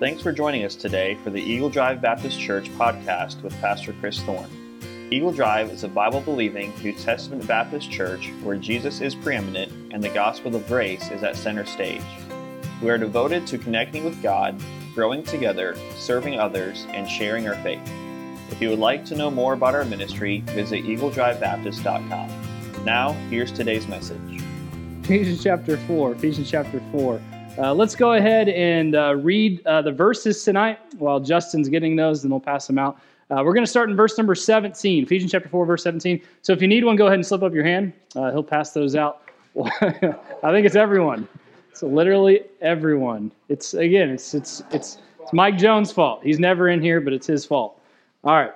Thanks 0.00 0.22
for 0.22 0.30
joining 0.30 0.64
us 0.64 0.76
today 0.76 1.16
for 1.24 1.30
the 1.30 1.42
Eagle 1.42 1.68
Drive 1.68 2.00
Baptist 2.00 2.38
Church 2.38 2.70
podcast 2.74 3.42
with 3.42 3.52
Pastor 3.60 3.92
Chris 3.98 4.20
Thorne. 4.20 4.48
Eagle 5.10 5.32
Drive 5.32 5.72
is 5.72 5.82
a 5.82 5.88
Bible 5.88 6.20
believing 6.20 6.72
New 6.84 6.92
Testament 6.92 7.44
Baptist 7.48 7.90
church 7.90 8.30
where 8.44 8.56
Jesus 8.56 9.00
is 9.00 9.16
preeminent 9.16 9.72
and 9.92 10.00
the 10.00 10.08
gospel 10.10 10.54
of 10.54 10.64
grace 10.68 11.10
is 11.10 11.24
at 11.24 11.34
center 11.34 11.66
stage. 11.66 12.04
We 12.80 12.90
are 12.90 12.98
devoted 12.98 13.44
to 13.48 13.58
connecting 13.58 14.04
with 14.04 14.22
God, 14.22 14.62
growing 14.94 15.24
together, 15.24 15.76
serving 15.96 16.38
others, 16.38 16.86
and 16.90 17.10
sharing 17.10 17.48
our 17.48 17.56
faith. 17.56 17.82
If 18.52 18.62
you 18.62 18.70
would 18.70 18.78
like 18.78 19.04
to 19.06 19.16
know 19.16 19.32
more 19.32 19.54
about 19.54 19.74
our 19.74 19.84
ministry, 19.84 20.44
visit 20.46 20.84
eagledrivebaptist.com. 20.84 22.84
Now, 22.84 23.14
here's 23.30 23.50
today's 23.50 23.88
message. 23.88 24.44
Ephesians 25.02 25.42
chapter 25.42 25.76
4. 25.76 26.12
Ephesians 26.12 26.48
chapter 26.48 26.80
4. 26.92 27.20
Uh, 27.58 27.74
let's 27.74 27.96
go 27.96 28.12
ahead 28.12 28.48
and 28.48 28.94
uh, 28.94 29.16
read 29.16 29.66
uh, 29.66 29.82
the 29.82 29.90
verses 29.90 30.44
tonight 30.44 30.78
while 30.98 31.18
Justin's 31.18 31.68
getting 31.68 31.96
those, 31.96 32.22
and 32.22 32.30
we'll 32.30 32.38
pass 32.38 32.68
them 32.68 32.78
out. 32.78 33.00
Uh, 33.30 33.42
we're 33.44 33.52
going 33.52 33.64
to 33.64 33.70
start 33.70 33.90
in 33.90 33.96
verse 33.96 34.16
number 34.16 34.36
17, 34.36 35.02
Ephesians 35.02 35.32
chapter 35.32 35.48
4, 35.48 35.66
verse 35.66 35.82
17. 35.82 36.22
So 36.42 36.52
if 36.52 36.62
you 36.62 36.68
need 36.68 36.84
one, 36.84 36.94
go 36.94 37.06
ahead 37.06 37.16
and 37.16 37.26
slip 37.26 37.42
up 37.42 37.52
your 37.52 37.64
hand. 37.64 37.92
Uh, 38.14 38.30
he'll 38.30 38.44
pass 38.44 38.70
those 38.70 38.94
out. 38.94 39.22
I 39.60 40.52
think 40.52 40.66
it's 40.66 40.76
everyone. 40.76 41.26
It's 41.72 41.82
literally 41.82 42.42
everyone. 42.60 43.32
It's 43.48 43.74
again, 43.74 44.10
it's 44.10 44.34
it's 44.34 44.62
it's 44.70 44.98
it's 45.20 45.32
Mike 45.32 45.58
Jones' 45.58 45.90
fault. 45.90 46.22
He's 46.22 46.38
never 46.38 46.68
in 46.68 46.80
here, 46.80 47.00
but 47.00 47.12
it's 47.12 47.26
his 47.26 47.44
fault. 47.44 47.80
All 48.22 48.36
right. 48.36 48.52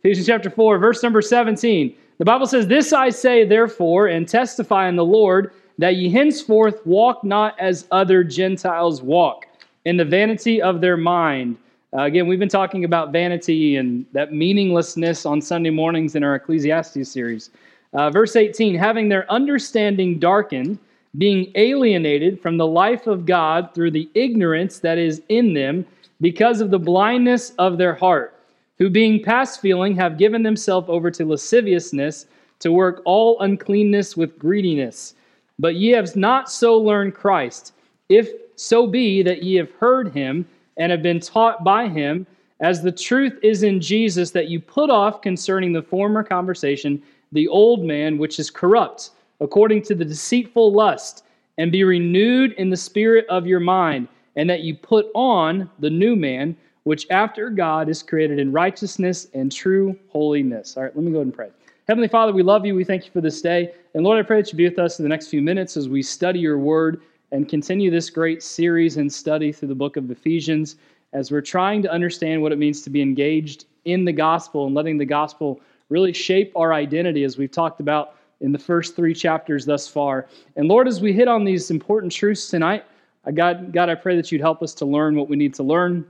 Ephesians 0.00 0.26
chapter 0.26 0.50
4, 0.50 0.78
verse 0.78 1.04
number 1.04 1.22
17. 1.22 1.94
The 2.18 2.24
Bible 2.24 2.46
says, 2.46 2.66
This 2.66 2.92
I 2.92 3.10
say, 3.10 3.44
therefore, 3.44 4.08
and 4.08 4.28
testify 4.28 4.88
in 4.88 4.96
the 4.96 5.04
Lord 5.04 5.52
that 5.80 5.96
ye 5.96 6.10
henceforth 6.10 6.84
walk 6.86 7.24
not 7.24 7.58
as 7.58 7.86
other 7.90 8.22
Gentiles 8.22 9.00
walk, 9.00 9.46
in 9.86 9.96
the 9.96 10.04
vanity 10.04 10.60
of 10.60 10.82
their 10.82 10.98
mind. 10.98 11.56
Uh, 11.96 12.02
again, 12.02 12.26
we've 12.26 12.38
been 12.38 12.50
talking 12.50 12.84
about 12.84 13.12
vanity 13.12 13.76
and 13.76 14.04
that 14.12 14.30
meaninglessness 14.30 15.24
on 15.24 15.40
Sunday 15.40 15.70
mornings 15.70 16.14
in 16.14 16.22
our 16.22 16.34
Ecclesiastes 16.34 17.10
series. 17.10 17.48
Uh, 17.94 18.10
verse 18.10 18.36
18 18.36 18.74
having 18.74 19.08
their 19.08 19.28
understanding 19.32 20.18
darkened, 20.18 20.78
being 21.16 21.50
alienated 21.54 22.42
from 22.42 22.58
the 22.58 22.66
life 22.66 23.06
of 23.06 23.24
God 23.24 23.74
through 23.74 23.92
the 23.92 24.08
ignorance 24.12 24.80
that 24.80 24.98
is 24.98 25.22
in 25.30 25.54
them 25.54 25.86
because 26.20 26.60
of 26.60 26.70
the 26.70 26.78
blindness 26.78 27.54
of 27.58 27.78
their 27.78 27.94
heart, 27.94 28.38
who 28.78 28.90
being 28.90 29.22
past 29.22 29.62
feeling 29.62 29.96
have 29.96 30.18
given 30.18 30.42
themselves 30.42 30.90
over 30.90 31.10
to 31.10 31.24
lasciviousness 31.24 32.26
to 32.58 32.70
work 32.70 33.00
all 33.06 33.40
uncleanness 33.40 34.14
with 34.14 34.38
greediness. 34.38 35.14
But 35.60 35.76
ye 35.76 35.90
have 35.90 36.16
not 36.16 36.50
so 36.50 36.78
learned 36.78 37.14
Christ, 37.14 37.74
if 38.08 38.30
so 38.56 38.86
be 38.86 39.22
that 39.22 39.42
ye 39.42 39.56
have 39.56 39.70
heard 39.72 40.10
him 40.14 40.46
and 40.78 40.90
have 40.90 41.02
been 41.02 41.20
taught 41.20 41.62
by 41.62 41.86
him, 41.86 42.26
as 42.60 42.80
the 42.82 42.90
truth 42.90 43.38
is 43.42 43.62
in 43.62 43.78
Jesus, 43.78 44.30
that 44.30 44.48
you 44.48 44.58
put 44.58 44.88
off 44.88 45.20
concerning 45.20 45.74
the 45.74 45.82
former 45.82 46.22
conversation 46.22 47.02
the 47.32 47.46
old 47.48 47.84
man 47.84 48.16
which 48.16 48.38
is 48.38 48.50
corrupt, 48.50 49.10
according 49.40 49.82
to 49.82 49.94
the 49.94 50.04
deceitful 50.04 50.72
lust, 50.72 51.24
and 51.58 51.70
be 51.70 51.84
renewed 51.84 52.52
in 52.52 52.70
the 52.70 52.76
spirit 52.76 53.26
of 53.28 53.46
your 53.46 53.60
mind, 53.60 54.08
and 54.36 54.48
that 54.48 54.60
you 54.60 54.74
put 54.74 55.08
on 55.14 55.68
the 55.78 55.90
new 55.90 56.16
man, 56.16 56.56
which 56.84 57.06
after 57.10 57.50
God 57.50 57.90
is 57.90 58.02
created 58.02 58.38
in 58.38 58.50
righteousness 58.50 59.28
and 59.34 59.52
true 59.52 59.94
holiness. 60.08 60.78
All 60.78 60.84
right, 60.84 60.96
let 60.96 61.04
me 61.04 61.12
go 61.12 61.18
ahead 61.18 61.26
and 61.26 61.34
pray. 61.34 61.50
Heavenly 61.90 62.06
Father, 62.06 62.32
we 62.32 62.44
love 62.44 62.64
you. 62.64 62.76
We 62.76 62.84
thank 62.84 63.04
you 63.04 63.10
for 63.10 63.20
this 63.20 63.42
day. 63.42 63.72
And 63.94 64.04
Lord, 64.04 64.16
I 64.16 64.22
pray 64.22 64.40
that 64.40 64.52
you 64.52 64.56
be 64.56 64.68
with 64.68 64.78
us 64.78 65.00
in 65.00 65.02
the 65.02 65.08
next 65.08 65.26
few 65.26 65.42
minutes 65.42 65.76
as 65.76 65.88
we 65.88 66.02
study 66.02 66.38
your 66.38 66.56
word 66.56 67.02
and 67.32 67.48
continue 67.48 67.90
this 67.90 68.10
great 68.10 68.44
series 68.44 68.96
and 68.96 69.12
study 69.12 69.50
through 69.50 69.70
the 69.70 69.74
book 69.74 69.96
of 69.96 70.08
Ephesians 70.08 70.76
as 71.14 71.32
we're 71.32 71.40
trying 71.40 71.82
to 71.82 71.90
understand 71.90 72.40
what 72.40 72.52
it 72.52 72.58
means 72.58 72.82
to 72.82 72.90
be 72.90 73.02
engaged 73.02 73.64
in 73.86 74.04
the 74.04 74.12
gospel 74.12 74.66
and 74.66 74.74
letting 74.76 74.98
the 74.98 75.04
gospel 75.04 75.60
really 75.88 76.12
shape 76.12 76.52
our 76.54 76.72
identity 76.72 77.24
as 77.24 77.36
we've 77.36 77.50
talked 77.50 77.80
about 77.80 78.14
in 78.40 78.52
the 78.52 78.58
first 78.60 78.94
three 78.94 79.12
chapters 79.12 79.66
thus 79.66 79.88
far. 79.88 80.28
And 80.54 80.68
Lord, 80.68 80.86
as 80.86 81.00
we 81.00 81.12
hit 81.12 81.26
on 81.26 81.42
these 81.42 81.72
important 81.72 82.12
truths 82.12 82.46
tonight, 82.46 82.84
I 83.24 83.32
God, 83.32 83.72
God, 83.72 83.88
I 83.88 83.96
pray 83.96 84.14
that 84.14 84.30
you'd 84.30 84.42
help 84.42 84.62
us 84.62 84.74
to 84.74 84.84
learn 84.84 85.16
what 85.16 85.28
we 85.28 85.34
need 85.34 85.54
to 85.54 85.64
learn. 85.64 86.06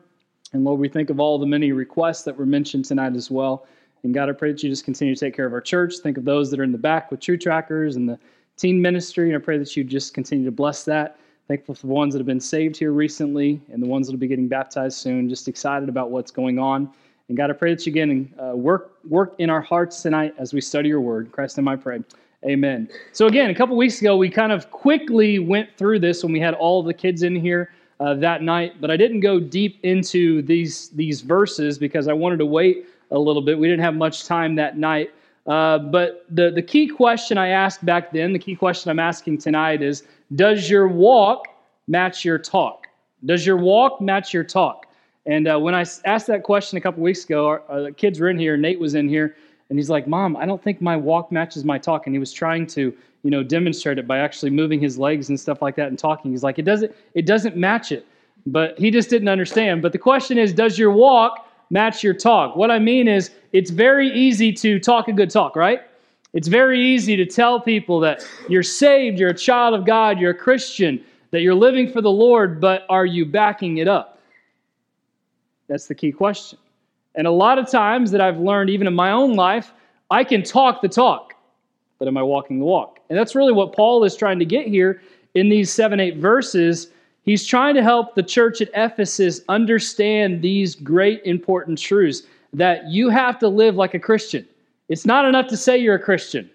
And 0.52 0.62
Lord, 0.62 0.78
we 0.78 0.90
think 0.90 1.08
of 1.08 1.20
all 1.20 1.38
the 1.38 1.46
many 1.46 1.72
requests 1.72 2.24
that 2.24 2.36
were 2.36 2.44
mentioned 2.44 2.84
tonight 2.84 3.16
as 3.16 3.30
well. 3.30 3.66
And 4.02 4.14
God, 4.14 4.28
I 4.28 4.32
pray 4.32 4.52
that 4.52 4.62
you 4.62 4.70
just 4.70 4.84
continue 4.84 5.14
to 5.14 5.20
take 5.20 5.34
care 5.34 5.46
of 5.46 5.52
our 5.52 5.60
church. 5.60 5.98
Think 5.98 6.16
of 6.16 6.24
those 6.24 6.50
that 6.50 6.60
are 6.60 6.64
in 6.64 6.72
the 6.72 6.78
back 6.78 7.10
with 7.10 7.20
True 7.20 7.36
Trackers 7.36 7.96
and 7.96 8.08
the 8.08 8.18
teen 8.56 8.80
ministry. 8.80 9.28
And 9.28 9.36
I 9.36 9.44
pray 9.44 9.58
that 9.58 9.76
you 9.76 9.84
just 9.84 10.14
continue 10.14 10.44
to 10.44 10.50
bless 10.50 10.84
that. 10.84 11.18
Thankful 11.48 11.74
for 11.74 11.86
the 11.86 11.92
ones 11.92 12.14
that 12.14 12.20
have 12.20 12.26
been 12.26 12.40
saved 12.40 12.76
here 12.76 12.92
recently 12.92 13.60
and 13.72 13.82
the 13.82 13.86
ones 13.86 14.06
that 14.06 14.12
will 14.12 14.20
be 14.20 14.28
getting 14.28 14.48
baptized 14.48 14.98
soon. 14.98 15.28
Just 15.28 15.48
excited 15.48 15.88
about 15.88 16.10
what's 16.10 16.30
going 16.30 16.58
on. 16.58 16.90
And 17.28 17.36
God, 17.36 17.50
I 17.50 17.52
pray 17.54 17.74
that 17.74 17.86
you 17.86 17.90
again 17.90 18.32
uh, 18.38 18.56
work 18.56 18.92
work 19.08 19.34
in 19.38 19.50
our 19.50 19.60
hearts 19.60 20.02
tonight 20.02 20.34
as 20.38 20.52
we 20.52 20.60
study 20.60 20.88
your 20.88 21.00
word. 21.00 21.32
Christ 21.32 21.58
in 21.58 21.64
my 21.64 21.76
prayer. 21.76 22.04
Amen. 22.44 22.88
So 23.12 23.26
again, 23.26 23.50
a 23.50 23.54
couple 23.54 23.76
weeks 23.76 24.00
ago, 24.00 24.16
we 24.16 24.30
kind 24.30 24.50
of 24.50 24.70
quickly 24.70 25.38
went 25.38 25.76
through 25.76 25.98
this 25.98 26.22
when 26.22 26.32
we 26.32 26.40
had 26.40 26.54
all 26.54 26.82
the 26.82 26.94
kids 26.94 27.22
in 27.22 27.36
here 27.36 27.70
uh, 28.00 28.14
that 28.14 28.42
night, 28.42 28.80
but 28.80 28.90
I 28.90 28.96
didn't 28.96 29.20
go 29.20 29.38
deep 29.38 29.78
into 29.82 30.42
these 30.42 30.88
these 30.90 31.20
verses 31.20 31.78
because 31.78 32.08
I 32.08 32.12
wanted 32.14 32.38
to 32.38 32.46
wait 32.46 32.86
a 33.10 33.18
little 33.18 33.42
bit. 33.42 33.58
We 33.58 33.68
didn't 33.68 33.84
have 33.84 33.94
much 33.94 34.24
time 34.24 34.54
that 34.56 34.78
night. 34.78 35.10
Uh, 35.46 35.78
but 35.78 36.26
the, 36.30 36.50
the 36.50 36.62
key 36.62 36.86
question 36.86 37.38
I 37.38 37.48
asked 37.48 37.84
back 37.84 38.12
then, 38.12 38.32
the 38.32 38.38
key 38.38 38.54
question 38.54 38.90
I'm 38.90 38.98
asking 38.98 39.38
tonight 39.38 39.82
is 39.82 40.04
Does 40.34 40.68
your 40.68 40.86
walk 40.86 41.48
match 41.88 42.24
your 42.24 42.38
talk? 42.38 42.86
Does 43.24 43.46
your 43.46 43.56
walk 43.56 44.00
match 44.00 44.32
your 44.32 44.44
talk? 44.44 44.86
And 45.26 45.48
uh, 45.48 45.58
when 45.58 45.74
I 45.74 45.84
asked 46.04 46.26
that 46.28 46.42
question 46.42 46.78
a 46.78 46.80
couple 46.80 47.02
weeks 47.02 47.24
ago, 47.24 47.46
our, 47.46 47.62
our, 47.68 47.90
kids 47.90 48.20
were 48.20 48.30
in 48.30 48.38
here, 48.38 48.56
Nate 48.56 48.80
was 48.80 48.94
in 48.94 49.08
here, 49.08 49.36
and 49.68 49.78
he's 49.78 49.90
like, 49.90 50.06
Mom, 50.06 50.36
I 50.36 50.46
don't 50.46 50.62
think 50.62 50.80
my 50.80 50.96
walk 50.96 51.30
matches 51.30 51.64
my 51.64 51.78
talk. 51.78 52.06
And 52.06 52.14
he 52.14 52.18
was 52.18 52.32
trying 52.32 52.66
to, 52.68 52.94
you 53.22 53.30
know, 53.30 53.42
demonstrate 53.42 53.98
it 53.98 54.06
by 54.06 54.18
actually 54.18 54.50
moving 54.50 54.80
his 54.80 54.98
legs 54.98 55.28
and 55.28 55.38
stuff 55.38 55.62
like 55.62 55.76
that 55.76 55.88
and 55.88 55.98
talking. 55.98 56.30
He's 56.30 56.42
like, 56.42 56.58
it 56.58 56.64
doesn't, 56.64 56.94
it 57.14 57.26
doesn't 57.26 57.56
match 57.56 57.92
it. 57.92 58.06
But 58.46 58.78
he 58.78 58.90
just 58.90 59.10
didn't 59.10 59.28
understand. 59.28 59.82
But 59.82 59.92
the 59.92 59.98
question 59.98 60.38
is, 60.38 60.52
does 60.52 60.78
your 60.78 60.90
walk 60.90 61.46
match 61.70 62.02
your 62.02 62.14
talk. 62.14 62.56
What 62.56 62.70
I 62.70 62.78
mean 62.78 63.08
is, 63.08 63.30
it's 63.52 63.70
very 63.70 64.08
easy 64.12 64.52
to 64.52 64.78
talk 64.78 65.08
a 65.08 65.12
good 65.12 65.30
talk, 65.30 65.56
right? 65.56 65.82
It's 66.32 66.48
very 66.48 66.80
easy 66.80 67.16
to 67.16 67.26
tell 67.26 67.60
people 67.60 67.98
that 68.00 68.24
you're 68.48 68.62
saved, 68.62 69.18
you're 69.18 69.30
a 69.30 69.34
child 69.34 69.74
of 69.74 69.84
God, 69.84 70.20
you're 70.20 70.30
a 70.30 70.34
Christian, 70.34 71.04
that 71.32 71.40
you're 71.40 71.54
living 71.54 71.90
for 71.90 72.00
the 72.00 72.10
Lord, 72.10 72.60
but 72.60 72.84
are 72.88 73.06
you 73.06 73.26
backing 73.26 73.78
it 73.78 73.88
up? 73.88 74.20
That's 75.68 75.86
the 75.86 75.94
key 75.94 76.12
question. 76.12 76.58
And 77.16 77.26
a 77.26 77.30
lot 77.30 77.58
of 77.58 77.68
times 77.68 78.12
that 78.12 78.20
I've 78.20 78.38
learned, 78.38 78.70
even 78.70 78.86
in 78.86 78.94
my 78.94 79.10
own 79.10 79.34
life, 79.34 79.72
I 80.10 80.22
can 80.22 80.42
talk 80.42 80.82
the 80.82 80.88
talk, 80.88 81.34
but 81.98 82.06
am 82.06 82.16
I 82.16 82.22
walking 82.22 82.58
the 82.58 82.64
walk? 82.64 83.00
And 83.08 83.18
that's 83.18 83.34
really 83.34 83.52
what 83.52 83.74
Paul 83.74 84.04
is 84.04 84.16
trying 84.16 84.38
to 84.38 84.44
get 84.44 84.66
here 84.66 85.02
in 85.34 85.48
these 85.48 85.72
seven, 85.72 85.98
eight 85.98 86.16
verses 86.16 86.88
He's 87.30 87.46
trying 87.46 87.76
to 87.76 87.82
help 87.84 88.16
the 88.16 88.24
church 88.24 88.60
at 88.60 88.70
Ephesus 88.74 89.42
understand 89.48 90.42
these 90.42 90.74
great 90.74 91.22
important 91.24 91.78
truths 91.78 92.24
that 92.52 92.88
you 92.88 93.08
have 93.08 93.38
to 93.38 93.46
live 93.46 93.76
like 93.76 93.94
a 93.94 94.00
Christian. 94.00 94.44
It's 94.88 95.06
not 95.06 95.24
enough 95.24 95.46
to 95.46 95.56
say 95.56 95.78
you're 95.78 95.94
a 95.94 96.02
Christian. 96.02 96.50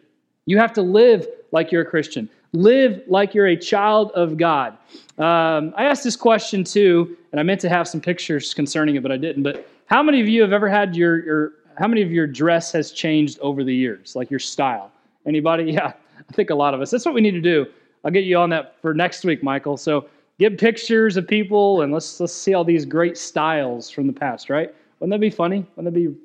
You 0.48 0.58
have 0.58 0.74
to 0.74 0.82
live 0.82 1.30
like 1.54 1.72
you're 1.72 1.84
a 1.84 1.86
Christian. 1.86 2.30
Live 2.52 3.02
like 3.08 3.34
you're 3.34 3.48
a 3.48 3.56
child 3.56 4.12
of 4.16 4.36
God. 4.36 4.74
Um, 5.18 5.74
I 5.78 5.86
asked 5.86 6.04
this 6.04 6.18
question 6.18 6.66
too, 6.66 7.16
and 7.32 7.40
I 7.40 7.44
meant 7.44 7.62
to 7.62 7.70
have 7.70 7.88
some 7.88 8.02
pictures 8.02 8.54
concerning 8.54 8.98
it, 8.98 9.02
but 9.02 9.14
I 9.14 9.18
didn't. 9.18 9.44
But 9.44 9.66
how 9.86 10.04
many 10.04 10.20
of 10.20 10.28
you 10.28 10.42
have 10.42 10.52
ever 10.52 10.68
had 10.68 10.94
your, 10.94 11.24
your 11.24 11.54
how 11.78 11.88
many 11.88 12.02
of 12.02 12.12
your 12.12 12.28
dress 12.28 12.74
has 12.74 12.92
changed 12.92 13.40
over 13.40 13.64
the 13.64 13.74
years, 13.74 14.14
like 14.14 14.30
your 14.30 14.42
style? 14.42 14.92
Anybody? 15.26 15.72
Yeah, 15.72 15.94
I 16.18 16.34
think 16.34 16.50
a 16.50 16.56
lot 16.56 16.74
of 16.74 16.82
us. 16.82 16.92
That's 16.92 17.06
what 17.06 17.16
we 17.16 17.22
need 17.22 17.32
to 17.32 17.40
do. 17.40 17.66
I'll 18.04 18.12
get 18.12 18.26
you 18.26 18.38
on 18.38 18.50
that 18.50 18.76
for 18.82 18.94
next 18.94 19.24
week, 19.24 19.42
Michael. 19.42 19.78
So 19.78 20.10
get 20.40 20.58
pictures 20.58 21.18
of 21.18 21.28
people 21.28 21.82
and 21.82 21.94
let's 21.94 22.20
let's 22.20 22.34
see 22.34 22.54
all 22.54 22.64
these 22.64 22.86
great 22.86 23.18
styles 23.18 23.90
from 23.90 24.08
the 24.08 24.14
past, 24.14 24.50
right? 24.50 24.74
Wouldn't 25.00 25.12
that 25.12 25.22
be 25.22 25.30
funny? 25.30 25.66
Wouldn't 25.76 25.94
that 25.94 26.00
be? 26.00 26.16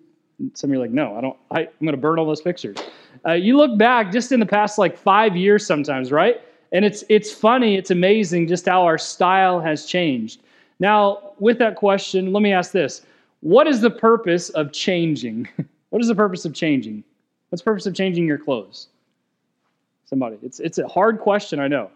Some 0.55 0.71
of 0.71 0.75
you 0.75 0.81
are 0.81 0.85
like, 0.85 0.91
no, 0.91 1.17
I 1.17 1.21
don't. 1.21 1.37
I, 1.51 1.61
I'm 1.61 1.69
going 1.83 1.93
to 1.93 1.99
burn 1.99 2.19
all 2.19 2.27
those 2.27 2.41
pictures. 2.41 2.79
Uh, 3.27 3.33
you 3.33 3.57
look 3.57 3.77
back 3.77 4.11
just 4.11 4.33
in 4.33 4.41
the 4.41 4.47
past 4.47 4.79
like 4.79 4.97
five 4.97 5.37
years, 5.37 5.67
sometimes, 5.67 6.11
right? 6.11 6.41
And 6.73 6.85
it's 6.85 7.05
it's 7.09 7.31
funny. 7.33 7.77
It's 7.77 7.91
amazing 7.91 8.49
just 8.49 8.67
how 8.67 8.85
our 8.85 8.99
style 8.99 9.61
has 9.61 9.85
changed. 9.85 10.41
Now, 10.79 11.33
with 11.39 11.59
that 11.59 11.77
question, 11.77 12.33
let 12.33 12.43
me 12.43 12.53
ask 12.53 12.73
this: 12.73 13.03
What 13.41 13.67
is 13.67 13.81
the 13.81 13.91
purpose 13.91 14.49
of 14.51 14.73
changing? 14.73 15.49
what 15.91 16.01
is 16.01 16.09
the 16.09 16.15
purpose 16.15 16.45
of 16.45 16.55
changing? 16.55 17.05
What's 17.51 17.63
the 17.63 17.71
purpose 17.71 17.87
of 17.87 17.95
changing 17.95 18.27
your 18.27 18.39
clothes? 18.39 18.89
Somebody, 20.07 20.39
it's 20.43 20.61
it's 20.61 20.79
a 20.79 20.89
hard 20.89 21.21
question, 21.21 21.61
I 21.61 21.69
know. 21.69 21.91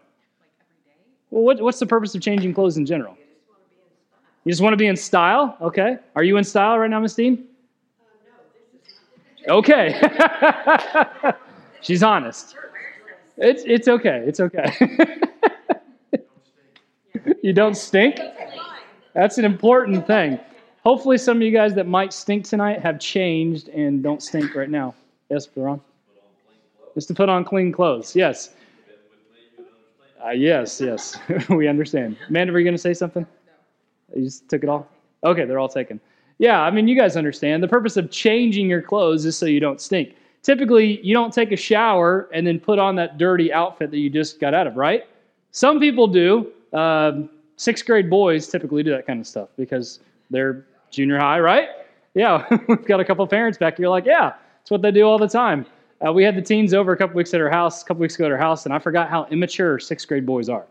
Well, 1.35 1.43
what, 1.43 1.61
what's 1.61 1.81
the 1.81 1.87
purpose 1.87 2.15
of 2.15 2.23
changing 2.23 2.55
clothes 2.55 2.77
in 2.77 2.87
general? 2.87 3.19
You 4.45 4.53
just 4.53 4.63
want 4.63 4.73
to 4.73 4.77
be 4.77 4.87
in 4.87 4.95
style? 4.95 5.57
Okay. 5.61 5.97
Are 6.15 6.23
you 6.23 6.37
in 6.37 6.45
style 6.45 6.79
right 6.79 6.89
now, 6.89 7.01
Miss 7.01 7.15
Dean? 7.15 7.47
Uh, 9.49 9.55
okay. 9.55 10.01
She's 11.81 12.05
honest. 12.05 12.55
It's, 13.37 13.65
it's 13.67 13.89
okay. 13.89 14.23
It's 14.25 14.39
okay. 14.39 14.73
you 17.43 17.53
don't 17.53 17.77
stink? 17.77 18.21
That's 19.15 19.37
an 19.37 19.45
important 19.45 20.07
thing. 20.07 20.39
Hopefully, 20.85 21.19
some 21.19 21.39
of 21.39 21.43
you 21.43 21.51
guys 21.51 21.75
that 21.75 21.89
might 21.89 22.13
stink 22.13 22.45
tonight 22.45 22.81
have 22.81 23.01
changed 23.01 23.71
and 23.71 24.05
don't 24.05 24.23
stink 24.23 24.55
right 24.55 24.71
now. 24.71 24.95
Yes, 25.31 25.49
Baron? 25.49 25.81
Just 26.95 27.09
to 27.09 27.15
put 27.15 27.29
on 27.29 27.45
clean 27.45 27.73
clothes. 27.73 28.15
Yes. 28.15 28.51
Uh, 30.25 30.31
yes, 30.31 30.81
yes. 30.81 31.19
we 31.51 31.69
understand. 31.69 32.17
Amanda, 32.29 32.53
were 32.53 32.59
you 32.59 32.65
going 32.65 32.75
to 32.75 32.81
say 32.81 32.95
something? 32.95 33.27
No. 33.47 34.17
You 34.17 34.25
just 34.25 34.49
took 34.49 34.63
it 34.63 34.69
all? 34.69 34.89
Okay, 35.23 35.45
they're 35.45 35.59
all 35.59 35.69
taken. 35.69 36.01
Yeah, 36.39 36.61
I 36.61 36.71
mean, 36.71 36.89
you 36.89 36.99
guys 36.99 37.17
understand. 37.17 37.63
The 37.63 37.69
purpose 37.69 37.97
of 37.97 38.11
changing 38.11 38.69
your 38.69 38.83
clothes 38.83 39.25
is 39.25 39.37
so 39.37 39.47
you 39.47 39.61
don't 39.61 39.81
stink. 39.81 40.15
Typically, 40.43 41.01
you 41.07 41.15
don't 41.15 41.33
take 41.33 41.53
a 41.53 41.57
shower 41.57 42.29
and 42.33 42.47
then 42.47 42.59
put 42.59 42.79
on 42.79 42.97
that 42.97 43.19
dirty 43.19 43.53
outfit 43.53 43.91
that 43.91 43.99
you 43.99 44.11
just 44.11 44.41
got 44.41 44.55
out 44.55 44.67
of, 44.67 44.77
right? 44.77 45.05
Some 45.53 45.79
people 45.79 46.07
do. 46.07 46.53
Um, 46.73 47.31
sixth 47.57 47.87
grade 47.87 48.11
boys 48.11 48.49
typically 48.49 48.83
do 48.83 48.91
that 48.91 49.07
kind 49.07 49.21
of 49.21 49.27
stuff 49.27 49.49
because 49.57 50.01
they're 50.31 50.67
junior 50.91 51.19
high, 51.19 51.39
right? 51.39 51.69
Yeah, 52.15 52.47
we've 52.69 52.85
got 52.85 53.01
a 53.01 53.05
couple 53.05 53.27
parents 53.27 53.59
back 53.59 53.77
here 53.77 53.89
like, 53.89 54.07
yeah, 54.07 54.35
it's 54.61 54.71
what 54.71 54.83
they 54.83 54.91
do 54.91 55.03
all 55.03 55.19
the 55.19 55.29
time. 55.29 55.67
Uh, 56.05 56.13
we 56.13 56.23
had 56.23 56.37
the 56.37 56.43
teens 56.43 56.75
over 56.75 56.93
a 56.93 56.97
couple 56.97 57.17
weeks 57.17 57.33
at 57.33 57.41
our 57.41 57.49
house, 57.49 57.83
a 57.83 57.85
couple 57.85 58.01
weeks 58.01 58.17
ago 58.17 58.27
at 58.27 58.33
our 58.33 58.39
house, 58.39 58.67
and 58.67 58.75
I 58.75 58.79
forgot 58.79 59.09
how 59.09 59.27
immature 59.31 59.79
sixth 59.79 60.07
grade 60.07 60.27
boys 60.27 60.49
are. 60.49 60.67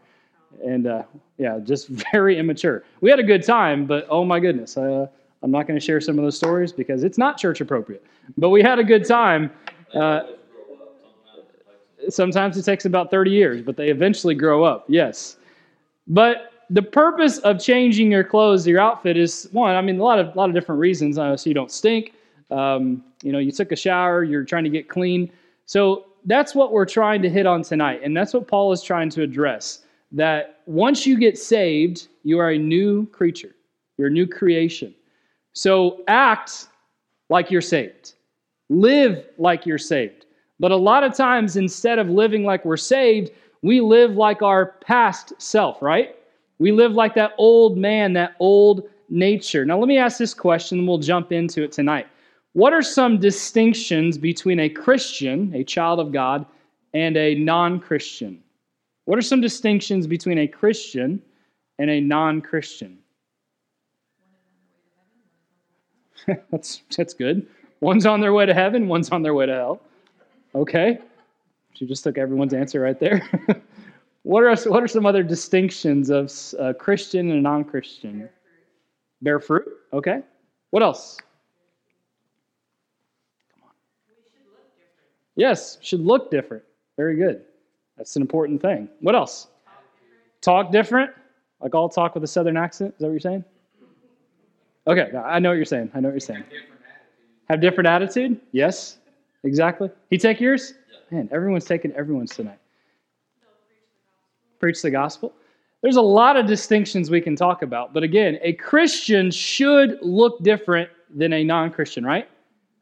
And 0.63 0.85
uh, 0.85 1.03
yeah, 1.37 1.59
just 1.63 1.87
very 2.11 2.37
immature. 2.37 2.83
We 3.01 3.09
had 3.09 3.19
a 3.19 3.23
good 3.23 3.43
time, 3.43 3.85
but 3.85 4.05
oh 4.09 4.23
my 4.23 4.39
goodness, 4.39 4.77
uh, 4.77 5.07
I'm 5.41 5.51
not 5.51 5.67
going 5.67 5.79
to 5.79 5.85
share 5.85 5.99
some 5.99 6.19
of 6.19 6.23
those 6.23 6.37
stories 6.37 6.71
because 6.71 7.03
it's 7.03 7.17
not 7.17 7.37
church 7.37 7.61
appropriate. 7.61 8.05
But 8.37 8.49
we 8.49 8.61
had 8.61 8.79
a 8.79 8.83
good 8.83 9.05
time. 9.05 9.51
Uh, 9.93 10.23
sometimes 12.09 12.57
it 12.57 12.63
takes 12.63 12.85
about 12.85 13.09
30 13.09 13.31
years, 13.31 13.61
but 13.61 13.75
they 13.75 13.89
eventually 13.89 14.35
grow 14.35 14.63
up, 14.63 14.85
yes. 14.87 15.37
But 16.07 16.51
the 16.69 16.81
purpose 16.81 17.39
of 17.39 17.59
changing 17.59 18.11
your 18.11 18.23
clothes, 18.23 18.67
your 18.67 18.79
outfit 18.79 19.17
is 19.17 19.47
one, 19.51 19.75
I 19.75 19.81
mean, 19.81 19.99
a 19.99 20.03
lot 20.03 20.19
of, 20.19 20.33
a 20.35 20.37
lot 20.37 20.49
of 20.49 20.55
different 20.55 20.79
reasons. 20.79 21.17
Uh, 21.17 21.35
so 21.35 21.49
you 21.49 21.53
don't 21.53 21.71
stink. 21.71 22.13
Um, 22.53 23.03
you 23.23 23.31
know, 23.31 23.39
you 23.39 23.51
took 23.51 23.71
a 23.71 23.75
shower, 23.75 24.23
you're 24.23 24.43
trying 24.43 24.63
to 24.63 24.69
get 24.69 24.87
clean. 24.87 25.31
So 25.65 26.05
that's 26.25 26.53
what 26.53 26.71
we're 26.71 26.85
trying 26.85 27.21
to 27.23 27.29
hit 27.29 27.45
on 27.45 27.63
tonight. 27.63 28.01
And 28.03 28.15
that's 28.15 28.33
what 28.33 28.47
Paul 28.47 28.71
is 28.71 28.81
trying 28.81 29.09
to 29.11 29.23
address 29.23 29.79
that 30.11 30.61
once 30.67 31.07
you 31.07 31.17
get 31.17 31.37
saved, 31.37 32.07
you 32.23 32.37
are 32.39 32.51
a 32.51 32.57
new 32.57 33.07
creature, 33.07 33.55
you're 33.97 34.07
a 34.07 34.11
new 34.11 34.27
creation. 34.27 34.93
So 35.53 36.03
act 36.07 36.67
like 37.29 37.49
you're 37.49 37.61
saved, 37.61 38.13
live 38.69 39.25
like 39.37 39.65
you're 39.65 39.77
saved. 39.77 40.25
But 40.59 40.71
a 40.71 40.77
lot 40.77 41.03
of 41.03 41.15
times, 41.15 41.57
instead 41.57 41.99
of 41.99 42.09
living 42.09 42.43
like 42.43 42.63
we're 42.63 42.77
saved, 42.77 43.31
we 43.63 43.81
live 43.81 44.15
like 44.15 44.41
our 44.41 44.67
past 44.85 45.33
self, 45.41 45.81
right? 45.81 46.15
We 46.59 46.71
live 46.71 46.93
like 46.93 47.15
that 47.15 47.33
old 47.37 47.77
man, 47.77 48.13
that 48.13 48.35
old 48.39 48.87
nature. 49.09 49.65
Now, 49.65 49.79
let 49.79 49.87
me 49.87 49.97
ask 49.97 50.17
this 50.17 50.33
question, 50.33 50.79
and 50.79 50.87
we'll 50.87 50.99
jump 50.99 51.31
into 51.31 51.63
it 51.63 51.71
tonight. 51.71 52.07
What 52.53 52.73
are 52.73 52.81
some 52.81 53.19
distinctions 53.19 54.17
between 54.17 54.59
a 54.59 54.69
Christian, 54.69 55.53
a 55.55 55.63
child 55.63 55.99
of 55.99 56.11
God, 56.11 56.45
and 56.93 57.17
a 57.17 57.35
non 57.35 57.79
Christian? 57.79 58.41
What 59.05 59.17
are 59.17 59.23
some 59.23 59.41
distinctions 59.41 60.07
between 60.07 60.37
a 60.37 60.47
Christian 60.47 61.21
and 61.79 61.89
a 61.89 61.99
non 61.99 62.41
Christian? 62.41 62.99
that's, 66.51 66.81
that's 66.95 67.13
good. 67.13 67.45
One's 67.79 68.05
on 68.05 68.21
their 68.21 68.33
way 68.33 68.45
to 68.45 68.53
heaven, 68.53 68.87
one's 68.87 69.09
on 69.09 69.23
their 69.23 69.33
way 69.33 69.45
to 69.45 69.53
hell. 69.53 69.81
Okay. 70.55 70.99
She 71.73 71.85
just 71.85 72.03
took 72.03 72.17
everyone's 72.17 72.53
answer 72.53 72.79
right 72.79 72.99
there. 72.99 73.27
what, 74.23 74.43
are, 74.43 74.55
what 74.69 74.83
are 74.83 74.87
some 74.87 75.05
other 75.05 75.23
distinctions 75.23 76.09
of 76.09 76.31
a 76.59 76.73
Christian 76.73 77.29
and 77.29 77.39
a 77.39 77.41
non 77.41 77.63
Christian? 77.63 78.29
Bear 79.21 79.39
fruit. 79.39 79.67
Okay. 79.91 80.21
What 80.69 80.83
else? 80.83 81.17
Come 83.53 83.63
on. 83.63 83.71
Yes, 85.35 85.77
should 85.81 86.01
look 86.01 86.29
different. 86.29 86.63
Very 86.97 87.15
good. 87.15 87.43
That's 87.97 88.15
an 88.15 88.21
important 88.21 88.61
thing. 88.61 88.89
What 88.99 89.15
else? 89.15 89.47
Talk 90.41 90.71
different. 90.71 91.11
Like 91.61 91.73
all 91.73 91.89
talk 91.89 92.13
with 92.13 92.23
a 92.23 92.27
southern 92.27 92.57
accent. 92.57 92.93
Is 92.93 92.99
that 92.99 93.05
what 93.05 93.11
you're 93.11 93.19
saying? 93.19 93.43
Okay, 94.85 95.15
I 95.17 95.39
know 95.39 95.49
what 95.49 95.55
you're 95.55 95.65
saying. 95.65 95.89
I 95.93 96.01
know 96.01 96.09
what 96.09 96.13
you're 96.13 96.19
saying. 96.19 96.43
Have 97.49 97.61
different 97.61 97.87
attitude? 97.87 98.39
Yes, 98.51 98.97
exactly. 99.43 99.89
He 100.09 100.17
take 100.17 100.41
yours? 100.41 100.73
Man, 101.09 101.29
everyone's 101.31 101.65
taking 101.65 101.91
everyone's 101.93 102.35
tonight. 102.35 102.59
Preach 104.59 104.81
the 104.81 104.91
gospel. 104.91 105.33
There's 105.81 105.95
a 105.95 106.01
lot 106.01 106.37
of 106.37 106.47
distinctions 106.47 107.09
we 107.09 107.21
can 107.21 107.35
talk 107.35 107.61
about, 107.61 107.93
but 107.93 108.03
again, 108.03 108.39
a 108.41 108.53
Christian 108.53 109.31
should 109.31 109.99
look 110.01 110.41
different 110.41 110.89
than 111.13 111.33
a 111.33 111.43
non 111.43 111.71
Christian, 111.71 112.05
right? 112.05 112.27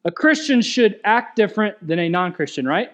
A 0.06 0.12
Christian 0.12 0.62
should 0.62 1.00
act 1.04 1.36
different 1.36 1.76
than 1.86 2.00
a 2.00 2.10
non 2.10 2.34
Christian, 2.34 2.66
right? 2.66 2.92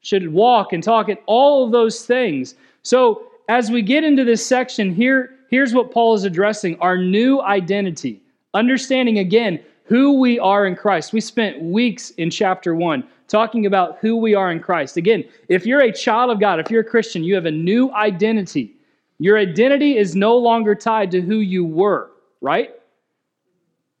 Should 0.00 0.32
walk 0.32 0.72
and 0.72 0.82
talk 0.82 1.08
and 1.08 1.18
all 1.26 1.64
of 1.64 1.72
those 1.72 2.04
things. 2.04 2.54
So, 2.82 3.24
as 3.48 3.70
we 3.70 3.82
get 3.82 4.04
into 4.04 4.24
this 4.24 4.44
section, 4.44 4.94
here, 4.94 5.30
here's 5.50 5.74
what 5.74 5.90
Paul 5.90 6.14
is 6.14 6.24
addressing 6.24 6.78
our 6.80 6.96
new 6.96 7.40
identity. 7.40 8.22
Understanding 8.54 9.18
again 9.18 9.60
who 9.84 10.18
we 10.20 10.38
are 10.38 10.66
in 10.66 10.76
Christ. 10.76 11.12
We 11.12 11.20
spent 11.20 11.62
weeks 11.62 12.10
in 12.10 12.30
chapter 12.30 12.74
one 12.74 13.04
talking 13.26 13.66
about 13.66 13.98
who 14.00 14.16
we 14.16 14.34
are 14.34 14.50
in 14.50 14.60
Christ. 14.60 14.96
Again, 14.96 15.24
if 15.48 15.66
you're 15.66 15.82
a 15.82 15.92
child 15.92 16.30
of 16.30 16.40
God, 16.40 16.60
if 16.60 16.70
you're 16.70 16.82
a 16.82 16.84
Christian, 16.84 17.24
you 17.24 17.34
have 17.34 17.46
a 17.46 17.50
new 17.50 17.92
identity. 17.92 18.74
Your 19.18 19.38
identity 19.38 19.96
is 19.96 20.14
no 20.14 20.36
longer 20.36 20.74
tied 20.74 21.10
to 21.10 21.20
who 21.20 21.36
you 21.36 21.64
were, 21.64 22.10
right? 22.40 22.70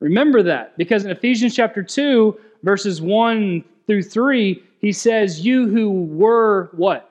Remember 0.00 0.42
that 0.42 0.76
because 0.76 1.04
in 1.04 1.10
Ephesians 1.10 1.54
chapter 1.54 1.82
2, 1.82 2.38
verses 2.62 3.00
1 3.00 3.64
through 3.86 4.02
3, 4.02 4.62
he 4.80 4.92
says, 4.92 5.44
You 5.44 5.68
who 5.68 6.04
were 6.04 6.70
what? 6.72 7.10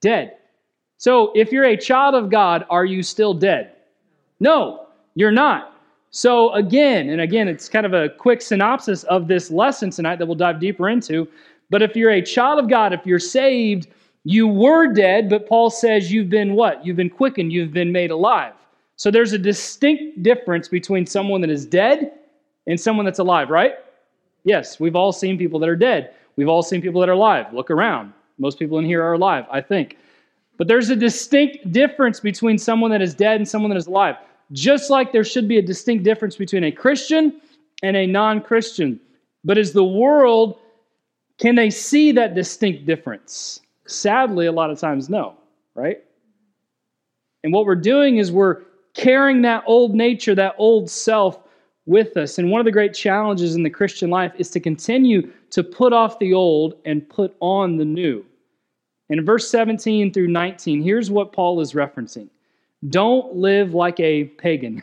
Dead. 0.00 0.36
So 0.98 1.32
if 1.34 1.50
you're 1.50 1.64
a 1.64 1.76
child 1.76 2.14
of 2.14 2.30
God, 2.30 2.66
are 2.70 2.84
you 2.84 3.02
still 3.02 3.34
dead? 3.34 3.72
No, 4.40 4.86
you're 5.14 5.32
not. 5.32 5.72
So, 6.14 6.52
again, 6.52 7.08
and 7.08 7.22
again, 7.22 7.48
it's 7.48 7.70
kind 7.70 7.86
of 7.86 7.94
a 7.94 8.10
quick 8.10 8.42
synopsis 8.42 9.02
of 9.04 9.28
this 9.28 9.50
lesson 9.50 9.90
tonight 9.90 10.18
that 10.18 10.26
we'll 10.26 10.34
dive 10.34 10.60
deeper 10.60 10.90
into. 10.90 11.26
But 11.70 11.80
if 11.80 11.96
you're 11.96 12.10
a 12.10 12.20
child 12.20 12.58
of 12.58 12.68
God, 12.68 12.92
if 12.92 13.06
you're 13.06 13.18
saved, 13.18 13.88
you 14.24 14.46
were 14.46 14.92
dead, 14.92 15.30
but 15.30 15.48
Paul 15.48 15.70
says 15.70 16.12
you've 16.12 16.28
been 16.28 16.52
what? 16.54 16.84
You've 16.84 16.98
been 16.98 17.08
quickened, 17.08 17.50
you've 17.50 17.72
been 17.72 17.92
made 17.92 18.10
alive. 18.10 18.52
So 18.96 19.10
there's 19.10 19.32
a 19.32 19.38
distinct 19.38 20.22
difference 20.22 20.68
between 20.68 21.06
someone 21.06 21.40
that 21.40 21.50
is 21.50 21.66
dead 21.66 22.12
and 22.66 22.80
someone 22.80 23.04
that's 23.04 23.18
alive, 23.18 23.50
right? 23.50 23.74
Yes, 24.44 24.78
we've 24.78 24.96
all 24.96 25.12
seen 25.12 25.38
people 25.38 25.58
that 25.60 25.68
are 25.68 25.76
dead. 25.76 26.14
We've 26.36 26.48
all 26.48 26.62
seen 26.62 26.80
people 26.82 27.00
that 27.00 27.08
are 27.08 27.12
alive. 27.12 27.52
Look 27.52 27.70
around. 27.70 28.12
Most 28.38 28.58
people 28.58 28.78
in 28.78 28.84
here 28.84 29.02
are 29.02 29.14
alive, 29.14 29.44
I 29.50 29.60
think. 29.60 29.98
But 30.56 30.68
there's 30.68 30.90
a 30.90 30.96
distinct 30.96 31.72
difference 31.72 32.20
between 32.20 32.58
someone 32.58 32.90
that 32.90 33.02
is 33.02 33.14
dead 33.14 33.36
and 33.36 33.48
someone 33.48 33.70
that 33.70 33.76
is 33.76 33.86
alive. 33.86 34.16
Just 34.52 34.90
like 34.90 35.12
there 35.12 35.24
should 35.24 35.48
be 35.48 35.58
a 35.58 35.62
distinct 35.62 36.04
difference 36.04 36.36
between 36.36 36.64
a 36.64 36.72
Christian 36.72 37.40
and 37.82 37.96
a 37.96 38.06
non 38.06 38.40
Christian. 38.40 39.00
But 39.44 39.58
as 39.58 39.72
the 39.72 39.84
world, 39.84 40.58
can 41.38 41.54
they 41.54 41.70
see 41.70 42.12
that 42.12 42.34
distinct 42.34 42.86
difference? 42.86 43.60
Sadly, 43.86 44.46
a 44.46 44.52
lot 44.52 44.70
of 44.70 44.78
times, 44.78 45.08
no, 45.08 45.34
right? 45.74 46.02
And 47.42 47.52
what 47.52 47.66
we're 47.66 47.74
doing 47.74 48.18
is 48.18 48.30
we're 48.30 48.62
carrying 48.94 49.42
that 49.42 49.64
old 49.66 49.94
nature, 49.94 50.34
that 50.34 50.54
old 50.58 50.90
self 50.90 51.38
with 51.86 52.16
us. 52.16 52.38
And 52.38 52.50
one 52.50 52.60
of 52.60 52.64
the 52.64 52.72
great 52.72 52.94
challenges 52.94 53.54
in 53.54 53.62
the 53.62 53.70
Christian 53.70 54.10
life 54.10 54.32
is 54.36 54.50
to 54.50 54.60
continue 54.60 55.30
to 55.50 55.62
put 55.62 55.92
off 55.92 56.18
the 56.18 56.32
old 56.32 56.74
and 56.84 57.08
put 57.08 57.34
on 57.40 57.76
the 57.76 57.84
new. 57.84 58.24
In 59.08 59.24
verse 59.24 59.50
17 59.50 60.12
through 60.12 60.28
19, 60.28 60.82
here's 60.82 61.10
what 61.10 61.32
Paul 61.32 61.60
is 61.60 61.72
referencing. 61.72 62.28
Don't 62.88 63.34
live 63.34 63.74
like 63.74 64.00
a 64.00 64.24
pagan. 64.24 64.82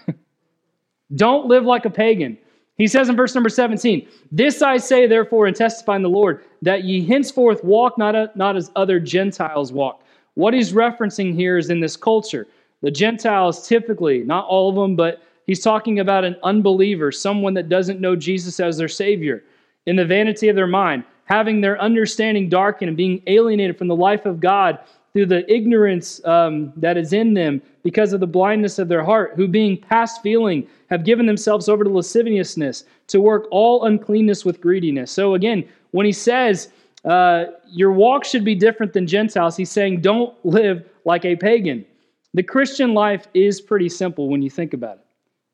Don't 1.16 1.48
live 1.48 1.66
like 1.66 1.86
a 1.86 1.90
pagan. 1.90 2.38
He 2.78 2.88
says 2.88 3.10
in 3.10 3.16
verse 3.16 3.34
number 3.34 3.50
17, 3.50 4.08
This 4.32 4.62
I 4.62 4.78
say, 4.78 5.08
therefore, 5.08 5.48
and 5.48 5.56
testify 5.56 5.96
in 5.96 6.02
the 6.02 6.10
Lord, 6.10 6.44
that 6.62 6.84
ye 6.84 7.06
henceforth 7.06 7.64
walk 7.64 7.98
not, 7.98 8.16
a, 8.16 8.32
not 8.36 8.56
as 8.56 8.72
other 8.76 9.00
Gentiles 9.00 9.74
walk. 9.74 10.04
What 10.36 10.54
he's 10.54 10.72
referencing 10.72 11.34
here 11.34 11.58
is 11.58 11.70
in 11.70 11.82
this 11.82 11.98
culture. 11.98 12.48
The 12.82 12.92
Gentiles 12.92 13.68
typically, 13.68 14.20
not 14.24 14.46
all 14.46 14.70
of 14.70 14.76
them, 14.76 14.96
but 14.96 15.22
he's 15.46 15.62
talking 15.62 16.00
about 16.00 16.24
an 16.24 16.38
unbeliever, 16.44 17.12
someone 17.12 17.54
that 17.56 17.70
doesn't 17.70 18.00
know 18.00 18.16
Jesus 18.16 18.60
as 18.60 18.78
their 18.78 18.88
Savior, 18.88 19.44
in 19.86 19.96
the 19.96 20.06
vanity 20.06 20.50
of 20.50 20.56
their 20.56 20.68
mind, 20.68 21.04
having 21.26 21.62
their 21.62 21.80
understanding 21.82 22.50
darkened 22.50 22.90
and 22.90 22.98
being 22.98 23.22
alienated 23.28 23.78
from 23.78 23.88
the 23.88 23.96
life 23.96 24.26
of 24.26 24.40
God 24.40 24.80
through 25.14 25.26
the 25.26 25.52
ignorance 25.52 26.24
um, 26.26 26.72
that 26.76 26.98
is 26.98 27.14
in 27.14 27.34
them 27.34 27.62
because 27.84 28.14
of 28.14 28.20
the 28.20 28.28
blindness 28.28 28.80
of 28.80 28.88
their 28.88 29.04
heart, 29.04 29.34
who 29.36 29.48
being 29.48 29.76
past 29.78 30.22
feeling 30.22 30.68
have 30.90 31.04
given 31.04 31.26
themselves 31.26 31.68
over 31.68 31.84
to 31.84 31.90
lasciviousness, 31.90 32.84
to 33.08 33.20
work 33.20 33.48
all 33.52 33.86
uncleanness 33.86 34.46
with 34.46 34.62
greediness. 34.62 35.12
So 35.12 35.34
again, 35.34 35.68
when 35.92 36.06
he 36.06 36.12
says 36.12 36.70
uh, 37.06 37.46
your 37.68 37.92
walk 37.92 38.24
should 38.24 38.46
be 38.46 38.56
different 38.56 38.94
than 38.94 39.08
Gentiles, 39.08 39.58
he's 39.58 39.72
saying 39.72 40.02
don't 40.02 40.34
live 40.46 40.88
like 41.06 41.26
a 41.26 41.36
pagan. 41.36 41.86
The 42.34 42.44
Christian 42.44 42.94
life 42.94 43.28
is 43.34 43.60
pretty 43.60 43.90
simple 43.90 44.30
when 44.30 44.42
you 44.42 44.50
think 44.50 44.74
about 44.74 44.98
it. 44.98 45.06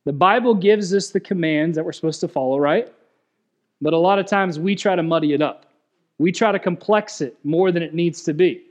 The 0.06 0.14
Bible 0.14 0.54
gives 0.54 0.94
us 0.94 1.10
the 1.10 1.20
commands 1.20 1.76
that 1.76 1.84
we're 1.84 1.92
supposed 1.92 2.20
to 2.22 2.28
follow, 2.28 2.60
right? 2.60 2.94
But 3.82 3.94
a 3.94 3.98
lot 3.98 4.20
of 4.20 4.26
times 4.26 4.60
we 4.60 4.76
try 4.76 4.96
to 4.96 5.04
muddy 5.04 5.34
it 5.34 5.42
up. 5.42 5.66
We 6.18 6.32
try 6.32 6.52
to 6.52 6.60
complex 6.60 7.22
it 7.22 7.38
more 7.44 7.72
than 7.72 7.82
it 7.82 7.94
needs 7.94 8.24
to 8.24 8.34
be. 8.34 8.64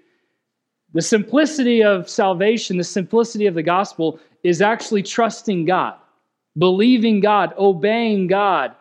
The 0.93 1.03
simplicity 1.03 1.83
of 1.83 2.09
salvation, 2.09 2.79
the 2.79 2.85
simplicity 2.85 3.47
of 3.47 3.55
the 3.55 3.63
gospel, 3.63 4.21
is 4.45 4.63
actually 4.63 5.03
trusting 5.03 5.65
God, 5.65 5.95
believing 6.57 7.21
God, 7.21 7.53
obeying 7.59 8.29
God. 8.29 8.75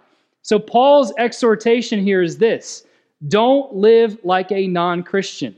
So, 0.44 0.60
Paul's 0.60 1.12
exhortation 1.18 2.04
here 2.04 2.22
is 2.22 2.38
this 2.38 2.86
don't 3.28 3.74
live 3.74 4.18
like 4.24 4.52
a 4.52 4.68
non 4.68 5.02
Christian. 5.02 5.56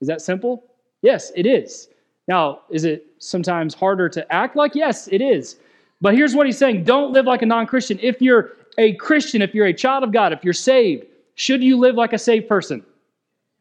Is 0.00 0.08
that 0.08 0.20
simple? 0.20 0.64
Yes, 1.02 1.32
it 1.34 1.46
is. 1.46 1.88
Now, 2.26 2.60
is 2.70 2.84
it 2.84 3.06
sometimes 3.18 3.74
harder 3.74 4.08
to 4.08 4.32
act 4.32 4.56
like? 4.56 4.74
Yes, 4.74 5.08
it 5.08 5.20
is. 5.20 5.56
But 6.00 6.14
here's 6.14 6.34
what 6.34 6.46
he's 6.46 6.58
saying 6.58 6.84
don't 6.84 7.12
live 7.12 7.26
like 7.26 7.42
a 7.42 7.46
non 7.46 7.66
Christian. 7.66 7.98
If 8.02 8.20
you're 8.20 8.52
a 8.78 8.94
Christian, 8.94 9.42
if 9.42 9.54
you're 9.54 9.66
a 9.66 9.74
child 9.74 10.04
of 10.04 10.12
God, 10.12 10.32
if 10.32 10.44
you're 10.44 10.52
saved, 10.52 11.06
should 11.34 11.62
you 11.62 11.78
live 11.78 11.94
like 11.94 12.12
a 12.12 12.18
saved 12.18 12.48
person? 12.48 12.84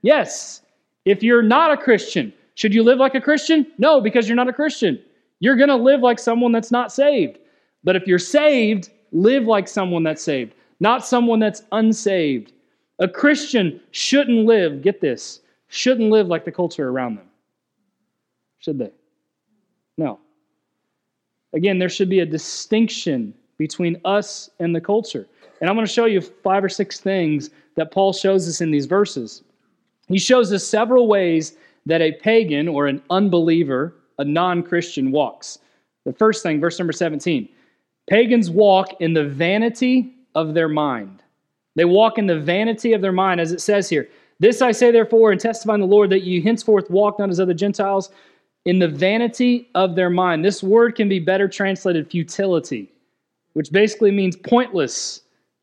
Yes. 0.02 0.62
If 1.06 1.24
you're 1.24 1.42
not 1.42 1.72
a 1.72 1.78
Christian, 1.78 2.34
should 2.56 2.74
you 2.74 2.84
live 2.84 2.98
like 2.98 3.16
a 3.16 3.22
Christian? 3.22 3.68
No, 3.78 4.00
because 4.00 4.28
you're 4.28 4.36
not 4.36 4.48
a 4.48 4.54
Christian. 4.54 5.00
You're 5.40 5.56
going 5.56 5.70
to 5.70 5.76
live 5.76 6.02
like 6.02 6.20
someone 6.20 6.52
that's 6.52 6.72
not 6.72 6.92
saved. 6.92 7.40
But 7.84 7.96
if 7.96 8.08
you're 8.08 8.20
saved, 8.20 8.90
live 9.12 9.46
like 9.46 9.68
someone 9.68 10.04
that's 10.04 10.24
saved, 10.24 10.54
not 10.80 11.06
someone 11.06 11.40
that's 11.40 11.64
unsaved. 11.72 12.54
A 13.00 13.08
Christian 13.08 13.82
shouldn't 13.92 14.46
live, 14.46 14.82
get 14.82 15.02
this, 15.02 15.42
shouldn't 15.68 16.12
live 16.12 16.28
like 16.28 16.46
the 16.46 16.52
culture 16.52 16.88
around 16.88 17.16
them. 17.16 17.26
Should 18.64 18.80
they? 18.80 18.92
No. 19.98 20.20
Again, 21.54 21.80
there 21.80 21.90
should 21.90 22.10
be 22.10 22.22
a 22.22 22.26
distinction 22.26 23.34
between 23.58 24.00
us 24.06 24.50
and 24.60 24.74
the 24.76 24.82
culture. 24.82 25.28
And 25.60 25.70
I'm 25.70 25.76
going 25.76 25.86
to 25.86 25.92
show 25.92 26.06
you 26.06 26.22
five 26.22 26.64
or 26.64 26.70
six 26.70 27.00
things 27.00 27.50
that 27.76 27.92
Paul 27.92 28.14
shows 28.14 28.48
us 28.48 28.62
in 28.62 28.72
these 28.72 28.86
verses. 28.86 29.44
He 30.08 30.18
shows 30.18 30.52
us 30.52 30.66
several 30.66 31.08
ways 31.08 31.58
that 31.86 32.02
a 32.02 32.14
pagan 32.14 32.68
or 32.68 32.88
an 32.88 33.02
unbeliever, 33.10 33.96
a 34.18 34.26
non 34.26 34.64
Christian, 34.64 35.12
walks. 35.12 35.60
The 36.06 36.14
first 36.14 36.42
thing, 36.44 36.60
verse 36.60 36.80
number 36.80 36.94
17 36.94 37.48
pagans 38.10 38.50
walk 38.50 39.00
in 39.00 39.14
the 39.14 39.24
vanity 39.24 40.14
of 40.36 40.54
their 40.54 40.68
mind. 40.68 41.24
They 41.76 41.86
walk 41.86 42.18
in 42.18 42.28
the 42.28 42.40
vanity 42.40 42.92
of 42.94 43.02
their 43.02 43.14
mind, 43.14 43.40
as 43.40 43.54
it 43.54 43.62
says 43.62 43.90
here. 43.90 44.10
This 44.40 44.62
I 44.62 44.74
say, 44.74 44.92
therefore, 44.92 45.32
and 45.32 45.40
testify 45.40 45.76
in 45.76 45.80
the 45.80 45.88
Lord 45.88 46.10
that 46.10 46.24
you 46.24 46.42
henceforth 46.42 46.90
walk 46.90 47.18
not 47.18 47.30
as 47.30 47.40
other 47.40 47.54
Gentiles 47.54 48.10
in 48.66 48.80
the 48.80 48.88
vanity 48.88 49.70
of 49.76 49.96
their 49.96 50.10
mind. 50.10 50.44
This 50.44 50.64
word 50.64 50.96
can 50.96 51.10
be 51.10 51.20
better 51.20 51.48
translated 51.48 52.10
futility, 52.10 52.92
which 53.54 53.72
basically 53.72 54.12
means 54.12 54.36
pointless, 54.36 55.22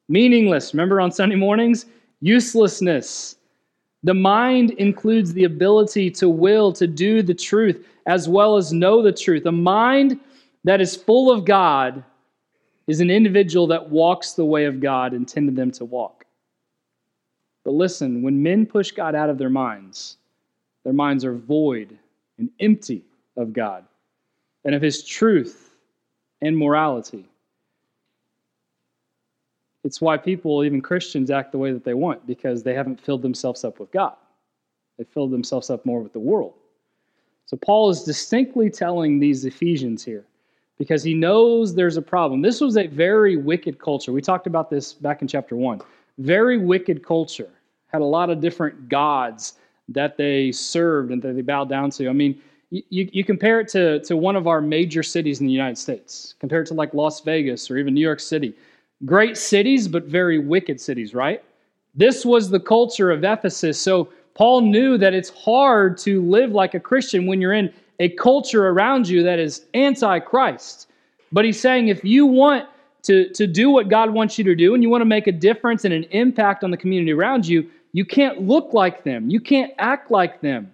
meaningless. 0.08 0.74
Remember 0.74 1.00
on 1.00 1.10
Sunday 1.10 1.36
mornings? 1.36 1.86
Uselessness. 2.20 3.36
The 4.02 4.14
mind 4.14 4.72
includes 4.72 5.32
the 5.32 5.44
ability 5.44 6.10
to 6.12 6.28
will, 6.28 6.72
to 6.72 6.86
do 6.86 7.22
the 7.22 7.34
truth, 7.34 7.86
as 8.06 8.28
well 8.28 8.56
as 8.56 8.72
know 8.72 9.02
the 9.02 9.12
truth. 9.12 9.46
A 9.46 9.52
mind 9.52 10.18
that 10.64 10.80
is 10.80 10.96
full 10.96 11.30
of 11.30 11.44
God 11.44 12.02
is 12.86 13.00
an 13.00 13.10
individual 13.10 13.66
that 13.68 13.88
walks 13.88 14.32
the 14.32 14.44
way 14.44 14.64
of 14.64 14.80
God 14.80 15.14
intended 15.14 15.54
them 15.54 15.70
to 15.72 15.84
walk. 15.84 16.24
But 17.64 17.72
listen, 17.72 18.22
when 18.22 18.42
men 18.42 18.66
push 18.66 18.90
God 18.90 19.14
out 19.14 19.30
of 19.30 19.38
their 19.38 19.50
minds, 19.50 20.16
their 20.82 20.94
minds 20.94 21.24
are 21.24 21.34
void 21.34 21.98
and 22.40 22.50
empty 22.58 23.04
of 23.36 23.52
God 23.52 23.84
and 24.64 24.74
of 24.74 24.82
His 24.82 25.04
truth 25.04 25.76
and 26.42 26.56
morality. 26.56 27.28
It's 29.84 30.00
why 30.00 30.16
people, 30.16 30.64
even 30.64 30.80
Christians, 30.80 31.30
act 31.30 31.52
the 31.52 31.58
way 31.58 31.72
that 31.72 31.84
they 31.84 31.94
want 31.94 32.26
because 32.26 32.62
they 32.62 32.74
haven't 32.74 33.00
filled 33.00 33.22
themselves 33.22 33.64
up 33.64 33.78
with 33.78 33.90
God. 33.92 34.14
They 34.98 35.04
filled 35.04 35.30
themselves 35.30 35.70
up 35.70 35.86
more 35.86 36.00
with 36.00 36.12
the 36.12 36.18
world. 36.18 36.54
So 37.46 37.56
Paul 37.56 37.90
is 37.90 38.02
distinctly 38.02 38.68
telling 38.70 39.18
these 39.18 39.44
Ephesians 39.44 40.04
here 40.04 40.24
because 40.78 41.02
he 41.02 41.14
knows 41.14 41.74
there's 41.74 41.96
a 41.96 42.02
problem. 42.02 42.42
This 42.42 42.60
was 42.60 42.76
a 42.76 42.86
very 42.86 43.36
wicked 43.36 43.78
culture. 43.78 44.12
We 44.12 44.22
talked 44.22 44.46
about 44.46 44.70
this 44.70 44.92
back 44.92 45.22
in 45.22 45.28
chapter 45.28 45.56
1. 45.56 45.80
Very 46.18 46.58
wicked 46.58 47.04
culture. 47.04 47.50
Had 47.88 48.02
a 48.02 48.04
lot 48.04 48.30
of 48.30 48.40
different 48.40 48.88
gods 48.88 49.54
that 49.90 50.16
they 50.16 50.52
served 50.52 51.10
and 51.10 51.20
that 51.22 51.34
they 51.34 51.42
bowed 51.42 51.68
down 51.68 51.90
to. 51.90 52.08
I 52.08 52.12
mean, 52.12 52.40
you, 52.70 53.08
you 53.12 53.24
compare 53.24 53.60
it 53.60 53.68
to, 53.68 54.00
to 54.04 54.16
one 54.16 54.36
of 54.36 54.46
our 54.46 54.60
major 54.60 55.02
cities 55.02 55.40
in 55.40 55.46
the 55.46 55.52
United 55.52 55.76
States, 55.76 56.34
compare 56.38 56.62
it 56.62 56.66
to 56.66 56.74
like 56.74 56.94
Las 56.94 57.20
Vegas 57.20 57.70
or 57.70 57.78
even 57.78 57.94
New 57.94 58.00
York 58.00 58.20
City. 58.20 58.54
Great 59.04 59.36
cities, 59.36 59.88
but 59.88 60.04
very 60.04 60.38
wicked 60.38 60.80
cities, 60.80 61.14
right? 61.14 61.42
This 61.94 62.24
was 62.24 62.50
the 62.50 62.60
culture 62.60 63.10
of 63.10 63.24
Ephesus. 63.24 63.80
So 63.80 64.08
Paul 64.34 64.60
knew 64.60 64.96
that 64.98 65.14
it's 65.14 65.30
hard 65.30 65.98
to 65.98 66.22
live 66.22 66.52
like 66.52 66.74
a 66.74 66.80
Christian 66.80 67.26
when 67.26 67.40
you're 67.40 67.52
in 67.52 67.72
a 67.98 68.08
culture 68.10 68.68
around 68.68 69.08
you 69.08 69.22
that 69.24 69.38
is 69.38 69.66
anti 69.74 70.20
Christ. 70.20 70.88
But 71.32 71.44
he's 71.44 71.60
saying 71.60 71.88
if 71.88 72.04
you 72.04 72.26
want 72.26 72.66
to, 73.02 73.30
to 73.30 73.46
do 73.46 73.70
what 73.70 73.88
God 73.88 74.10
wants 74.10 74.38
you 74.38 74.44
to 74.44 74.54
do 74.54 74.74
and 74.74 74.82
you 74.82 74.90
want 74.90 75.00
to 75.00 75.06
make 75.06 75.26
a 75.26 75.32
difference 75.32 75.84
and 75.84 75.94
an 75.94 76.04
impact 76.04 76.62
on 76.62 76.70
the 76.70 76.76
community 76.76 77.12
around 77.12 77.46
you, 77.46 77.68
you 77.92 78.04
can't 78.04 78.42
look 78.42 78.72
like 78.72 79.04
them. 79.04 79.30
You 79.30 79.40
can't 79.40 79.72
act 79.78 80.10
like 80.10 80.40
them. 80.40 80.72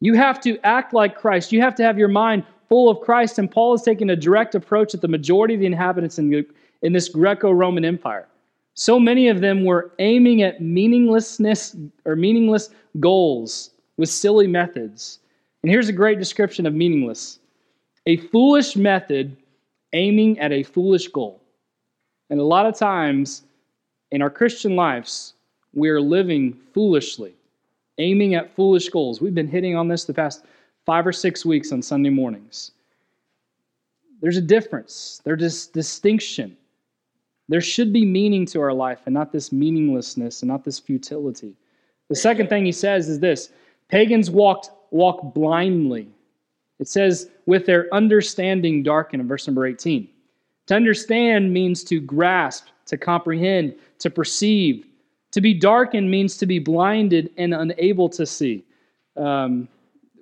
You 0.00 0.14
have 0.14 0.40
to 0.42 0.58
act 0.64 0.92
like 0.92 1.16
Christ. 1.16 1.52
You 1.52 1.60
have 1.62 1.74
to 1.76 1.82
have 1.82 1.98
your 1.98 2.08
mind 2.08 2.44
full 2.68 2.90
of 2.90 3.00
Christ. 3.00 3.38
And 3.38 3.50
Paul 3.50 3.74
is 3.74 3.82
taking 3.82 4.10
a 4.10 4.16
direct 4.16 4.54
approach 4.54 4.94
at 4.94 5.00
the 5.00 5.08
majority 5.08 5.54
of 5.54 5.60
the 5.60 5.66
inhabitants 5.66 6.18
in 6.18 6.28
the 6.28 6.46
in 6.82 6.92
this 6.92 7.08
Greco 7.08 7.50
Roman 7.50 7.84
Empire. 7.84 8.28
So 8.74 8.98
many 8.98 9.28
of 9.28 9.40
them 9.40 9.64
were 9.64 9.92
aiming 9.98 10.42
at 10.42 10.60
meaninglessness 10.60 11.76
or 12.04 12.16
meaningless 12.16 12.70
goals 13.00 13.70
with 13.96 14.08
silly 14.08 14.46
methods. 14.46 15.20
And 15.62 15.70
here's 15.70 15.88
a 15.88 15.92
great 15.92 16.18
description 16.18 16.66
of 16.66 16.74
meaningless 16.74 17.38
a 18.06 18.18
foolish 18.18 18.76
method 18.76 19.36
aiming 19.94 20.38
at 20.38 20.52
a 20.52 20.62
foolish 20.62 21.08
goal. 21.08 21.40
And 22.28 22.40
a 22.40 22.44
lot 22.44 22.66
of 22.66 22.76
times 22.76 23.42
in 24.10 24.20
our 24.20 24.30
Christian 24.30 24.76
lives, 24.76 25.33
we 25.74 25.88
are 25.88 26.00
living 26.00 26.58
foolishly, 26.72 27.34
aiming 27.98 28.34
at 28.34 28.54
foolish 28.54 28.88
goals. 28.88 29.20
We've 29.20 29.34
been 29.34 29.48
hitting 29.48 29.76
on 29.76 29.88
this 29.88 30.04
the 30.04 30.14
past 30.14 30.44
five 30.86 31.06
or 31.06 31.12
six 31.12 31.44
weeks 31.44 31.72
on 31.72 31.82
Sunday 31.82 32.10
mornings. 32.10 32.72
There's 34.20 34.36
a 34.36 34.42
difference, 34.42 35.20
there's 35.24 35.40
this 35.40 35.66
distinction. 35.66 36.56
There 37.48 37.60
should 37.60 37.92
be 37.92 38.06
meaning 38.06 38.46
to 38.46 38.60
our 38.62 38.72
life 38.72 39.00
and 39.04 39.12
not 39.12 39.30
this 39.30 39.52
meaninglessness 39.52 40.40
and 40.40 40.48
not 40.48 40.64
this 40.64 40.78
futility. 40.78 41.54
The 42.08 42.16
second 42.16 42.48
thing 42.48 42.64
he 42.64 42.72
says 42.72 43.08
is 43.08 43.20
this 43.20 43.50
pagans 43.88 44.30
walked 44.30 44.70
walk 44.90 45.34
blindly. 45.34 46.08
It 46.78 46.88
says, 46.88 47.28
with 47.46 47.66
their 47.66 47.92
understanding 47.92 48.82
darkened 48.82 49.20
in 49.20 49.28
verse 49.28 49.46
number 49.46 49.66
18. 49.66 50.08
To 50.66 50.74
understand 50.74 51.52
means 51.52 51.84
to 51.84 52.00
grasp, 52.00 52.66
to 52.86 52.96
comprehend, 52.96 53.74
to 53.98 54.10
perceive. 54.10 54.86
To 55.34 55.40
be 55.40 55.52
darkened 55.52 56.08
means 56.08 56.36
to 56.36 56.46
be 56.46 56.60
blinded 56.60 57.28
and 57.36 57.54
unable 57.54 58.08
to 58.10 58.24
see. 58.24 58.64
Um, 59.16 59.66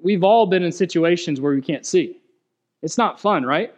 we've 0.02 0.24
all 0.24 0.46
been 0.46 0.62
in 0.62 0.72
situations 0.72 1.38
where 1.38 1.52
we 1.52 1.60
can't 1.60 1.84
see. 1.84 2.16
It's 2.80 2.96
not 2.96 3.20
fun, 3.20 3.44
right? 3.44 3.74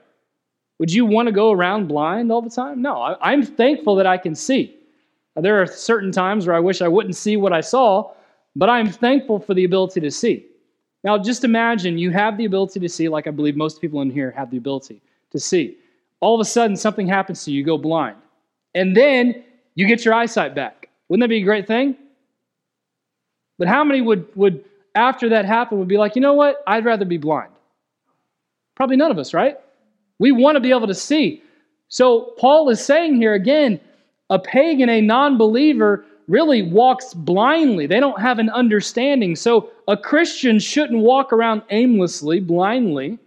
Would 0.78 0.92
you 0.92 1.04
want 1.04 1.26
to 1.26 1.32
go 1.32 1.50
around 1.50 1.88
blind 1.88 2.30
all 2.30 2.40
the 2.40 2.50
time? 2.50 2.80
No, 2.80 3.00
I, 3.00 3.32
am 3.32 3.42
thankful 3.42 3.96
that 3.96 4.06
I 4.06 4.16
can 4.16 4.36
see. 4.36 4.76
There 5.34 5.60
are 5.60 5.66
certain 5.66 6.12
times 6.12 6.46
where 6.46 6.54
I 6.54 6.60
wish 6.60 6.80
I 6.80 6.86
wouldn't 6.86 7.16
see 7.16 7.36
what 7.36 7.52
I 7.52 7.62
saw, 7.62 8.12
but 8.54 8.70
I'm 8.70 8.88
thankful 8.88 9.40
for 9.40 9.54
the 9.54 9.64
ability 9.64 10.02
to 10.02 10.12
see. 10.12 10.46
Now, 11.02 11.18
just 11.18 11.42
imagine 11.42 11.98
you 11.98 12.12
have 12.12 12.38
the 12.38 12.44
ability 12.44 12.78
to 12.78 12.88
see, 12.88 13.08
like 13.08 13.26
I 13.26 13.32
believe 13.32 13.56
most 13.56 13.80
people 13.80 14.02
in 14.02 14.10
here 14.10 14.30
have 14.30 14.52
the 14.52 14.56
ability 14.56 15.02
to 15.32 15.40
see. 15.40 15.78
All 16.20 16.36
of 16.36 16.40
a 16.40 16.48
sudden, 16.48 16.76
something 16.76 17.08
happens 17.08 17.44
to 17.44 17.50
you, 17.50 17.58
you 17.58 17.64
go 17.64 17.76
blind. 17.76 18.18
And 18.76 18.96
then 18.96 19.42
you 19.74 19.88
get 19.88 20.04
your 20.04 20.14
eyesight 20.14 20.54
back. 20.54 20.83
Wouldn't 21.14 21.22
that 21.22 21.28
be 21.28 21.42
a 21.42 21.44
great 21.44 21.68
thing? 21.68 21.94
But 23.56 23.68
how 23.68 23.84
many 23.84 24.00
would, 24.00 24.26
would 24.34 24.64
after 24.96 25.28
that 25.28 25.44
happened, 25.44 25.78
would 25.78 25.86
be 25.86 25.96
like, 25.96 26.16
you 26.16 26.20
know 26.20 26.32
what? 26.32 26.60
I'd 26.66 26.84
rather 26.84 27.04
be 27.04 27.18
blind? 27.18 27.52
Probably 28.74 28.96
none 28.96 29.12
of 29.12 29.18
us, 29.20 29.32
right? 29.32 29.56
We 30.18 30.32
want 30.32 30.56
to 30.56 30.60
be 30.60 30.70
able 30.70 30.88
to 30.88 30.94
see. 30.94 31.40
So 31.86 32.32
Paul 32.36 32.68
is 32.68 32.84
saying 32.84 33.14
here 33.14 33.32
again, 33.32 33.78
a 34.28 34.40
pagan, 34.40 34.88
a 34.88 35.00
non 35.00 35.38
believer, 35.38 36.04
really 36.26 36.62
walks 36.62 37.14
blindly. 37.14 37.86
They 37.86 38.00
don't 38.00 38.20
have 38.20 38.40
an 38.40 38.50
understanding. 38.50 39.36
So 39.36 39.70
a 39.86 39.96
Christian 39.96 40.58
shouldn't 40.58 40.98
walk 40.98 41.32
around 41.32 41.62
aimlessly, 41.70 42.40
blindly. 42.40 43.20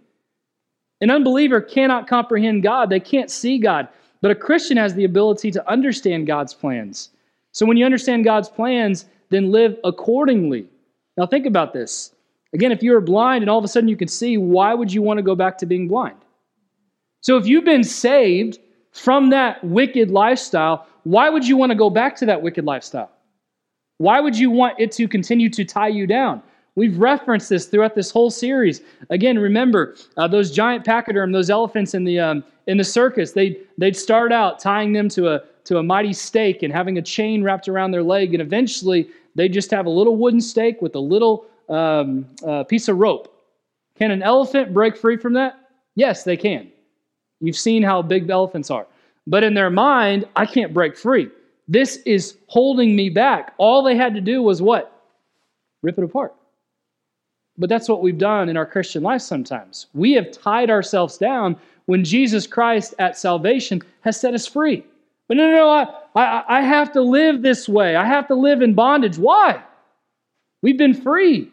An 1.00 1.10
unbeliever 1.10 1.62
cannot 1.62 2.06
comprehend 2.06 2.64
God, 2.64 2.90
they 2.90 3.00
can't 3.00 3.30
see 3.30 3.56
God. 3.56 3.88
But 4.20 4.30
a 4.30 4.34
Christian 4.34 4.76
has 4.76 4.92
the 4.92 5.04
ability 5.04 5.52
to 5.52 5.66
understand 5.66 6.26
God's 6.26 6.52
plans. 6.52 7.12
So 7.58 7.66
when 7.66 7.76
you 7.76 7.84
understand 7.84 8.24
God's 8.24 8.48
plans, 8.48 9.06
then 9.30 9.50
live 9.50 9.76
accordingly. 9.82 10.68
Now 11.16 11.26
think 11.26 11.44
about 11.44 11.72
this. 11.72 12.14
Again, 12.54 12.70
if 12.70 12.84
you 12.84 12.92
were 12.92 13.00
blind 13.00 13.42
and 13.42 13.50
all 13.50 13.58
of 13.58 13.64
a 13.64 13.68
sudden 13.68 13.88
you 13.88 13.96
can 13.96 14.06
see, 14.06 14.38
why 14.38 14.74
would 14.74 14.92
you 14.92 15.02
want 15.02 15.18
to 15.18 15.24
go 15.24 15.34
back 15.34 15.58
to 15.58 15.66
being 15.66 15.88
blind? 15.88 16.14
So 17.20 17.36
if 17.36 17.48
you've 17.48 17.64
been 17.64 17.82
saved 17.82 18.60
from 18.92 19.30
that 19.30 19.64
wicked 19.64 20.08
lifestyle, 20.12 20.86
why 21.02 21.30
would 21.30 21.48
you 21.48 21.56
want 21.56 21.70
to 21.70 21.76
go 21.76 21.90
back 21.90 22.14
to 22.18 22.26
that 22.26 22.42
wicked 22.42 22.64
lifestyle? 22.64 23.10
Why 23.96 24.20
would 24.20 24.38
you 24.38 24.52
want 24.52 24.78
it 24.78 24.92
to 24.92 25.08
continue 25.08 25.50
to 25.50 25.64
tie 25.64 25.88
you 25.88 26.06
down? 26.06 26.44
We've 26.74 26.98
referenced 26.98 27.48
this 27.48 27.66
throughout 27.66 27.94
this 27.94 28.10
whole 28.10 28.30
series. 28.30 28.82
Again, 29.10 29.38
remember 29.38 29.96
uh, 30.16 30.28
those 30.28 30.50
giant 30.50 30.84
pachyderm, 30.84 31.32
those 31.32 31.50
elephants 31.50 31.94
in 31.94 32.04
the 32.04 32.20
um, 32.20 32.44
in 32.66 32.78
the 32.78 32.84
circus. 32.84 33.32
They 33.32 33.58
they'd 33.78 33.96
start 33.96 34.32
out 34.32 34.60
tying 34.60 34.92
them 34.92 35.08
to 35.10 35.28
a 35.28 35.42
to 35.64 35.78
a 35.78 35.82
mighty 35.82 36.12
stake 36.12 36.62
and 36.62 36.72
having 36.72 36.98
a 36.98 37.02
chain 37.02 37.42
wrapped 37.42 37.68
around 37.68 37.90
their 37.90 38.02
leg, 38.02 38.32
and 38.34 38.40
eventually 38.40 39.08
they 39.34 39.48
just 39.48 39.70
have 39.70 39.86
a 39.86 39.90
little 39.90 40.16
wooden 40.16 40.40
stake 40.40 40.80
with 40.80 40.94
a 40.94 41.00
little 41.00 41.46
um, 41.68 42.26
uh, 42.46 42.64
piece 42.64 42.88
of 42.88 42.98
rope. 42.98 43.34
Can 43.96 44.10
an 44.10 44.22
elephant 44.22 44.72
break 44.72 44.96
free 44.96 45.16
from 45.16 45.32
that? 45.34 45.58
Yes, 45.96 46.22
they 46.22 46.36
can. 46.36 46.70
You've 47.40 47.56
seen 47.56 47.82
how 47.82 48.02
big 48.02 48.30
elephants 48.30 48.70
are. 48.70 48.86
But 49.26 49.44
in 49.44 49.54
their 49.54 49.70
mind, 49.70 50.26
I 50.36 50.46
can't 50.46 50.72
break 50.72 50.96
free. 50.96 51.28
This 51.66 51.96
is 52.06 52.36
holding 52.46 52.96
me 52.96 53.10
back. 53.10 53.54
All 53.58 53.82
they 53.82 53.96
had 53.96 54.14
to 54.14 54.20
do 54.20 54.42
was 54.42 54.62
what? 54.62 54.92
Rip 55.82 55.98
it 55.98 56.04
apart. 56.04 56.34
But 57.58 57.68
that's 57.68 57.88
what 57.88 58.02
we've 58.02 58.18
done 58.18 58.48
in 58.48 58.56
our 58.56 58.66
Christian 58.66 59.02
life 59.02 59.22
sometimes. 59.22 59.86
We 59.92 60.12
have 60.12 60.30
tied 60.30 60.70
ourselves 60.70 61.18
down 61.18 61.56
when 61.86 62.04
Jesus 62.04 62.46
Christ 62.46 62.94
at 62.98 63.18
salvation 63.18 63.82
has 64.02 64.20
set 64.20 64.34
us 64.34 64.46
free. 64.46 64.84
But 65.26 65.36
no, 65.36 65.50
no, 65.50 65.56
no, 65.56 65.68
I, 65.68 65.86
I, 66.14 66.58
I 66.58 66.60
have 66.62 66.92
to 66.92 67.02
live 67.02 67.42
this 67.42 67.68
way. 67.68 67.96
I 67.96 68.04
have 68.04 68.28
to 68.28 68.34
live 68.34 68.62
in 68.62 68.74
bondage. 68.74 69.18
Why? 69.18 69.62
We've 70.62 70.78
been 70.78 70.94
free. 70.94 71.50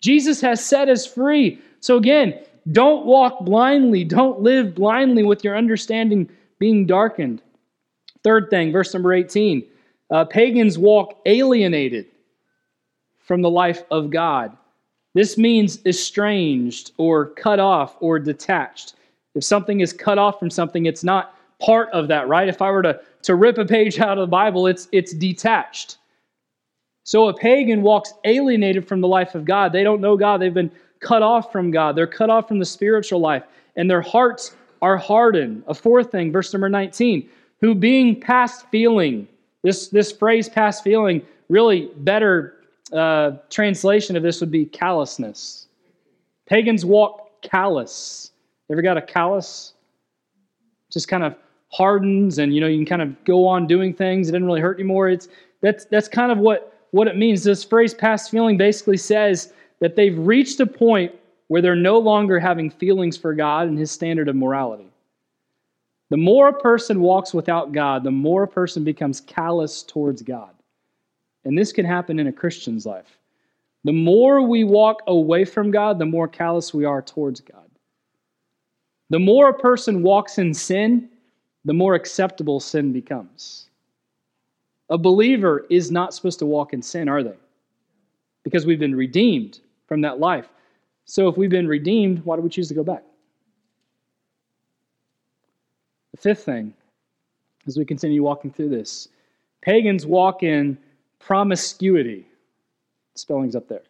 Jesus 0.00 0.40
has 0.40 0.64
set 0.64 0.88
us 0.88 1.06
free. 1.06 1.60
So 1.80 1.96
again, 1.96 2.38
don't 2.70 3.04
walk 3.06 3.44
blindly. 3.44 4.04
Don't 4.04 4.40
live 4.40 4.74
blindly 4.74 5.22
with 5.22 5.44
your 5.44 5.56
understanding 5.56 6.28
being 6.58 6.86
darkened. 6.86 7.42
Third 8.24 8.50
thing, 8.50 8.72
verse 8.72 8.92
number 8.94 9.12
18 9.12 9.64
uh, 10.10 10.26
pagans 10.26 10.78
walk 10.78 11.18
alienated 11.24 12.06
from 13.18 13.40
the 13.40 13.50
life 13.50 13.82
of 13.90 14.10
God. 14.10 14.56
This 15.14 15.36
means 15.36 15.84
estranged 15.84 16.92
or 16.96 17.26
cut 17.26 17.60
off 17.60 17.96
or 18.00 18.18
detached. 18.18 18.94
If 19.34 19.44
something 19.44 19.80
is 19.80 19.92
cut 19.92 20.18
off 20.18 20.38
from 20.38 20.50
something, 20.50 20.86
it's 20.86 21.04
not 21.04 21.34
part 21.60 21.90
of 21.90 22.08
that, 22.08 22.28
right? 22.28 22.48
If 22.48 22.62
I 22.62 22.70
were 22.70 22.82
to, 22.82 23.00
to 23.22 23.34
rip 23.34 23.58
a 23.58 23.64
page 23.64 23.98
out 24.00 24.18
of 24.18 24.22
the 24.22 24.30
Bible, 24.30 24.66
it's, 24.66 24.88
it's 24.92 25.12
detached. 25.12 25.98
So 27.04 27.28
a 27.28 27.34
pagan 27.34 27.82
walks 27.82 28.14
alienated 28.24 28.86
from 28.86 29.00
the 29.00 29.08
life 29.08 29.34
of 29.34 29.44
God. 29.44 29.72
They 29.72 29.82
don't 29.82 30.00
know 30.00 30.16
God. 30.16 30.40
They've 30.40 30.54
been 30.54 30.70
cut 31.00 31.22
off 31.22 31.50
from 31.50 31.70
God. 31.70 31.96
They're 31.96 32.06
cut 32.06 32.30
off 32.30 32.48
from 32.48 32.58
the 32.58 32.64
spiritual 32.64 33.20
life, 33.20 33.42
and 33.76 33.90
their 33.90 34.02
hearts 34.02 34.54
are 34.80 34.96
hardened. 34.96 35.64
A 35.66 35.74
fourth 35.74 36.10
thing, 36.10 36.32
verse 36.32 36.52
number 36.52 36.68
19, 36.68 37.28
who 37.60 37.74
being 37.74 38.20
past 38.20 38.66
feeling, 38.70 39.26
this, 39.62 39.88
this 39.88 40.12
phrase 40.12 40.48
past 40.48 40.84
feeling, 40.84 41.22
really 41.48 41.90
better 41.98 42.61
uh, 42.92 43.38
translation 43.50 44.16
of 44.16 44.22
this 44.22 44.40
would 44.40 44.50
be 44.50 44.64
callousness. 44.66 45.66
Pagans 46.46 46.84
walk 46.84 47.42
callous. 47.42 48.32
Ever 48.70 48.82
got 48.82 48.96
a 48.96 49.02
callus? 49.02 49.74
Just 50.90 51.08
kind 51.08 51.22
of 51.22 51.34
hardens, 51.72 52.38
and 52.38 52.54
you 52.54 52.60
know 52.60 52.66
you 52.66 52.78
can 52.78 52.86
kind 52.86 53.02
of 53.02 53.24
go 53.24 53.46
on 53.46 53.66
doing 53.66 53.94
things. 53.94 54.28
It 54.28 54.32
doesn't 54.32 54.46
really 54.46 54.60
hurt 54.60 54.78
anymore. 54.78 55.08
It's 55.08 55.28
that's 55.60 55.84
that's 55.86 56.08
kind 56.08 56.30
of 56.30 56.38
what 56.38 56.78
what 56.90 57.08
it 57.08 57.16
means. 57.16 57.42
This 57.44 57.64
phrase 57.64 57.94
"past 57.94 58.30
feeling" 58.30 58.56
basically 58.56 58.98
says 58.98 59.52
that 59.80 59.96
they've 59.96 60.18
reached 60.18 60.60
a 60.60 60.66
point 60.66 61.12
where 61.48 61.62
they're 61.62 61.74
no 61.74 61.98
longer 61.98 62.38
having 62.38 62.70
feelings 62.70 63.16
for 63.16 63.34
God 63.34 63.68
and 63.68 63.78
His 63.78 63.90
standard 63.90 64.28
of 64.28 64.36
morality. 64.36 64.86
The 66.10 66.18
more 66.18 66.48
a 66.48 66.52
person 66.52 67.00
walks 67.00 67.32
without 67.32 67.72
God, 67.72 68.04
the 68.04 68.10
more 68.10 68.42
a 68.42 68.48
person 68.48 68.84
becomes 68.84 69.22
callous 69.22 69.82
towards 69.82 70.20
God. 70.20 70.50
And 71.44 71.58
this 71.58 71.72
can 71.72 71.84
happen 71.84 72.18
in 72.18 72.26
a 72.26 72.32
Christian's 72.32 72.86
life. 72.86 73.18
The 73.84 73.92
more 73.92 74.42
we 74.42 74.64
walk 74.64 75.02
away 75.06 75.44
from 75.44 75.70
God, 75.70 75.98
the 75.98 76.06
more 76.06 76.28
callous 76.28 76.72
we 76.72 76.84
are 76.84 77.02
towards 77.02 77.40
God. 77.40 77.68
The 79.10 79.18
more 79.18 79.48
a 79.48 79.58
person 79.58 80.02
walks 80.02 80.38
in 80.38 80.54
sin, 80.54 81.08
the 81.64 81.74
more 81.74 81.94
acceptable 81.94 82.60
sin 82.60 82.92
becomes. 82.92 83.68
A 84.88 84.98
believer 84.98 85.66
is 85.68 85.90
not 85.90 86.14
supposed 86.14 86.38
to 86.40 86.46
walk 86.46 86.72
in 86.72 86.82
sin, 86.82 87.08
are 87.08 87.22
they? 87.22 87.36
Because 88.44 88.66
we've 88.66 88.78
been 88.78 88.94
redeemed 88.94 89.60
from 89.86 90.00
that 90.02 90.20
life. 90.20 90.48
So 91.04 91.28
if 91.28 91.36
we've 91.36 91.50
been 91.50 91.68
redeemed, 91.68 92.24
why 92.24 92.36
do 92.36 92.42
we 92.42 92.48
choose 92.48 92.68
to 92.68 92.74
go 92.74 92.84
back? 92.84 93.02
The 96.12 96.18
fifth 96.18 96.44
thing, 96.44 96.72
as 97.66 97.76
we 97.76 97.84
continue 97.84 98.22
walking 98.22 98.50
through 98.50 98.68
this, 98.68 99.08
pagans 99.60 100.06
walk 100.06 100.42
in 100.42 100.78
promiscuity. 101.22 102.26
Spelling's 103.14 103.56
up 103.56 103.68
there. 103.68 103.82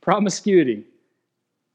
Promiscuity. 0.00 0.84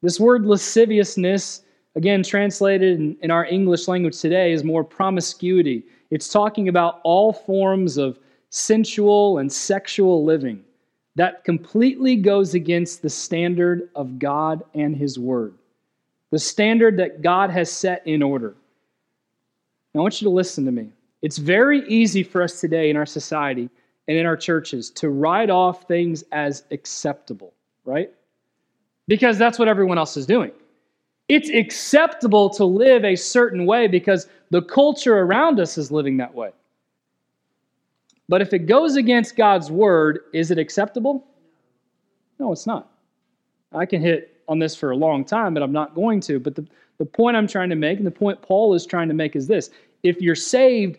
This 0.01 0.19
word 0.19 0.45
lasciviousness, 0.45 1.61
again 1.95 2.23
translated 2.23 2.99
in, 2.99 3.17
in, 3.21 3.31
our 3.31 3.45
English 3.45 3.87
language 3.87 4.19
today, 4.19 4.51
is 4.51 4.63
more 4.63 4.83
promiscuity. 4.83 5.83
It's 6.09 6.29
talking 6.29 6.67
about 6.67 6.99
all 7.03 7.31
forms 7.31 7.97
of 7.97 8.17
sensual 8.49 9.37
and 9.37 9.51
sexual 9.51 10.25
living 10.25 10.63
that 11.15 11.43
completely 11.43 12.15
goes 12.15 12.53
against 12.53 13.01
the 13.01 13.09
standard 13.09 13.89
of 13.95 14.17
God 14.17 14.63
and 14.73 14.95
His 14.95 15.19
Word, 15.19 15.53
the 16.31 16.39
standard 16.39 16.97
that 16.97 17.21
God 17.21 17.49
has 17.49 17.71
set 17.71 18.05
in 18.07 18.23
order. 18.23 18.55
Now, 19.93 19.99
I 19.99 20.03
want 20.03 20.21
you 20.21 20.25
to 20.25 20.33
listen 20.33 20.65
to 20.65 20.71
me. 20.71 20.89
It's 21.21 21.37
very 21.37 21.87
easy 21.87 22.23
for 22.23 22.41
us 22.41 22.59
today 22.59 22.89
in 22.89 22.97
our 22.97 23.05
society 23.05 23.69
and 24.11 24.19
in 24.19 24.25
our 24.25 24.35
churches 24.35 24.89
to 24.89 25.09
write 25.09 25.49
off 25.49 25.87
things 25.87 26.21
as 26.33 26.65
acceptable, 26.71 27.53
right? 27.85 28.11
Because 29.07 29.37
that's 29.37 29.57
what 29.57 29.69
everyone 29.69 29.97
else 29.97 30.17
is 30.17 30.25
doing. 30.25 30.51
It's 31.29 31.49
acceptable 31.49 32.49
to 32.49 32.65
live 32.65 33.05
a 33.05 33.15
certain 33.15 33.65
way 33.65 33.87
because 33.87 34.27
the 34.49 34.63
culture 34.63 35.19
around 35.19 35.61
us 35.61 35.77
is 35.77 35.93
living 35.93 36.17
that 36.17 36.35
way. 36.35 36.51
But 38.27 38.41
if 38.41 38.51
it 38.51 38.65
goes 38.65 38.97
against 38.97 39.37
God's 39.37 39.71
word, 39.71 40.19
is 40.33 40.51
it 40.51 40.59
acceptable? 40.59 41.25
No, 42.37 42.51
it's 42.51 42.67
not. 42.67 42.91
I 43.71 43.85
can 43.85 44.01
hit 44.01 44.41
on 44.49 44.59
this 44.59 44.75
for 44.75 44.91
a 44.91 44.95
long 44.97 45.23
time, 45.23 45.53
but 45.53 45.63
I'm 45.63 45.71
not 45.71 45.95
going 45.95 46.19
to. 46.19 46.37
But 46.37 46.55
the, 46.55 46.67
the 46.97 47.05
point 47.05 47.37
I'm 47.37 47.47
trying 47.47 47.69
to 47.69 47.77
make, 47.77 47.97
and 47.97 48.05
the 48.05 48.11
point 48.11 48.41
Paul 48.41 48.73
is 48.73 48.85
trying 48.85 49.07
to 49.07 49.13
make, 49.13 49.37
is 49.37 49.47
this 49.47 49.69
if 50.03 50.19
you're 50.19 50.35
saved, 50.35 50.97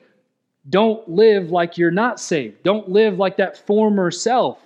don't 0.71 1.07
live 1.09 1.51
like 1.51 1.77
you're 1.77 1.91
not 1.91 2.21
saved. 2.21 2.63
Don't 2.63 2.89
live 2.89 3.19
like 3.19 3.37
that 3.37 3.67
former 3.67 4.11
self. 4.11 4.59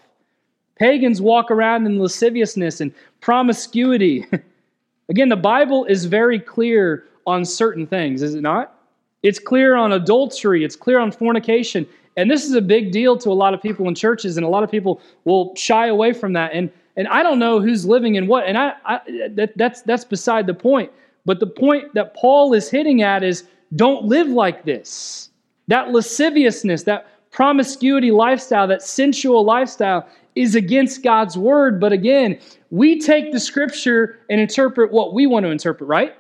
Pagans 0.79 1.23
walk 1.23 1.51
around 1.51 1.87
in 1.87 1.99
lasciviousness 1.99 2.81
and 2.81 2.93
promiscuity. 3.21 4.27
Again, 5.09 5.29
the 5.29 5.37
Bible 5.37 5.85
is 5.87 6.05
very 6.05 6.39
clear 6.39 7.05
on 7.27 7.45
certain 7.45 7.87
things, 7.87 8.23
is 8.23 8.35
it 8.35 8.43
not? 8.43 8.79
It's 9.23 9.39
clear 9.39 9.75
on 9.75 9.93
adultery, 9.93 10.65
it's 10.65 10.77
clear 10.77 10.99
on 10.99 11.11
fornication. 11.11 11.87
And 12.17 12.31
this 12.31 12.45
is 12.45 12.55
a 12.55 12.63
big 12.63 12.93
deal 12.93 13.17
to 13.19 13.31
a 13.31 13.35
lot 13.35 13.53
of 13.55 13.61
people 13.61 13.89
in 13.89 13.95
churches, 13.95 14.37
and 14.37 14.47
a 14.47 14.49
lot 14.49 14.63
of 14.63 14.71
people 14.71 15.01
will 15.25 15.55
shy 15.57 15.89
away 15.89 16.13
from 16.13 16.33
that. 16.35 16.53
And, 16.53 16.71
and 16.97 17.09
I 17.09 17.23
don't 17.23 17.39
know 17.39 17.61
who's 17.61 17.85
living 17.85 18.15
in 18.15 18.27
what, 18.27 18.47
and 18.47 18.57
I, 18.57 18.73
I 18.85 19.01
that, 19.31 19.53
that's, 19.57 19.83
that's 19.83 20.05
beside 20.05 20.47
the 20.47 20.55
point. 20.55 20.91
But 21.25 21.41
the 21.41 21.47
point 21.47 21.93
that 21.95 22.15
Paul 22.15 22.55
is 22.55 22.71
hitting 22.71 23.03
at 23.03 23.23
is 23.23 23.45
don't 23.75 24.05
live 24.05 24.29
like 24.29 24.65
this. 24.65 25.31
That 25.69 25.93
lasciviousness, 25.93 26.85
that 26.85 27.31
promiscuity 27.31 28.11
lifestyle, 28.11 28.67
that 28.69 28.83
sensual 28.83 29.45
lifestyle 29.45 30.09
is 30.35 30.55
against 30.55 31.03
God's 31.03 31.37
word. 31.37 31.81
But 31.81 31.93
again, 31.93 32.39
we 32.71 33.01
take 33.01 33.33
the 33.33 33.41
scripture 33.41 34.19
and 34.31 34.41
interpret 34.41 34.93
what 34.93 35.15
we 35.15 35.27
want 35.27 35.45
to 35.45 35.51
interpret, 35.51 35.89
right? 35.89 36.15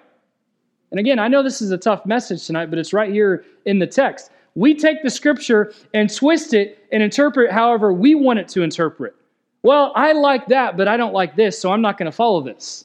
And 0.90 1.00
again, 1.00 1.18
I 1.18 1.28
know 1.28 1.42
this 1.42 1.60
is 1.60 1.70
a 1.70 1.78
tough 1.78 2.06
message 2.06 2.46
tonight, 2.46 2.70
but 2.70 2.78
it's 2.78 2.92
right 2.92 3.12
here 3.12 3.44
in 3.64 3.78
the 3.78 3.86
text. 3.86 4.30
We 4.54 4.74
take 4.74 5.02
the 5.02 5.10
scripture 5.10 5.72
and 5.92 6.12
twist 6.12 6.54
it 6.54 6.78
and 6.92 7.02
interpret 7.02 7.50
however 7.50 7.92
we 7.92 8.14
want 8.14 8.38
it 8.38 8.48
to 8.48 8.62
interpret. 8.62 9.14
Well, 9.62 9.92
I 9.94 10.12
like 10.12 10.46
that, 10.46 10.76
but 10.76 10.88
I 10.88 10.96
don't 10.96 11.12
like 11.12 11.36
this, 11.36 11.58
so 11.58 11.72
I'm 11.72 11.82
not 11.82 11.98
going 11.98 12.10
to 12.10 12.16
follow 12.16 12.40
this. 12.40 12.84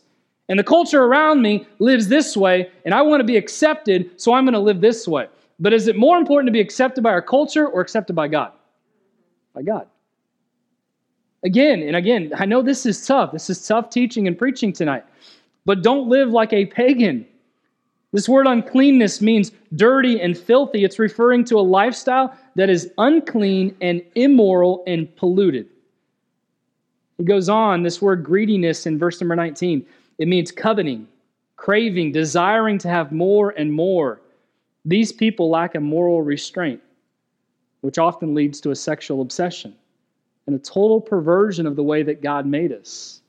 And 0.50 0.60
the 0.60 0.64
culture 0.64 1.04
around 1.04 1.42
me 1.42 1.66
lives 1.80 2.08
this 2.08 2.36
way, 2.36 2.70
and 2.84 2.94
I 2.94 3.02
want 3.02 3.22
to 3.22 3.24
be 3.26 3.38
accepted, 3.38 4.20
so 4.20 4.34
I'm 4.34 4.44
going 4.44 4.54
to 4.54 4.60
live 4.60 4.82
this 4.82 5.08
way. 5.08 5.28
But 5.62 5.74
is 5.74 5.88
it 5.88 5.96
more 5.96 6.18
important 6.18 6.48
to 6.48 6.52
be 6.52 6.60
accepted 6.60 7.04
by 7.04 7.12
our 7.12 7.22
culture 7.22 7.68
or 7.68 7.82
accepted 7.82 8.14
by 8.14 8.28
God? 8.28 8.52
By 9.54 9.62
God. 9.62 9.88
Again 11.44 11.84
and 11.84 11.96
again, 11.96 12.34
I 12.36 12.46
know 12.46 12.64
this 12.64 12.86
is 12.88 13.06
tough. 13.06 13.32
This 13.32 13.48
is 13.48 13.66
tough 13.66 13.92
teaching 13.92 14.28
and 14.28 14.38
preaching 14.38 14.74
tonight. 14.74 15.06
But 15.66 15.84
don't 15.84 16.10
live 16.10 16.32
like 16.32 16.52
a 16.52 16.66
pagan. 16.66 17.28
This 18.12 18.28
word 18.28 18.48
uncleanness 18.48 19.22
means 19.22 19.52
dirty 19.76 20.20
and 20.20 20.36
filthy. 20.36 20.84
It's 20.84 20.98
referring 20.98 21.46
to 21.46 21.60
a 21.60 21.62
lifestyle 21.62 22.36
that 22.56 22.72
is 22.72 22.92
unclean 22.98 23.76
and 23.82 24.02
immoral 24.16 24.84
and 24.88 25.16
polluted. 25.16 25.68
It 27.20 27.26
goes 27.26 27.50
on, 27.50 27.84
this 27.84 28.02
word 28.02 28.24
greediness 28.24 28.88
in 28.88 28.98
verse 28.98 29.22
number 29.22 29.36
19, 29.36 29.86
it 30.18 30.28
means 30.28 30.52
coveting, 30.52 31.08
craving, 31.56 32.12
desiring 32.14 32.80
to 32.80 32.88
have 32.90 33.12
more 33.12 33.52
and 33.52 33.72
more. 33.72 34.21
These 34.86 35.12
people 35.12 35.50
lack 35.50 35.76
a 35.76 35.80
moral 35.80 36.22
restraint, 36.22 36.82
which 37.82 37.98
often 37.98 38.34
leads 38.34 38.60
to 38.62 38.72
a 38.72 38.76
sexual 38.76 39.22
obsession 39.22 39.76
and 40.48 40.56
a 40.56 40.60
total 40.60 41.00
perversion 41.00 41.68
of 41.68 41.76
the 41.76 41.84
way 41.84 42.04
that 42.04 42.22
God 42.22 42.46
made 42.46 42.72
us. 42.72 43.22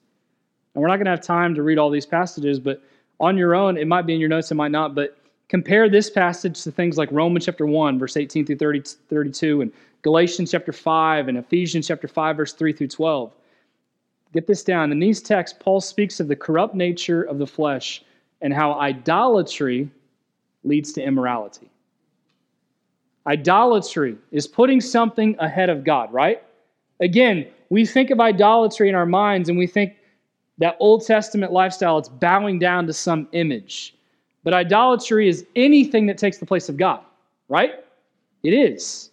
And 0.75 0.81
we're 0.81 0.89
not 0.89 0.97
going 0.97 1.05
to 1.05 1.11
have 1.11 1.21
time 1.21 1.55
to 1.55 1.63
read 1.63 1.79
all 1.79 1.91
these 1.91 2.07
passages, 2.07 2.59
but 2.59 2.83
on 3.21 3.37
your 3.37 3.55
own, 3.55 3.77
it 3.77 3.87
might 3.87 4.07
be 4.07 4.15
in 4.15 4.21
your 4.21 4.31
notes, 4.31 4.51
it 4.51 4.55
might 4.55 4.71
not, 4.71 4.95
but 4.95 5.19
compare 5.49 5.91
this 5.91 6.09
passage 6.09 6.63
to 6.63 6.71
things 6.71 6.97
like 6.97 7.13
Romans 7.13 7.45
chapter 7.45 7.67
1, 7.67 7.99
verse 7.99 8.17
18 8.17 8.47
through 8.47 8.57
30, 8.57 8.83
32, 9.11 9.61
and 9.61 9.73
Galatians 10.01 10.51
chapter 10.51 10.73
5, 10.73 11.29
and 11.29 11.37
Ephesians 11.37 11.87
chapter 11.87 12.09
5, 12.09 12.37
verse 12.37 12.53
3 12.55 12.73
through 12.73 12.89
12. 12.89 13.33
Get 14.33 14.47
this 14.47 14.65
down. 14.65 14.91
In 14.91 14.99
these 14.99 15.21
texts, 15.21 15.57
Paul 15.61 15.81
speaks 15.81 16.19
of 16.19 16.29
the 16.29 16.35
corrupt 16.35 16.75
nature 16.75 17.23
of 17.23 17.39
the 17.39 17.47
flesh 17.47 18.03
and 18.41 18.53
how 18.53 18.73
idolatry 18.81 19.91
leads 20.65 20.93
to 20.93 21.03
immorality. 21.03 21.71
Idolatry 23.27 24.17
is 24.31 24.47
putting 24.47 24.81
something 24.81 25.37
ahead 25.39 25.71
of 25.71 25.85
God, 25.85 26.13
right? 26.13 26.43
Again, 27.01 27.47
we 27.71 27.87
think 27.87 28.11
of 28.11 28.21
idolatry 28.21 28.89
in 28.89 28.95
our 28.95 29.07
minds 29.07 29.49
and 29.49 29.57
we 29.57 29.67
think 29.67 29.95
that 30.59 30.77
Old 30.81 31.07
Testament 31.07 31.53
lifestyle, 31.53 31.99
it's 31.99 32.09
bowing 32.09 32.59
down 32.59 32.87
to 32.87 32.93
some 32.93 33.29
image. 33.33 33.95
But 34.45 34.55
idolatry 34.55 35.29
is 35.29 35.47
anything 35.57 36.07
that 36.07 36.19
takes 36.19 36.39
the 36.39 36.47
place 36.47 36.69
of 36.69 36.77
God, 36.77 37.01
right? 37.49 37.85
It 38.43 38.51
is. 38.51 39.11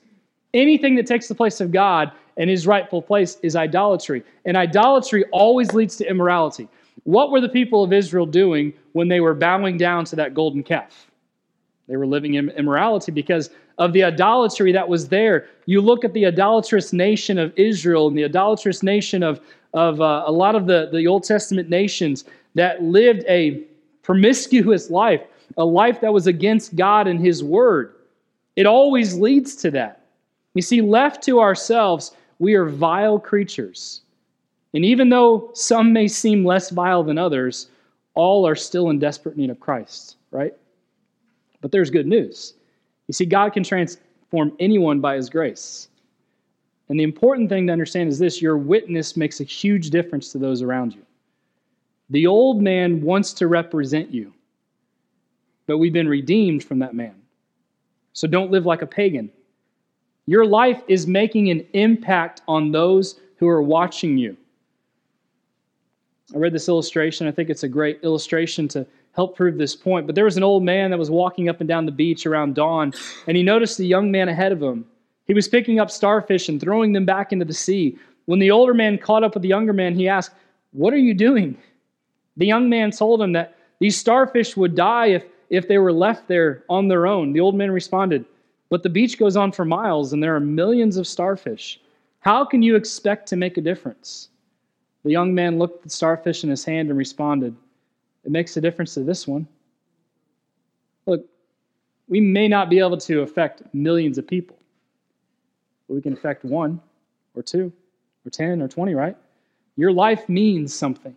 Anything 0.54 0.96
that 0.96 1.06
takes 1.06 1.28
the 1.28 1.36
place 1.36 1.62
of 1.62 1.72
God 1.72 2.12
and 2.38 2.50
his 2.50 2.66
rightful 2.66 3.02
place 3.02 3.38
is 3.44 3.56
idolatry. 3.56 4.24
And 4.46 4.58
idolatry 4.58 5.26
always 5.32 5.74
leads 5.74 5.98
to 5.98 6.10
immorality. 6.10 6.68
What 7.04 7.32
were 7.32 7.42
the 7.42 7.50
people 7.50 7.84
of 7.84 7.94
Israel 7.94 8.26
doing 8.26 8.74
when 8.94 9.08
they 9.08 9.20
were 9.20 9.34
bowing 9.34 9.78
down 9.78 10.06
to 10.06 10.16
that 10.16 10.34
golden 10.34 10.64
calf? 10.64 11.09
They 11.89 11.97
were 11.97 12.06
living 12.06 12.36
in 12.36 12.49
immorality 12.52 13.12
because 13.12 13.49
of 13.80 13.93
the 13.93 14.04
idolatry 14.04 14.71
that 14.71 14.88
was 14.88 15.08
there. 15.08 15.47
You 15.65 15.82
look 15.82 16.06
at 16.06 16.13
the 16.13 16.28
idolatrous 16.28 16.93
nation 16.93 17.39
of 17.39 17.52
Israel 17.58 18.08
and 18.08 18.15
the 18.15 18.25
idolatrous 18.25 18.84
nation 18.84 19.23
of, 19.23 19.41
of 19.73 19.99
uh, 19.99 20.23
a 20.28 20.32
lot 20.32 20.54
of 20.54 20.67
the, 20.67 20.89
the 20.93 21.08
Old 21.08 21.23
Testament 21.23 21.67
nations 21.67 22.25
that 22.54 22.84
lived 22.84 23.23
a 23.28 23.63
promiscuous 24.04 24.91
life, 24.91 25.21
a 25.58 25.65
life 25.65 25.99
that 26.02 26.13
was 26.13 26.28
against 26.28 26.75
God 26.75 27.08
and 27.08 27.19
His 27.19 27.43
Word. 27.43 27.95
It 28.56 28.67
always 28.67 29.15
leads 29.15 29.56
to 29.58 29.71
that. 29.71 30.06
You 30.54 30.62
see, 30.62 30.82
left 30.82 31.23
to 31.23 31.39
ourselves, 31.39 32.12
we 32.38 32.54
are 32.54 32.65
vile 32.65 33.17
creatures. 33.17 34.02
And 34.75 34.86
even 34.86 35.10
though 35.10 35.49
some 35.56 35.91
may 35.91 36.08
seem 36.08 36.45
less 36.45 36.69
vile 36.69 37.04
than 37.04 37.17
others, 37.17 37.69
all 38.13 38.47
are 38.47 38.56
still 38.56 38.91
in 38.91 38.99
desperate 38.99 39.38
need 39.38 39.49
of 39.49 39.60
Christ, 39.60 40.17
right? 40.30 40.54
But 41.62 41.72
there's 41.72 41.89
good 41.89 42.08
news. 42.08 42.54
You 43.08 43.13
see, 43.13 43.26
God 43.26 43.54
can 43.54 43.63
transform 43.63 44.54
anyone 44.60 45.00
by 45.00 45.15
his 45.15 45.30
grace. 45.30 45.89
And 46.89 47.00
the 47.00 47.04
important 47.04 47.50
thing 47.50 47.67
to 47.67 47.74
understand 47.74 48.10
is 48.10 48.17
this 48.17 48.41
your 48.41 48.58
witness 48.58 49.15
makes 49.15 49.39
a 49.39 49.43
huge 49.43 49.89
difference 49.89 50.32
to 50.32 50.38
those 50.38 50.62
around 50.62 50.93
you. 50.93 51.02
The 52.10 52.26
old 52.26 52.62
man 52.62 53.02
wants 53.02 53.34
to 53.34 53.48
represent 53.48 54.12
you, 54.12 54.34
but 55.67 55.78
we've 55.78 55.93
been 55.93 56.08
redeemed 56.08 56.63
from 56.63 56.80
that 56.80 56.95
man. 56.95 57.15
So 58.13 58.28
don't 58.28 58.50
live 58.50 58.65
like 58.65 58.82
a 58.82 58.88
pagan. 58.88 59.30
Your 60.26 60.45
life 60.45 60.82
is 60.88 61.06
making 61.08 61.50
an 61.50 61.65
impact 61.74 62.41
on 62.48 62.72
those 62.72 63.19
who 63.38 63.48
are 63.48 63.62
watching 63.62 64.17
you. 64.17 64.36
I 66.34 66.38
read 66.38 66.54
this 66.54 66.67
illustration. 66.67 67.28
I 67.28 67.32
think 67.32 67.50
it's 67.50 67.63
a 67.63 67.67
great 67.67 68.00
illustration 68.04 68.67
to 68.69 68.86
help 69.13 69.36
prove 69.36 69.58
this 69.58 69.76
point. 69.76 70.06
But 70.06 70.15
there 70.15 70.26
was 70.26 70.38
an 70.38 70.43
old 70.43 70.63
man 70.63 70.91
that 70.91 71.00
was 71.00 71.10
walking 71.10 71.50
up 71.50 71.60
and 71.60 71.67
down 71.67 71.86
the 71.86 71.91
beach 71.91 72.26
around 72.26 72.56
dawn, 72.56 72.93
and 73.28 73.36
he 73.36 73.43
noticed 73.43 73.80
a 73.80 73.86
young 73.86 74.12
man 74.12 74.30
ahead 74.30 74.52
of 74.52 74.62
him. 74.62 74.86
He 75.26 75.34
was 75.34 75.48
picking 75.48 75.80
up 75.80 75.91
starfish 75.91 76.50
and 76.50 76.60
throwing 76.60 76.93
them 76.93 77.06
back 77.06 77.32
into 77.32 77.45
the 77.45 77.54
sea. 77.54 77.98
When 78.26 78.39
the 78.39 78.52
older 78.52 78.74
man 78.74 78.98
caught 78.98 79.24
up 79.24 79.34
with 79.34 79.43
the 79.43 79.50
younger 79.50 79.74
man, 79.74 79.95
he 79.95 80.08
asked, 80.08 80.32
What 80.72 80.93
are 80.93 80.98
you 80.98 81.13
doing? 81.13 81.58
The 82.38 82.48
young 82.48 82.69
man 82.69 82.91
told 82.91 83.22
him 83.22 83.34
that 83.34 83.56
these 83.80 83.98
starfish 83.98 84.56
would 84.56 84.76
die 84.76 85.08
if, 85.08 85.26
if 85.50 85.67
they 85.67 85.78
were 85.78 85.93
left 85.93 86.28
there 86.28 86.63
on 86.69 86.88
their 86.88 87.06
own. 87.06 87.34
The 87.34 87.41
old 87.41 87.56
man 87.56 87.72
responded, 87.72 88.26
But 88.69 88.84
the 88.84 88.89
beach 88.89 89.19
goes 89.19 89.36
on 89.36 89.52
for 89.52 89.65
miles, 89.65 90.13
and 90.13 90.24
there 90.24 90.36
are 90.36 90.39
millions 90.39 90.98
of 90.98 91.08
starfish. 91.08 91.80
How 92.22 92.43
can 92.43 92.62
you 92.62 92.76
expect 92.76 93.28
to 93.30 93.36
make 93.36 93.58
a 93.58 93.62
difference? 93.62 94.30
The 95.04 95.12
young 95.12 95.34
man 95.34 95.58
looked 95.58 95.78
at 95.78 95.84
the 95.84 95.89
starfish 95.89 96.43
in 96.43 96.50
his 96.50 96.65
hand 96.65 96.89
and 96.89 96.98
responded, 96.98 97.56
it 98.23 98.32
makes 98.32 98.55
a 98.58 98.62
difference 98.62 98.93
to 98.95 99.03
this 99.03 99.27
one. 99.27 99.47
Look, 101.05 101.25
we 102.08 102.19
may 102.19 102.47
not 102.47 102.69
be 102.69 102.79
able 102.79 102.97
to 102.97 103.21
affect 103.21 103.63
millions 103.73 104.17
of 104.17 104.27
people, 104.27 104.58
but 105.88 105.95
we 105.95 106.01
can 106.01 106.13
affect 106.13 106.43
one 106.43 106.82
or 107.36 107.43
two 107.43 107.71
or 108.25 108.29
10 108.29 108.62
or 108.62 108.67
20, 108.67 108.93
right? 108.93 109.15
Your 109.75 109.91
life 109.91 110.27
means 110.27 110.73
something 110.73 111.15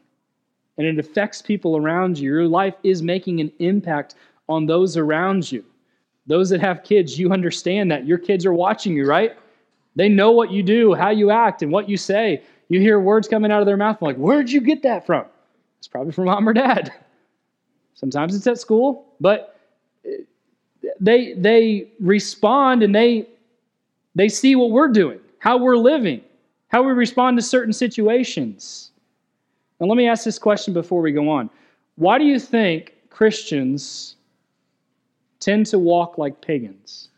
and 0.78 0.86
it 0.86 0.98
affects 0.98 1.42
people 1.42 1.76
around 1.76 2.18
you. 2.18 2.30
Your 2.30 2.48
life 2.48 2.74
is 2.82 3.02
making 3.02 3.40
an 3.40 3.52
impact 3.58 4.14
on 4.48 4.66
those 4.66 4.96
around 4.96 5.50
you. 5.50 5.64
Those 6.26 6.50
that 6.50 6.60
have 6.60 6.84
kids, 6.84 7.18
you 7.18 7.32
understand 7.32 7.90
that. 7.90 8.06
Your 8.06 8.18
kids 8.18 8.46
are 8.46 8.54
watching 8.54 8.96
you, 8.96 9.06
right? 9.06 9.36
They 9.96 10.08
know 10.08 10.30
what 10.30 10.50
you 10.50 10.62
do, 10.62 10.94
how 10.94 11.10
you 11.10 11.30
act, 11.30 11.62
and 11.62 11.72
what 11.72 11.88
you 11.88 11.96
say. 11.96 12.42
You 12.68 12.80
hear 12.80 13.00
words 13.00 13.28
coming 13.28 13.50
out 13.50 13.60
of 13.60 13.66
their 13.66 13.76
mouth, 13.76 14.00
like, 14.00 14.16
where'd 14.16 14.50
you 14.50 14.60
get 14.60 14.82
that 14.82 15.04
from? 15.04 15.26
It's 15.82 15.88
probably 15.88 16.12
from 16.12 16.26
mom 16.26 16.48
or 16.48 16.52
dad. 16.52 16.92
Sometimes 17.94 18.36
it's 18.36 18.46
at 18.46 18.60
school, 18.60 19.04
but 19.18 19.58
uh, 20.06 20.10
they 21.00 21.32
they 21.32 21.88
respond 21.98 22.84
and 22.84 22.94
they 22.94 23.26
they 24.14 24.28
see 24.28 24.54
what 24.54 24.70
we're 24.70 24.92
doing, 24.92 25.18
how 25.40 25.56
we're 25.56 25.76
living, 25.76 26.20
how 26.68 26.84
we 26.84 26.92
respond 26.92 27.36
to 27.38 27.42
certain 27.42 27.72
situations. 27.72 28.92
Now 29.80 29.88
let 29.88 29.96
me 29.96 30.06
ask 30.06 30.24
this 30.24 30.38
question 30.38 30.72
before 30.72 31.00
we 31.00 31.10
go 31.10 31.28
on. 31.28 31.50
Why 31.96 32.16
do 32.16 32.26
you 32.26 32.38
think 32.38 32.94
Christians 33.10 34.14
tend 35.40 35.66
to 35.66 35.80
walk 35.80 36.16
like 36.16 36.40
pagans? 36.40 37.08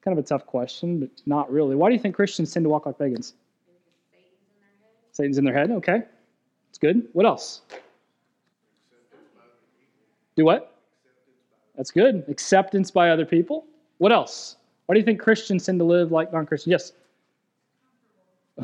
Kind 0.00 0.18
of 0.18 0.24
a 0.24 0.26
tough 0.26 0.46
question, 0.46 0.98
but 0.98 1.10
not 1.26 1.52
really. 1.52 1.76
Why 1.76 1.90
do 1.90 1.94
you 1.94 2.00
think 2.00 2.14
Christians 2.14 2.54
tend 2.54 2.64
to 2.64 2.70
walk 2.70 2.86
like 2.86 2.98
pagans? 2.98 3.34
Satan's 5.16 5.38
in 5.38 5.44
their 5.44 5.54
head. 5.54 5.70
Okay. 5.70 6.02
It's 6.68 6.78
good. 6.78 7.08
What 7.14 7.24
else? 7.24 7.62
Do 10.36 10.44
what? 10.44 10.74
That's 11.74 11.90
good. 11.90 12.24
Acceptance 12.28 12.90
by 12.90 13.08
other 13.08 13.24
people. 13.24 13.64
What 13.96 14.12
else? 14.12 14.56
Why 14.84 14.94
do 14.94 14.98
you 14.98 15.06
think 15.06 15.18
Christians 15.18 15.64
tend 15.64 15.78
to 15.78 15.86
live 15.86 16.12
like 16.12 16.34
non 16.34 16.44
Christians? 16.44 16.70
Yes. 16.70 16.92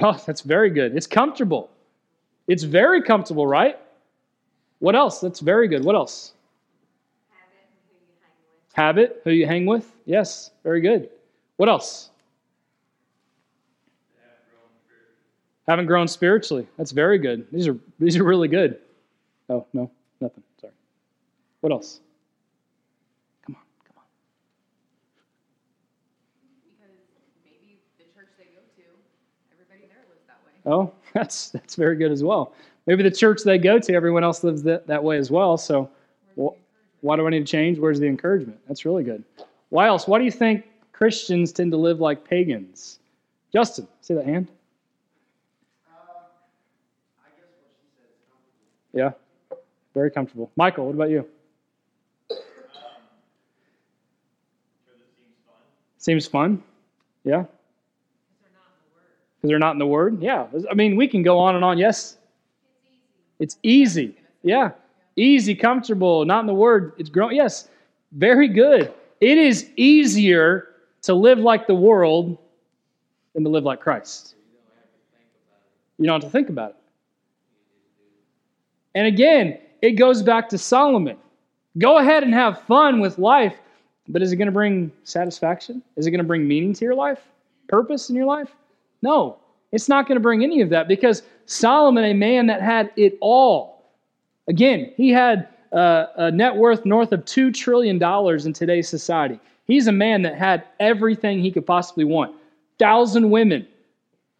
Oh, 0.03 0.23
that's 0.27 0.43
very 0.43 0.69
good. 0.69 0.95
It's 0.95 1.07
comfortable. 1.07 1.71
It's 2.49 2.65
very 2.65 3.03
comfortable, 3.03 3.47
right? 3.47 3.79
What 4.81 4.95
else? 4.95 5.21
That's 5.21 5.41
very 5.41 5.69
good. 5.69 5.85
What 5.85 5.95
else? 5.95 6.35
Habit, 8.75 9.23
who 9.25 9.31
you 9.31 9.47
hang 9.47 9.65
with. 9.65 9.91
Yes, 10.05 10.51
very 10.65 10.83
good. 10.83 11.09
What 11.57 11.71
else? 11.71 12.11
Haven't 15.69 15.87
grown 15.87 16.09
spiritually. 16.09 16.67
That's 16.77 16.91
very 16.91 17.19
good. 17.19 17.47
These 17.53 17.69
are 17.69 17.77
these 18.01 18.17
are 18.17 18.25
really 18.25 18.49
good. 18.49 18.79
Oh, 19.49 19.67
no, 19.73 19.91
nothing. 20.21 20.43
Sorry. 20.61 20.73
What 21.61 21.73
else? 21.73 22.01
Come 23.47 23.55
on, 23.55 23.63
come 23.87 23.97
on. 23.99 24.05
Because 26.65 26.95
maybe 27.45 27.79
the 27.99 28.05
church 28.13 28.29
they 28.39 28.45
go 28.45 28.61
to, 28.77 28.83
everybody 29.53 29.87
there 29.89 30.05
lives 30.09 30.27
that 30.27 30.41
way. 30.45 30.53
Oh, 30.67 30.93
that's 31.15 31.51
that's 31.51 31.77
very 31.77 31.97
good 31.97 32.11
as 32.11 32.25
well. 32.25 32.55
Maybe 32.87 33.05
the 33.05 33.11
church 33.11 33.43
they 33.45 33.59
go 33.59 33.79
to, 33.79 33.95
everyone 33.95 34.25
else 34.25 34.43
lives 34.43 34.65
that, 34.65 34.89
that 34.89 35.05
way 35.05 35.17
as 35.17 35.31
well. 35.31 35.57
So, 35.57 35.89
well, 36.35 36.57
why 37.03 37.15
do 37.15 37.25
I 37.27 37.31
need 37.31 37.47
to 37.47 37.51
change? 37.51 37.79
Where's 37.79 38.01
the 38.01 38.09
encouragement? 38.09 38.59
That's 38.67 38.85
really 38.85 39.05
good. 39.05 39.23
Why 39.69 39.87
else? 39.87 40.09
Why 40.09 40.19
do 40.19 40.25
you 40.25 40.33
think 40.33 40.65
Christians 40.93 41.53
tend 41.53 41.71
to 41.71 41.77
live 41.77 42.01
like 42.01 42.29
pagans? 42.29 42.99
Justin, 43.53 43.87
see 44.01 44.15
that 44.15 44.25
hand? 44.25 44.49
Yeah, 48.93 49.13
very 49.95 50.11
comfortable. 50.11 50.51
Michael, 50.57 50.87
what 50.87 50.95
about 50.95 51.11
you? 51.11 51.27
Seems 56.03 56.27
fun. 56.27 56.61
Yeah. 57.25 57.45
Because 59.37 59.49
they're 59.49 59.61
not 59.61 59.73
in 59.73 59.79
the 59.79 59.87
Word. 59.87 60.21
Yeah. 60.21 60.49
I 60.69 60.75
mean, 60.75 60.97
we 60.97 61.07
can 61.07 61.23
go 61.23 61.39
on 61.39 61.55
and 61.55 61.65
on. 61.65 61.79
Yes. 61.79 62.17
It's 63.39 63.57
easy. 63.63 64.17
Yeah. 64.43 64.73
Easy, 65.15 65.55
comfortable, 65.55 66.25
not 66.25 66.41
in 66.41 66.47
the 66.47 66.55
Word. 66.55 66.95
It's 66.99 67.09
growing. 67.09 67.37
Yes. 67.37 67.69
Very 68.11 68.49
good. 68.49 68.93
It 69.21 69.39
is 69.39 69.71
easier 69.77 70.71
to 71.03 71.15
live 71.15 71.39
like 71.39 71.69
the 71.69 71.75
world 71.75 72.37
than 73.35 73.45
to 73.45 73.51
live 73.51 73.63
like 73.63 73.81
Christ. 73.81 74.35
You 75.99 76.07
don't 76.07 76.21
have 76.21 76.29
to 76.29 76.33
think 76.33 76.49
about 76.49 76.71
it. 76.71 76.77
And 78.95 79.07
again, 79.07 79.59
it 79.81 79.93
goes 79.93 80.23
back 80.23 80.49
to 80.51 80.59
Solomon. 80.59 81.17
Go 81.79 81.99
ahead 81.99 82.23
and 82.23 82.35
have 82.35 82.63
fun 82.63 83.01
with 83.01 83.19
life, 83.19 83.57
but 84.09 84.23
is 84.23 84.33
it 84.33 84.37
going 84.37 84.47
to 84.47 84.53
bring 84.53 84.93
satisfaction? 85.05 85.83
Is 85.97 86.07
it 86.07 86.11
going 86.11 86.19
to 86.19 86.25
bring 86.25 86.47
meaning 86.47 86.73
to 86.75 86.85
your 86.85 86.95
life? 86.95 87.21
Purpose 87.69 88.11
in 88.11 88.17
your 88.17 88.27
life? 88.27 88.51
No, 89.01 89.39
it's 89.73 89.89
not 89.89 90.07
going 90.07 90.17
to 90.17 90.23
bring 90.23 90.45
any 90.45 90.61
of 90.61 90.69
that 90.71 90.87
because 90.87 91.23
Solomon, 91.47 92.05
a 92.05 92.15
man 92.15 92.47
that 92.47 92.61
had 92.61 92.91
it 92.97 93.17
all, 93.21 93.85
again, 94.49 94.93
he 94.97 95.11
had 95.11 95.49
uh, 95.73 96.07
a 96.17 96.31
net 96.31 96.55
worth 96.55 96.85
north 96.85 97.13
of 97.13 97.25
$2 97.25 97.55
trillion 97.55 98.03
in 98.47 98.53
today's 98.53 98.89
society. 98.89 99.41
He's 99.67 99.87
a 99.87 99.93
man 99.93 100.23
that 100.23 100.37
had 100.37 100.65
everything 100.81 101.41
he 101.41 101.51
could 101.51 101.67
possibly 101.67 102.05
want. 102.05 102.35
Thousand 102.79 103.31
women. 103.31 103.67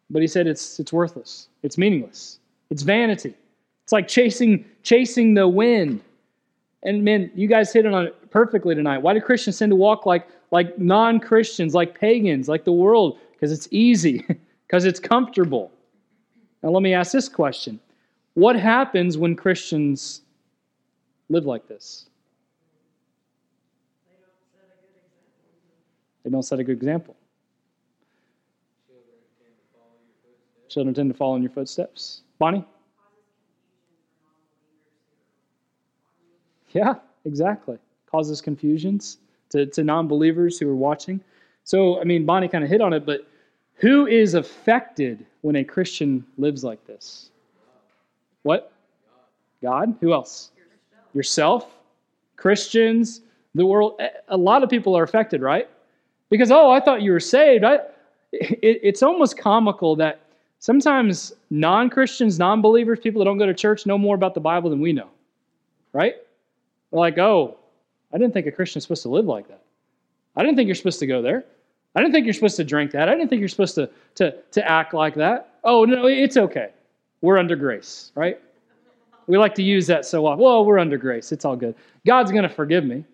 But 0.09 0.21
he 0.21 0.27
said 0.27 0.45
it's, 0.45 0.79
it's 0.79 0.93
worthless. 0.93 1.47
It's 1.63 1.77
meaningless. 1.77 2.37
It's 2.69 2.83
vanity. 2.83 3.33
It's 3.83 3.91
like 3.91 4.07
chasing, 4.07 4.65
chasing 4.83 5.33
the 5.33 5.47
wind. 5.47 6.01
And 6.83 7.03
man, 7.03 7.31
you 7.35 7.47
guys 7.47 7.71
hit 7.71 7.85
it 7.85 7.93
on 7.93 8.07
it 8.07 8.31
perfectly 8.31 8.75
tonight. 8.75 8.99
Why 8.99 9.13
do 9.13 9.21
Christians 9.21 9.57
tend 9.59 9.71
to 9.71 9.75
walk 9.75 10.05
like, 10.05 10.27
like 10.51 10.77
non 10.77 11.19
Christians, 11.19 11.73
like 11.73 11.97
pagans, 11.97 12.47
like 12.47 12.63
the 12.63 12.71
world? 12.71 13.19
Because 13.33 13.51
it's 13.51 13.67
easy, 13.71 14.25
because 14.67 14.85
it's 14.85 14.99
comfortable. 14.99 15.71
Now, 16.61 16.69
let 16.69 16.81
me 16.81 16.93
ask 16.93 17.11
this 17.11 17.27
question 17.27 17.79
What 18.35 18.55
happens 18.55 19.17
when 19.17 19.35
Christians 19.35 20.21
live 21.29 21.45
like 21.45 21.67
this? 21.67 22.05
They 26.23 26.29
don't 26.29 26.43
set 26.43 26.59
a 26.59 26.63
good 26.63 26.77
example. 26.77 27.17
Children 30.69 30.93
tend 30.93 31.11
to 31.11 31.17
follow 31.17 31.35
in 31.35 31.43
your 31.43 31.51
footsteps. 31.51 32.21
Bonnie? 32.39 32.65
Yeah, 36.73 36.95
exactly. 37.25 37.77
Causes 38.11 38.41
confusions 38.41 39.17
to, 39.49 39.65
to 39.67 39.83
non 39.83 40.07
believers 40.07 40.59
who 40.59 40.69
are 40.69 40.75
watching. 40.75 41.21
So, 41.63 42.01
I 42.01 42.03
mean, 42.03 42.25
Bonnie 42.25 42.47
kind 42.47 42.63
of 42.63 42.69
hit 42.69 42.81
on 42.81 42.93
it, 42.93 43.05
but 43.05 43.25
who 43.75 44.07
is 44.07 44.33
affected 44.33 45.25
when 45.41 45.55
a 45.55 45.63
Christian 45.63 46.25
lives 46.37 46.63
like 46.63 46.85
this? 46.85 47.29
What? 48.43 48.71
God. 49.61 49.95
Who 50.01 50.13
else? 50.13 50.51
Yourself. 51.13 51.71
Christians, 52.35 53.21
the 53.55 53.65
world. 53.65 53.99
A 54.27 54.37
lot 54.37 54.63
of 54.63 54.69
people 54.69 54.97
are 54.97 55.03
affected, 55.03 55.41
right? 55.41 55.69
Because, 56.29 56.51
oh, 56.51 56.71
I 56.71 56.79
thought 56.79 57.01
you 57.01 57.11
were 57.11 57.19
saved. 57.19 57.63
I, 57.63 57.75
it, 58.31 58.79
it's 58.83 59.03
almost 59.03 59.37
comical 59.37 59.95
that 59.97 60.21
sometimes 60.59 61.33
non 61.49 61.89
Christians, 61.89 62.39
non 62.39 62.61
believers, 62.61 62.99
people 62.99 63.19
that 63.19 63.25
don't 63.25 63.37
go 63.37 63.45
to 63.45 63.53
church 63.53 63.85
know 63.85 63.97
more 63.97 64.15
about 64.15 64.33
the 64.33 64.41
Bible 64.41 64.69
than 64.69 64.81
we 64.81 64.91
know, 64.91 65.09
right? 65.93 66.15
Like, 66.93 67.17
oh, 67.17 67.57
I 68.13 68.17
didn't 68.17 68.33
think 68.33 68.45
a 68.47 68.51
Christian's 68.51 68.83
supposed 68.83 69.03
to 69.03 69.09
live 69.09 69.25
like 69.25 69.47
that. 69.47 69.63
I 70.35 70.43
didn't 70.43 70.55
think 70.55 70.67
you're 70.67 70.75
supposed 70.75 70.99
to 70.99 71.07
go 71.07 71.21
there. 71.21 71.43
I 71.95 72.01
didn't 72.01 72.13
think 72.13 72.25
you're 72.25 72.33
supposed 72.33 72.55
to 72.57 72.63
drink 72.63 72.91
that. 72.91 73.09
I 73.09 73.15
didn't 73.15 73.29
think 73.29 73.39
you're 73.39 73.49
supposed 73.49 73.75
to, 73.75 73.89
to, 74.15 74.35
to 74.51 74.69
act 74.69 74.93
like 74.93 75.15
that. 75.15 75.55
Oh, 75.63 75.85
no, 75.85 76.07
it's 76.07 76.37
okay. 76.37 76.69
We're 77.21 77.37
under 77.37 77.55
grace, 77.55 78.11
right? 78.15 78.39
We 79.27 79.37
like 79.37 79.55
to 79.55 79.63
use 79.63 79.87
that 79.87 80.05
so 80.05 80.25
often. 80.25 80.43
Well, 80.43 80.65
we're 80.65 80.79
under 80.79 80.97
grace. 80.97 81.31
It's 81.31 81.45
all 81.45 81.55
good. 81.55 81.75
God's 82.05 82.31
going 82.31 82.43
to 82.43 82.49
forgive 82.49 82.83
me. 82.83 83.05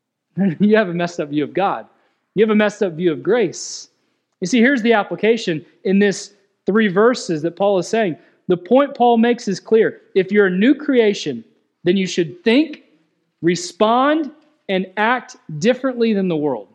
you 0.60 0.76
have 0.76 0.88
a 0.88 0.94
messed 0.94 1.20
up 1.20 1.28
view 1.28 1.44
of 1.44 1.52
God. 1.52 1.86
You 2.34 2.44
have 2.44 2.50
a 2.50 2.56
messed 2.56 2.82
up 2.82 2.94
view 2.94 3.12
of 3.12 3.22
grace. 3.22 3.88
You 4.40 4.46
see, 4.46 4.60
here's 4.60 4.82
the 4.82 4.92
application 4.92 5.64
in 5.84 5.98
this 5.98 6.34
three 6.64 6.88
verses 6.88 7.42
that 7.42 7.56
Paul 7.56 7.78
is 7.78 7.88
saying. 7.88 8.16
The 8.46 8.56
point 8.56 8.94
Paul 8.96 9.18
makes 9.18 9.48
is 9.48 9.60
clear. 9.60 10.00
If 10.14 10.32
you're 10.32 10.46
a 10.46 10.50
new 10.50 10.74
creation, 10.74 11.44
then 11.84 11.96
you 11.96 12.06
should 12.06 12.42
think 12.44 12.84
respond 13.42 14.32
and 14.68 14.86
act 14.96 15.36
differently 15.58 16.12
than 16.12 16.28
the 16.28 16.36
world. 16.36 16.68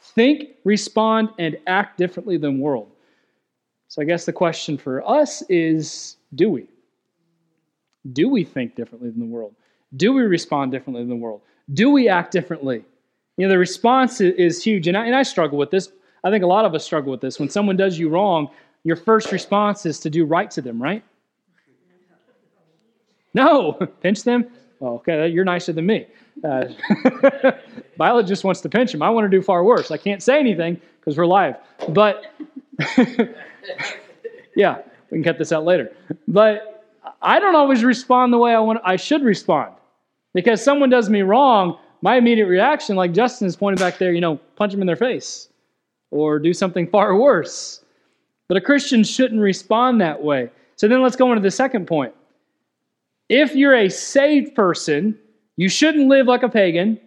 Think, 0.00 0.50
respond, 0.64 1.30
and 1.38 1.56
act 1.66 1.98
differently 1.98 2.36
than 2.36 2.60
world. 2.60 2.90
So 3.88 4.02
I 4.02 4.04
guess 4.04 4.24
the 4.24 4.32
question 4.32 4.78
for 4.78 5.06
us 5.08 5.42
is 5.48 6.16
do 6.34 6.50
we? 6.50 6.68
Do 8.12 8.28
we 8.28 8.44
think 8.44 8.74
differently 8.74 9.10
than 9.10 9.20
the 9.20 9.26
world? 9.26 9.54
Do 9.96 10.12
we 10.12 10.22
respond 10.22 10.72
differently 10.72 11.02
than 11.02 11.10
the 11.10 11.16
world? 11.16 11.40
Do 11.72 11.90
we 11.90 12.08
act 12.08 12.32
differently? 12.32 12.84
You 13.36 13.46
know, 13.46 13.50
the 13.50 13.58
response 13.58 14.20
is 14.20 14.62
huge. 14.62 14.88
And 14.88 14.96
I, 14.96 15.06
and 15.06 15.14
I 15.14 15.22
struggle 15.22 15.58
with 15.58 15.70
this. 15.70 15.90
I 16.24 16.30
think 16.30 16.44
a 16.44 16.46
lot 16.46 16.64
of 16.64 16.74
us 16.74 16.84
struggle 16.84 17.10
with 17.10 17.20
this. 17.20 17.38
When 17.38 17.48
someone 17.48 17.76
does 17.76 17.98
you 17.98 18.08
wrong, 18.08 18.48
your 18.84 18.96
first 18.96 19.32
response 19.32 19.86
is 19.86 20.00
to 20.00 20.10
do 20.10 20.24
right 20.24 20.50
to 20.50 20.62
them, 20.62 20.82
right? 20.82 21.02
No, 23.34 23.72
pinch 24.02 24.24
them, 24.24 24.46
Oh, 24.80 24.94
okay, 24.96 25.28
you're 25.28 25.44
nicer 25.44 25.72
than 25.72 25.86
me. 25.86 26.06
Uh, 26.44 26.66
Violet 27.98 28.26
just 28.26 28.44
wants 28.44 28.60
to 28.60 28.68
pinch 28.68 28.94
him. 28.94 29.02
I 29.02 29.10
want 29.10 29.24
to 29.24 29.28
do 29.28 29.42
far 29.42 29.64
worse. 29.64 29.90
I 29.90 29.96
can't 29.96 30.22
say 30.22 30.38
anything 30.38 30.80
because 31.00 31.16
we're 31.16 31.26
live. 31.26 31.56
But 31.88 32.32
yeah, 34.56 34.78
we 35.10 35.16
can 35.16 35.24
cut 35.24 35.38
this 35.38 35.50
out 35.52 35.64
later. 35.64 35.92
But 36.28 36.84
I 37.22 37.40
don't 37.40 37.56
always 37.56 37.82
respond 37.82 38.32
the 38.32 38.38
way 38.38 38.54
I 38.54 38.60
want. 38.60 38.80
I 38.84 38.96
should 38.96 39.22
respond 39.22 39.74
because 40.32 40.62
someone 40.62 40.90
does 40.90 41.10
me 41.10 41.22
wrong. 41.22 41.78
My 42.02 42.16
immediate 42.16 42.46
reaction, 42.46 42.94
like 42.94 43.12
Justin 43.12 43.48
is 43.48 43.56
pointing 43.56 43.84
back 43.84 43.98
there, 43.98 44.12
you 44.12 44.20
know, 44.20 44.36
punch 44.54 44.70
them 44.70 44.80
in 44.80 44.86
their 44.86 44.96
face 44.96 45.48
or 46.12 46.38
do 46.38 46.54
something 46.54 46.86
far 46.86 47.16
worse. 47.16 47.82
But 48.46 48.56
a 48.56 48.60
Christian 48.60 49.02
shouldn't 49.02 49.40
respond 49.40 50.00
that 50.00 50.22
way. 50.22 50.50
So 50.76 50.86
then 50.86 51.02
let's 51.02 51.16
go 51.16 51.30
into 51.32 51.42
the 51.42 51.50
second 51.50 51.86
point. 51.86 52.14
If 53.28 53.54
you're 53.54 53.74
a 53.74 53.88
saved 53.88 54.54
person, 54.54 55.18
you 55.56 55.68
shouldn't 55.68 56.08
live 56.08 56.26
like 56.26 56.42
a 56.42 56.48
pagan. 56.48 56.98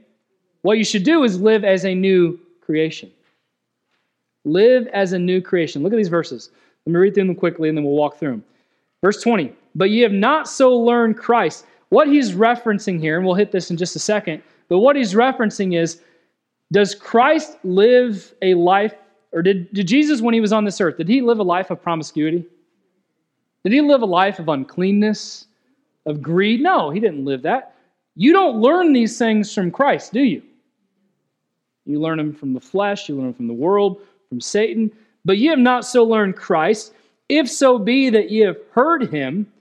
What 0.62 0.78
you 0.78 0.84
should 0.84 1.04
do 1.04 1.24
is 1.24 1.40
live 1.40 1.64
as 1.64 1.86
a 1.86 1.96
new 1.96 2.40
creation. 2.62 3.12
Live 4.46 4.88
as 4.88 5.14
a 5.14 5.20
new 5.20 5.42
creation. 5.42 5.84
Look 5.84 5.94
at 5.94 5.98
these 5.98 6.08
verses. 6.08 6.50
Let 6.86 6.94
me 6.94 7.00
read 7.00 7.14
through 7.14 7.28
them 7.28 7.36
quickly 7.36 7.70
and 7.70 7.78
then 7.78 7.86
we'll 7.86 7.96
walk 7.96 8.18
through 8.18 8.32
them. 8.32 8.44
Verse 9.02 9.22
20. 9.22 9.54
But 9.76 9.90
ye 9.90 10.02
have 10.02 10.12
not 10.12 10.48
so 10.48 10.76
learned 10.78 11.18
Christ. 11.18 11.66
What 11.90 12.08
he's 12.08 12.34
referencing 12.34 13.00
here, 13.00 13.18
and 13.18 13.26
we'll 13.26 13.36
hit 13.36 13.52
this 13.52 13.72
in 13.72 13.78
just 13.78 13.96
a 13.96 14.00
second, 14.00 14.42
but 14.70 14.80
what 14.80 14.96
he's 14.96 15.14
referencing 15.14 15.80
is 15.80 16.02
does 16.72 16.96
Christ 16.96 17.58
live 17.64 18.34
a 18.42 18.54
life, 18.54 18.94
or 19.34 19.42
did, 19.42 19.72
did 19.74 19.88
Jesus, 19.88 20.22
when 20.22 20.34
he 20.34 20.40
was 20.40 20.54
on 20.54 20.64
this 20.64 20.80
earth, 20.80 20.98
did 20.98 21.10
he 21.10 21.22
live 21.22 21.40
a 21.40 21.44
life 21.44 21.70
of 21.70 21.82
promiscuity? 21.82 22.46
Did 23.64 23.74
he 23.74 23.82
live 23.82 24.02
a 24.02 24.06
life 24.06 24.40
of 24.40 24.48
uncleanness? 24.48 25.48
Of 26.06 26.22
greed. 26.22 26.62
No, 26.62 26.90
he 26.90 27.00
didn't 27.00 27.26
live 27.26 27.44
that. 27.44 27.76
You 28.16 28.34
don't 28.34 28.60
learn 28.60 28.94
these 28.94 29.18
things 29.18 29.54
from 29.54 29.72
Christ, 29.72 30.14
do 30.14 30.22
you? 30.22 30.42
You 31.86 32.00
learn 32.00 32.18
them 32.18 32.34
from 32.34 32.54
the 32.54 32.60
flesh, 32.60 33.10
you 33.10 33.16
learn 33.16 33.28
them 33.28 33.34
from 33.34 33.48
the 33.48 33.54
world, 33.54 34.02
from 34.30 34.42
Satan. 34.42 34.92
But 35.26 35.38
ye 35.38 35.48
have 35.48 35.60
not 35.60 35.86
so 35.86 36.04
learned 36.04 36.36
Christ, 36.36 36.94
if 37.30 37.50
so 37.50 37.78
be 37.78 38.10
that 38.10 38.30
ye 38.30 38.40
have 38.42 38.58
heard 38.72 39.12
him 39.12 39.52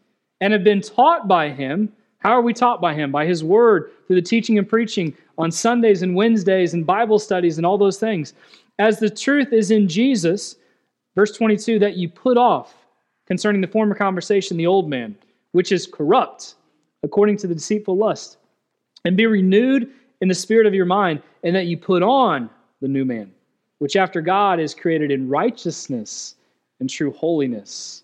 and 0.40 0.52
have 0.52 0.64
been 0.64 0.80
taught 0.80 1.28
by 1.28 1.50
him. 1.50 1.92
How 2.18 2.32
are 2.32 2.42
we 2.42 2.52
taught 2.52 2.80
by 2.80 2.94
him? 2.94 3.12
By 3.12 3.24
his 3.26 3.44
word, 3.44 3.90
through 4.06 4.16
the 4.16 4.22
teaching 4.22 4.58
and 4.58 4.68
preaching 4.68 5.16
on 5.38 5.50
Sundays 5.50 6.02
and 6.02 6.14
Wednesdays 6.14 6.74
and 6.74 6.86
Bible 6.86 7.18
studies 7.18 7.56
and 7.56 7.66
all 7.66 7.78
those 7.78 7.98
things. 7.98 8.34
As 8.78 8.98
the 8.98 9.10
truth 9.10 9.52
is 9.52 9.70
in 9.70 9.88
Jesus, 9.88 10.56
verse 11.14 11.32
22, 11.32 11.78
that 11.78 11.96
you 11.96 12.08
put 12.08 12.36
off 12.36 12.74
concerning 13.26 13.60
the 13.60 13.66
former 13.66 13.94
conversation, 13.94 14.56
the 14.56 14.66
old 14.66 14.88
man 14.88 15.16
which 15.52 15.72
is 15.72 15.86
corrupt 15.86 16.54
according 17.02 17.36
to 17.38 17.46
the 17.46 17.54
deceitful 17.54 17.96
lust, 17.96 18.36
and 19.04 19.16
be 19.16 19.26
renewed 19.26 19.90
in 20.20 20.28
the 20.28 20.34
spirit 20.34 20.66
of 20.66 20.74
your 20.74 20.84
mind, 20.84 21.22
and 21.42 21.56
that 21.56 21.66
you 21.66 21.76
put 21.76 22.02
on 22.02 22.50
the 22.82 22.88
new 22.88 23.04
man, 23.04 23.32
which 23.78 23.96
after 23.96 24.20
God 24.20 24.60
is 24.60 24.74
created 24.74 25.10
in 25.10 25.28
righteousness 25.28 26.34
and 26.78 26.90
true 26.90 27.12
holiness. 27.12 28.02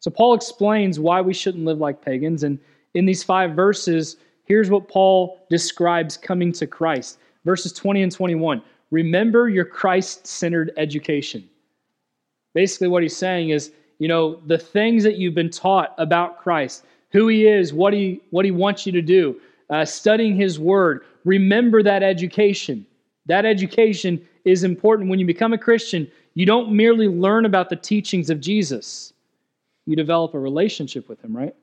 So, 0.00 0.10
Paul 0.10 0.34
explains 0.34 0.98
why 0.98 1.20
we 1.20 1.32
shouldn't 1.32 1.64
live 1.64 1.78
like 1.78 2.04
pagans. 2.04 2.42
And 2.42 2.58
in 2.94 3.06
these 3.06 3.22
five 3.22 3.52
verses, 3.52 4.16
here's 4.44 4.70
what 4.70 4.88
Paul 4.88 5.38
describes 5.48 6.16
coming 6.16 6.52
to 6.52 6.66
Christ 6.66 7.18
verses 7.44 7.72
20 7.72 8.02
and 8.02 8.12
21. 8.12 8.62
Remember 8.90 9.48
your 9.48 9.64
Christ 9.64 10.26
centered 10.26 10.72
education. 10.76 11.48
Basically, 12.54 12.88
what 12.88 13.02
he's 13.02 13.16
saying 13.16 13.50
is 13.50 13.72
you 14.02 14.08
know, 14.08 14.40
the 14.46 14.58
things 14.58 15.04
that 15.04 15.16
you've 15.16 15.36
been 15.36 15.48
taught 15.48 15.94
about 15.96 16.40
Christ, 16.40 16.84
who 17.12 17.28
he 17.28 17.46
is, 17.46 17.72
what 17.72 17.92
he, 17.92 18.20
what 18.30 18.44
he 18.44 18.50
wants 18.50 18.84
you 18.84 18.90
to 18.90 19.00
do, 19.00 19.40
uh, 19.70 19.84
studying 19.84 20.34
his 20.34 20.58
word. 20.58 21.04
Remember 21.24 21.84
that 21.84 22.02
education. 22.02 22.84
That 23.26 23.46
education 23.46 24.20
is 24.44 24.64
important. 24.64 25.08
When 25.08 25.20
you 25.20 25.24
become 25.24 25.52
a 25.52 25.58
Christian, 25.58 26.10
you 26.34 26.44
don't 26.46 26.72
merely 26.72 27.06
learn 27.06 27.46
about 27.46 27.70
the 27.70 27.76
teachings 27.76 28.28
of 28.28 28.40
Jesus, 28.40 29.12
you 29.86 29.94
develop 29.94 30.34
a 30.34 30.38
relationship 30.40 31.08
with 31.08 31.22
him, 31.22 31.36
right? 31.36 31.54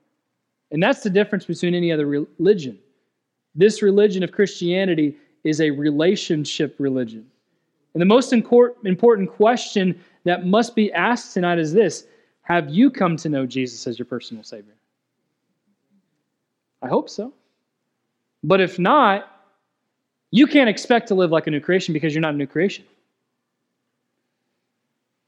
And 0.72 0.82
that's 0.82 1.04
the 1.04 1.10
difference 1.10 1.44
between 1.44 1.76
any 1.76 1.92
other 1.92 2.06
religion. 2.06 2.80
This 3.54 3.82
religion 3.82 4.24
of 4.24 4.32
Christianity 4.32 5.18
is 5.44 5.60
a 5.60 5.72
relationship 5.72 6.78
religion. 6.80 7.26
And 7.94 8.02
the 8.02 8.06
most 8.06 8.32
important 8.32 9.30
question 9.30 10.00
that 10.24 10.46
must 10.46 10.74
be 10.74 10.90
asked 10.94 11.34
tonight 11.34 11.60
is 11.60 11.74
this 11.74 12.06
Have 12.50 12.70
you 12.70 12.90
come 12.90 13.16
to 13.18 13.30
know 13.30 13.46
Jesus 13.46 13.86
as 13.86 14.00
your 14.00 14.08
personal 14.08 14.44
Savior? 14.44 14.74
I 16.82 16.88
hope 16.88 17.10
so. 17.10 17.32
But 18.44 18.60
if 18.60 18.80
not, 18.80 19.32
you 20.32 20.48
can't 20.48 20.70
expect 20.70 21.08
to 21.10 21.16
live 21.16 21.30
like 21.30 21.46
a 21.46 21.52
new 21.52 21.60
creation 21.60 21.94
because 21.94 22.14
you're 22.14 22.22
not 22.22 22.34
a 22.34 22.38
new 22.38 22.48
creation. 22.48 22.86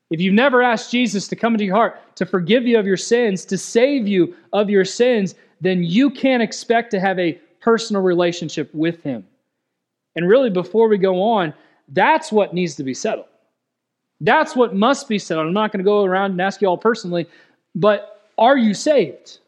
If 0.10 0.19
you've 0.19 0.34
never 0.34 0.62
asked 0.62 0.91
Jesus 0.91 1.27
to 1.27 1.36
come 1.36 1.53
into 1.53 1.65
your 1.65 1.75
heart, 1.75 1.99
to 2.15 2.25
forgive 2.25 2.65
you 2.65 2.77
of 2.79 2.86
your 2.86 2.97
sins, 2.97 3.45
to 3.45 3.57
save 3.57 4.07
you 4.07 4.36
of 4.51 4.69
your 4.69 4.84
sins, 4.84 5.36
then 5.62 5.84
you 5.84 6.10
can't 6.10 6.43
expect 6.43 6.91
to 6.91 6.99
have 6.99 7.19
a 7.19 7.34
personal 7.62 8.01
relationship 8.01 8.73
with 8.73 9.03
Him. 9.03 9.25
And 10.15 10.27
really, 10.27 10.49
before 10.49 10.88
we 10.88 10.97
go 10.97 11.21
on, 11.21 11.53
that's 11.88 12.31
what 12.31 12.53
needs 12.53 12.75
to 12.75 12.84
be 12.84 12.93
settled. 12.93 13.27
That's 14.21 14.55
what 14.55 14.75
must 14.75 15.10
be 15.10 15.19
settled. 15.19 15.47
I'm 15.47 15.53
not 15.53 15.71
going 15.71 15.79
to 15.79 15.84
go 15.84 16.05
around 16.05 16.31
and 16.31 16.41
ask 16.41 16.62
you 16.62 16.67
all 16.67 16.77
personally, 16.77 17.27
but 17.75 18.29
are 18.38 18.57
you 18.57 18.73
saved? 18.73 19.39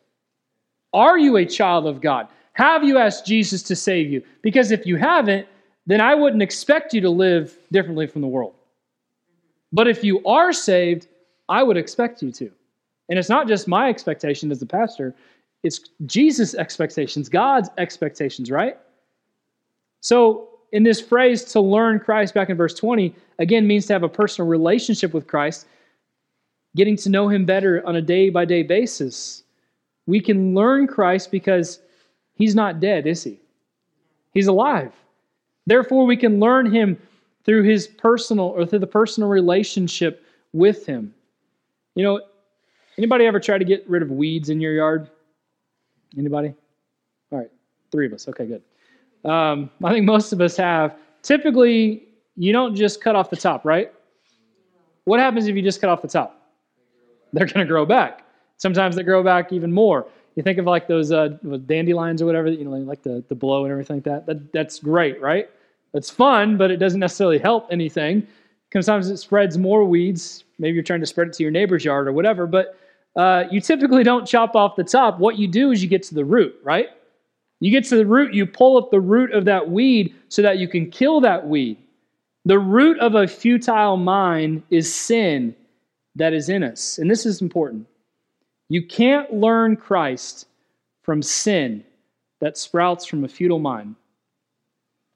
Are 0.93 1.17
you 1.17 1.37
a 1.37 1.45
child 1.45 1.87
of 1.87 2.01
God? 2.01 2.27
Have 2.53 2.83
you 2.83 2.97
asked 2.97 3.25
Jesus 3.25 3.63
to 3.63 3.75
save 3.75 4.11
you? 4.11 4.23
Because 4.41 4.71
if 4.71 4.85
you 4.85 4.97
haven't, 4.97 5.47
then 5.85 6.01
I 6.01 6.15
wouldn't 6.15 6.41
expect 6.41 6.93
you 6.93 7.01
to 7.01 7.09
live 7.09 7.57
differently 7.71 8.07
from 8.07 8.21
the 8.21 8.27
world. 8.27 8.53
But 9.71 9.87
if 9.87 10.03
you 10.03 10.23
are 10.25 10.53
saved, 10.53 11.07
I 11.49 11.63
would 11.63 11.77
expect 11.77 12.21
you 12.21 12.31
to. 12.33 12.51
And 13.09 13.19
it's 13.19 13.29
not 13.29 13.47
just 13.47 13.67
my 13.67 13.89
expectation 13.89 14.51
as 14.51 14.59
the 14.59 14.65
pastor, 14.65 15.13
it's 15.63 15.89
Jesus' 16.05 16.55
expectations, 16.55 17.29
God's 17.29 17.69
expectations, 17.77 18.51
right? 18.51 18.77
So, 20.01 20.49
in 20.73 20.81
this 20.81 20.99
phrase, 20.99 21.43
to 21.45 21.61
learn 21.61 21.99
Christ 21.99 22.33
back 22.33 22.49
in 22.49 22.57
verse 22.57 22.73
20, 22.73 23.15
again 23.37 23.65
means 23.67 23.85
to 23.85 23.93
have 23.93 24.01
a 24.01 24.09
personal 24.09 24.49
relationship 24.49 25.13
with 25.13 25.27
Christ, 25.27 25.67
getting 26.75 26.97
to 26.97 27.09
know 27.09 27.29
him 27.29 27.45
better 27.45 27.85
on 27.85 27.95
a 27.95 28.01
day 28.01 28.31
by 28.31 28.43
day 28.43 28.63
basis. 28.63 29.43
We 30.07 30.19
can 30.19 30.55
learn 30.55 30.87
Christ 30.87 31.29
because 31.29 31.79
he's 32.33 32.55
not 32.55 32.79
dead, 32.79 33.05
is 33.05 33.23
he? 33.23 33.39
He's 34.33 34.47
alive. 34.47 34.91
Therefore, 35.67 36.07
we 36.07 36.17
can 36.17 36.39
learn 36.39 36.73
him 36.73 36.97
through 37.45 37.63
his 37.63 37.87
personal 37.87 38.45
or 38.45 38.65
through 38.65 38.79
the 38.79 38.87
personal 38.87 39.29
relationship 39.29 40.25
with 40.53 40.87
him. 40.87 41.13
You 41.93 42.03
know, 42.03 42.21
anybody 42.97 43.27
ever 43.27 43.39
try 43.39 43.59
to 43.59 43.65
get 43.65 43.87
rid 43.87 44.01
of 44.01 44.09
weeds 44.09 44.49
in 44.49 44.59
your 44.59 44.73
yard? 44.73 45.07
Anybody? 46.17 46.55
All 47.31 47.37
right, 47.37 47.51
three 47.91 48.07
of 48.07 48.13
us. 48.13 48.27
Okay, 48.27 48.47
good. 48.47 48.63
Um, 49.25 49.69
I 49.83 49.91
think 49.91 50.05
most 50.05 50.33
of 50.33 50.41
us 50.41 50.57
have. 50.57 50.95
Typically, 51.21 52.03
you 52.35 52.51
don't 52.51 52.75
just 52.75 53.01
cut 53.01 53.15
off 53.15 53.29
the 53.29 53.37
top, 53.37 53.65
right? 53.65 53.91
What 55.05 55.19
happens 55.19 55.47
if 55.47 55.55
you 55.55 55.61
just 55.61 55.81
cut 55.81 55.89
off 55.89 56.01
the 56.01 56.07
top? 56.07 56.39
They're 57.31 57.45
going 57.45 57.65
to 57.65 57.71
grow 57.71 57.85
back. 57.85 58.25
Sometimes 58.57 58.95
they 58.95 59.03
grow 59.03 59.23
back 59.23 59.51
even 59.51 59.71
more. 59.71 60.07
You 60.35 60.43
think 60.43 60.57
of 60.57 60.65
like 60.65 60.87
those 60.87 61.11
uh, 61.11 61.29
dandelions 61.65 62.21
or 62.21 62.25
whatever, 62.25 62.49
you 62.49 62.63
know, 62.63 62.71
like 62.71 63.03
the, 63.03 63.23
the 63.27 63.35
blow 63.35 63.65
and 63.65 63.71
everything 63.71 63.97
like 63.97 64.03
that. 64.05 64.25
that. 64.25 64.51
That's 64.53 64.79
great, 64.79 65.21
right? 65.21 65.49
That's 65.93 66.09
fun, 66.09 66.57
but 66.57 66.71
it 66.71 66.77
doesn't 66.77 66.99
necessarily 66.99 67.37
help 67.37 67.67
anything. 67.71 68.25
Sometimes 68.73 69.09
it 69.09 69.17
spreads 69.17 69.57
more 69.57 69.85
weeds. 69.85 70.43
Maybe 70.57 70.73
you're 70.73 70.83
trying 70.83 71.01
to 71.01 71.05
spread 71.05 71.27
it 71.27 71.33
to 71.33 71.43
your 71.43 71.51
neighbor's 71.51 71.85
yard 71.85 72.07
or 72.07 72.13
whatever, 72.13 72.47
but 72.47 72.79
uh, 73.15 73.43
you 73.51 73.61
typically 73.61 74.03
don't 74.03 74.25
chop 74.25 74.55
off 74.55 74.75
the 74.75 74.83
top. 74.83 75.19
What 75.19 75.37
you 75.37 75.47
do 75.47 75.69
is 75.71 75.83
you 75.83 75.89
get 75.89 76.01
to 76.03 76.15
the 76.15 76.25
root, 76.25 76.55
right? 76.63 76.87
You 77.63 77.71
get 77.71 77.85
to 77.85 77.95
the 77.95 78.05
root, 78.05 78.33
you 78.33 78.45
pull 78.45 78.77
up 78.77 78.91
the 78.91 78.99
root 78.99 79.31
of 79.31 79.45
that 79.45 79.69
weed 79.69 80.13
so 80.27 80.41
that 80.41 80.57
you 80.57 80.67
can 80.67 80.91
kill 80.91 81.21
that 81.21 81.47
weed. 81.47 81.77
The 82.43 82.59
root 82.59 82.99
of 82.99 83.15
a 83.15 83.25
futile 83.25 83.95
mind 83.95 84.63
is 84.69 84.93
sin 84.93 85.55
that 86.15 86.33
is 86.33 86.49
in 86.49 86.61
us. 86.61 86.97
And 86.97 87.09
this 87.09 87.25
is 87.25 87.41
important. 87.41 87.87
You 88.67 88.85
can't 88.85 89.31
learn 89.33 89.77
Christ 89.77 90.45
from 91.03 91.21
sin 91.21 91.85
that 92.41 92.57
sprouts 92.57 93.05
from 93.05 93.23
a 93.23 93.29
futile 93.29 93.59
mind. 93.59 93.95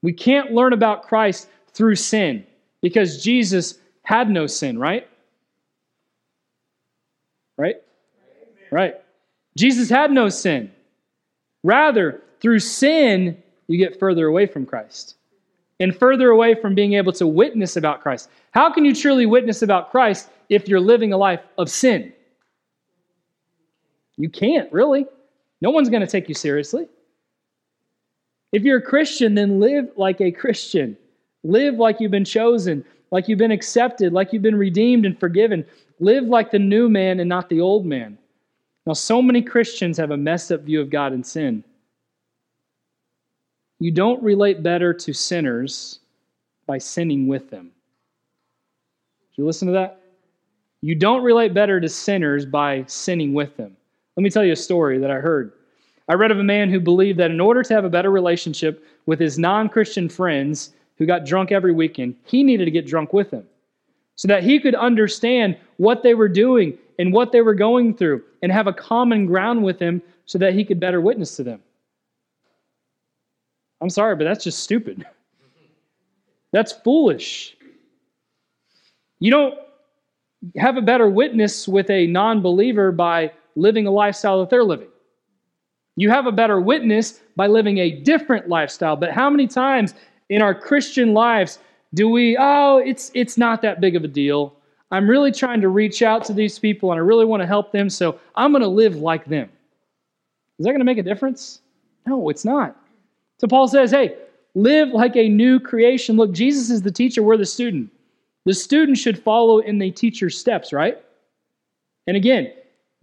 We 0.00 0.14
can't 0.14 0.50
learn 0.50 0.72
about 0.72 1.02
Christ 1.02 1.50
through 1.74 1.96
sin 1.96 2.46
because 2.80 3.22
Jesus 3.22 3.74
had 4.04 4.30
no 4.30 4.46
sin, 4.46 4.78
right? 4.78 5.06
Right? 7.58 7.76
Right. 8.70 8.94
Jesus 9.54 9.90
had 9.90 10.10
no 10.10 10.30
sin. 10.30 10.72
Rather, 11.62 12.22
through 12.40 12.60
sin, 12.60 13.42
you 13.66 13.78
get 13.78 13.98
further 13.98 14.26
away 14.26 14.46
from 14.46 14.66
Christ 14.66 15.16
and 15.80 15.96
further 15.96 16.30
away 16.30 16.54
from 16.54 16.74
being 16.74 16.94
able 16.94 17.12
to 17.12 17.26
witness 17.26 17.76
about 17.76 18.00
Christ. 18.00 18.30
How 18.52 18.72
can 18.72 18.84
you 18.84 18.94
truly 18.94 19.26
witness 19.26 19.62
about 19.62 19.90
Christ 19.90 20.30
if 20.48 20.68
you're 20.68 20.80
living 20.80 21.12
a 21.12 21.16
life 21.16 21.40
of 21.56 21.70
sin? 21.70 22.12
You 24.16 24.28
can't, 24.28 24.72
really. 24.72 25.06
No 25.60 25.70
one's 25.70 25.88
going 25.88 26.00
to 26.00 26.06
take 26.06 26.28
you 26.28 26.34
seriously. 26.34 26.88
If 28.52 28.62
you're 28.62 28.78
a 28.78 28.82
Christian, 28.82 29.34
then 29.34 29.60
live 29.60 29.90
like 29.96 30.20
a 30.20 30.32
Christian. 30.32 30.96
Live 31.44 31.74
like 31.74 32.00
you've 32.00 32.10
been 32.10 32.24
chosen, 32.24 32.84
like 33.10 33.28
you've 33.28 33.38
been 33.38 33.52
accepted, 33.52 34.12
like 34.12 34.32
you've 34.32 34.42
been 34.42 34.56
redeemed 34.56 35.06
and 35.06 35.18
forgiven. 35.18 35.64
Live 36.00 36.24
like 36.24 36.50
the 36.50 36.58
new 36.58 36.88
man 36.88 37.20
and 37.20 37.28
not 37.28 37.48
the 37.48 37.60
old 37.60 37.86
man. 37.86 38.18
Now, 38.86 38.94
so 38.94 39.20
many 39.20 39.42
Christians 39.42 39.98
have 39.98 40.10
a 40.10 40.16
messed 40.16 40.50
up 40.50 40.62
view 40.62 40.80
of 40.80 40.90
God 40.90 41.12
and 41.12 41.24
sin. 41.24 41.62
You 43.80 43.90
don't 43.92 44.22
relate 44.22 44.62
better 44.62 44.92
to 44.92 45.12
sinners 45.12 46.00
by 46.66 46.78
sinning 46.78 47.28
with 47.28 47.50
them. 47.50 47.70
Did 49.30 49.38
you 49.38 49.46
listen 49.46 49.66
to 49.68 49.72
that? 49.72 50.00
You 50.80 50.94
don't 50.94 51.22
relate 51.22 51.54
better 51.54 51.80
to 51.80 51.88
sinners 51.88 52.44
by 52.44 52.84
sinning 52.86 53.34
with 53.34 53.56
them. 53.56 53.76
Let 54.16 54.22
me 54.22 54.30
tell 54.30 54.44
you 54.44 54.52
a 54.52 54.56
story 54.56 54.98
that 54.98 55.10
I 55.10 55.16
heard. 55.16 55.52
I 56.08 56.14
read 56.14 56.30
of 56.30 56.38
a 56.38 56.44
man 56.44 56.70
who 56.70 56.80
believed 56.80 57.18
that 57.18 57.30
in 57.30 57.40
order 57.40 57.62
to 57.62 57.74
have 57.74 57.84
a 57.84 57.90
better 57.90 58.10
relationship 58.10 58.84
with 59.06 59.20
his 59.20 59.38
non 59.38 59.68
Christian 59.68 60.08
friends 60.08 60.72
who 60.96 61.06
got 61.06 61.24
drunk 61.24 61.52
every 61.52 61.72
weekend, 61.72 62.16
he 62.24 62.42
needed 62.42 62.64
to 62.64 62.70
get 62.70 62.86
drunk 62.86 63.12
with 63.12 63.30
them 63.30 63.46
so 64.16 64.26
that 64.26 64.42
he 64.42 64.58
could 64.58 64.74
understand 64.74 65.56
what 65.76 66.02
they 66.02 66.14
were 66.14 66.28
doing 66.28 66.76
and 66.98 67.12
what 67.12 67.30
they 67.30 67.42
were 67.42 67.54
going 67.54 67.94
through 67.94 68.22
and 68.42 68.50
have 68.50 68.66
a 68.66 68.72
common 68.72 69.26
ground 69.26 69.62
with 69.62 69.78
them 69.78 70.02
so 70.26 70.38
that 70.38 70.54
he 70.54 70.64
could 70.64 70.80
better 70.80 71.00
witness 71.00 71.36
to 71.36 71.44
them. 71.44 71.62
I'm 73.80 73.90
sorry, 73.90 74.16
but 74.16 74.24
that's 74.24 74.44
just 74.44 74.60
stupid. 74.60 75.06
That's 76.52 76.72
foolish. 76.72 77.56
You 79.20 79.30
don't 79.30 79.54
have 80.56 80.76
a 80.76 80.82
better 80.82 81.08
witness 81.08 81.68
with 81.68 81.90
a 81.90 82.06
non 82.06 82.40
believer 82.40 82.92
by 82.92 83.32
living 83.56 83.86
a 83.86 83.90
lifestyle 83.90 84.40
that 84.40 84.50
they're 84.50 84.64
living. 84.64 84.88
You 85.96 86.10
have 86.10 86.26
a 86.26 86.32
better 86.32 86.60
witness 86.60 87.20
by 87.34 87.48
living 87.48 87.78
a 87.78 87.90
different 87.90 88.48
lifestyle. 88.48 88.96
But 88.96 89.10
how 89.10 89.28
many 89.28 89.48
times 89.48 89.94
in 90.28 90.42
our 90.42 90.54
Christian 90.54 91.12
lives 91.12 91.58
do 91.94 92.08
we, 92.08 92.36
oh, 92.38 92.78
it's, 92.78 93.10
it's 93.14 93.36
not 93.36 93.62
that 93.62 93.80
big 93.80 93.96
of 93.96 94.04
a 94.04 94.08
deal. 94.08 94.54
I'm 94.90 95.08
really 95.08 95.32
trying 95.32 95.60
to 95.60 95.68
reach 95.68 96.02
out 96.02 96.24
to 96.26 96.32
these 96.32 96.58
people 96.58 96.92
and 96.92 96.98
I 96.98 97.02
really 97.02 97.24
want 97.24 97.42
to 97.42 97.46
help 97.46 97.72
them, 97.72 97.90
so 97.90 98.18
I'm 98.36 98.52
going 98.52 98.62
to 98.62 98.68
live 98.68 98.96
like 98.96 99.24
them. 99.26 99.50
Is 100.58 100.64
that 100.64 100.70
going 100.70 100.80
to 100.80 100.84
make 100.84 100.98
a 100.98 101.02
difference? 101.02 101.60
No, 102.06 102.28
it's 102.28 102.44
not. 102.44 102.76
So 103.38 103.46
Paul 103.46 103.68
says, 103.68 103.90
hey, 103.90 104.16
live 104.54 104.88
like 104.90 105.16
a 105.16 105.28
new 105.28 105.60
creation. 105.60 106.16
Look, 106.16 106.32
Jesus 106.32 106.70
is 106.70 106.82
the 106.82 106.90
teacher, 106.90 107.22
we're 107.22 107.36
the 107.36 107.46
student. 107.46 107.90
The 108.44 108.54
student 108.54 108.98
should 108.98 109.22
follow 109.22 109.58
in 109.58 109.78
the 109.78 109.90
teacher's 109.90 110.38
steps, 110.38 110.72
right? 110.72 110.98
And 112.06 112.16
again, 112.16 112.52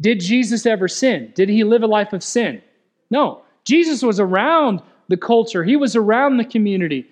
did 0.02 0.20
Jesus 0.20 0.66
ever 0.66 0.88
sin? 0.88 1.32
Did 1.36 1.50
he 1.50 1.64
live 1.64 1.84
a 1.84 1.88
life 1.88 2.14
of 2.14 2.24
sin? 2.24 2.62
No, 3.10 3.44
Jesus 3.64 4.02
was 4.02 4.20
around 4.20 4.82
the 5.08 5.18
culture, 5.18 5.64
he 5.64 5.76
was 5.76 5.96
around 5.96 6.38
the 6.38 6.46
community. 6.46 7.08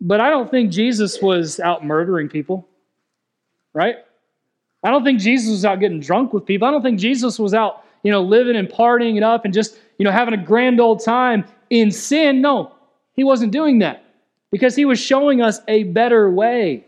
But 0.00 0.20
I 0.20 0.30
don't 0.30 0.50
think 0.50 0.72
Jesus 0.72 1.20
was 1.22 1.60
out 1.60 1.84
murdering 1.84 2.28
people, 2.28 2.66
right? 3.74 3.96
I 4.82 4.90
don't 4.90 5.04
think 5.04 5.20
Jesus 5.20 5.50
was 5.50 5.64
out 5.64 5.78
getting 5.78 6.00
drunk 6.00 6.32
with 6.32 6.44
people. 6.44 6.66
I 6.66 6.72
don't 6.72 6.82
think 6.82 6.98
Jesus 6.98 7.38
was 7.38 7.54
out, 7.54 7.84
you 8.02 8.10
know, 8.10 8.22
living 8.22 8.56
and 8.56 8.68
partying 8.68 9.16
it 9.16 9.22
up 9.22 9.44
and 9.44 9.54
just, 9.54 9.78
you 10.02 10.04
know, 10.04 10.10
having 10.10 10.34
a 10.34 10.44
grand 10.44 10.80
old 10.80 10.98
time 10.98 11.44
in 11.70 11.92
sin. 11.92 12.40
No, 12.40 12.74
he 13.14 13.22
wasn't 13.22 13.52
doing 13.52 13.78
that 13.78 14.04
because 14.50 14.74
he 14.74 14.84
was 14.84 14.98
showing 14.98 15.40
us 15.40 15.60
a 15.68 15.84
better 15.84 16.28
way. 16.28 16.84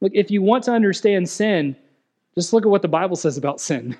Look, 0.00 0.10
if 0.12 0.28
you 0.28 0.42
want 0.42 0.64
to 0.64 0.72
understand 0.72 1.28
sin, 1.28 1.76
just 2.34 2.52
look 2.52 2.64
at 2.64 2.68
what 2.68 2.82
the 2.82 2.88
Bible 2.88 3.14
says 3.14 3.36
about 3.36 3.60
sin. 3.60 3.96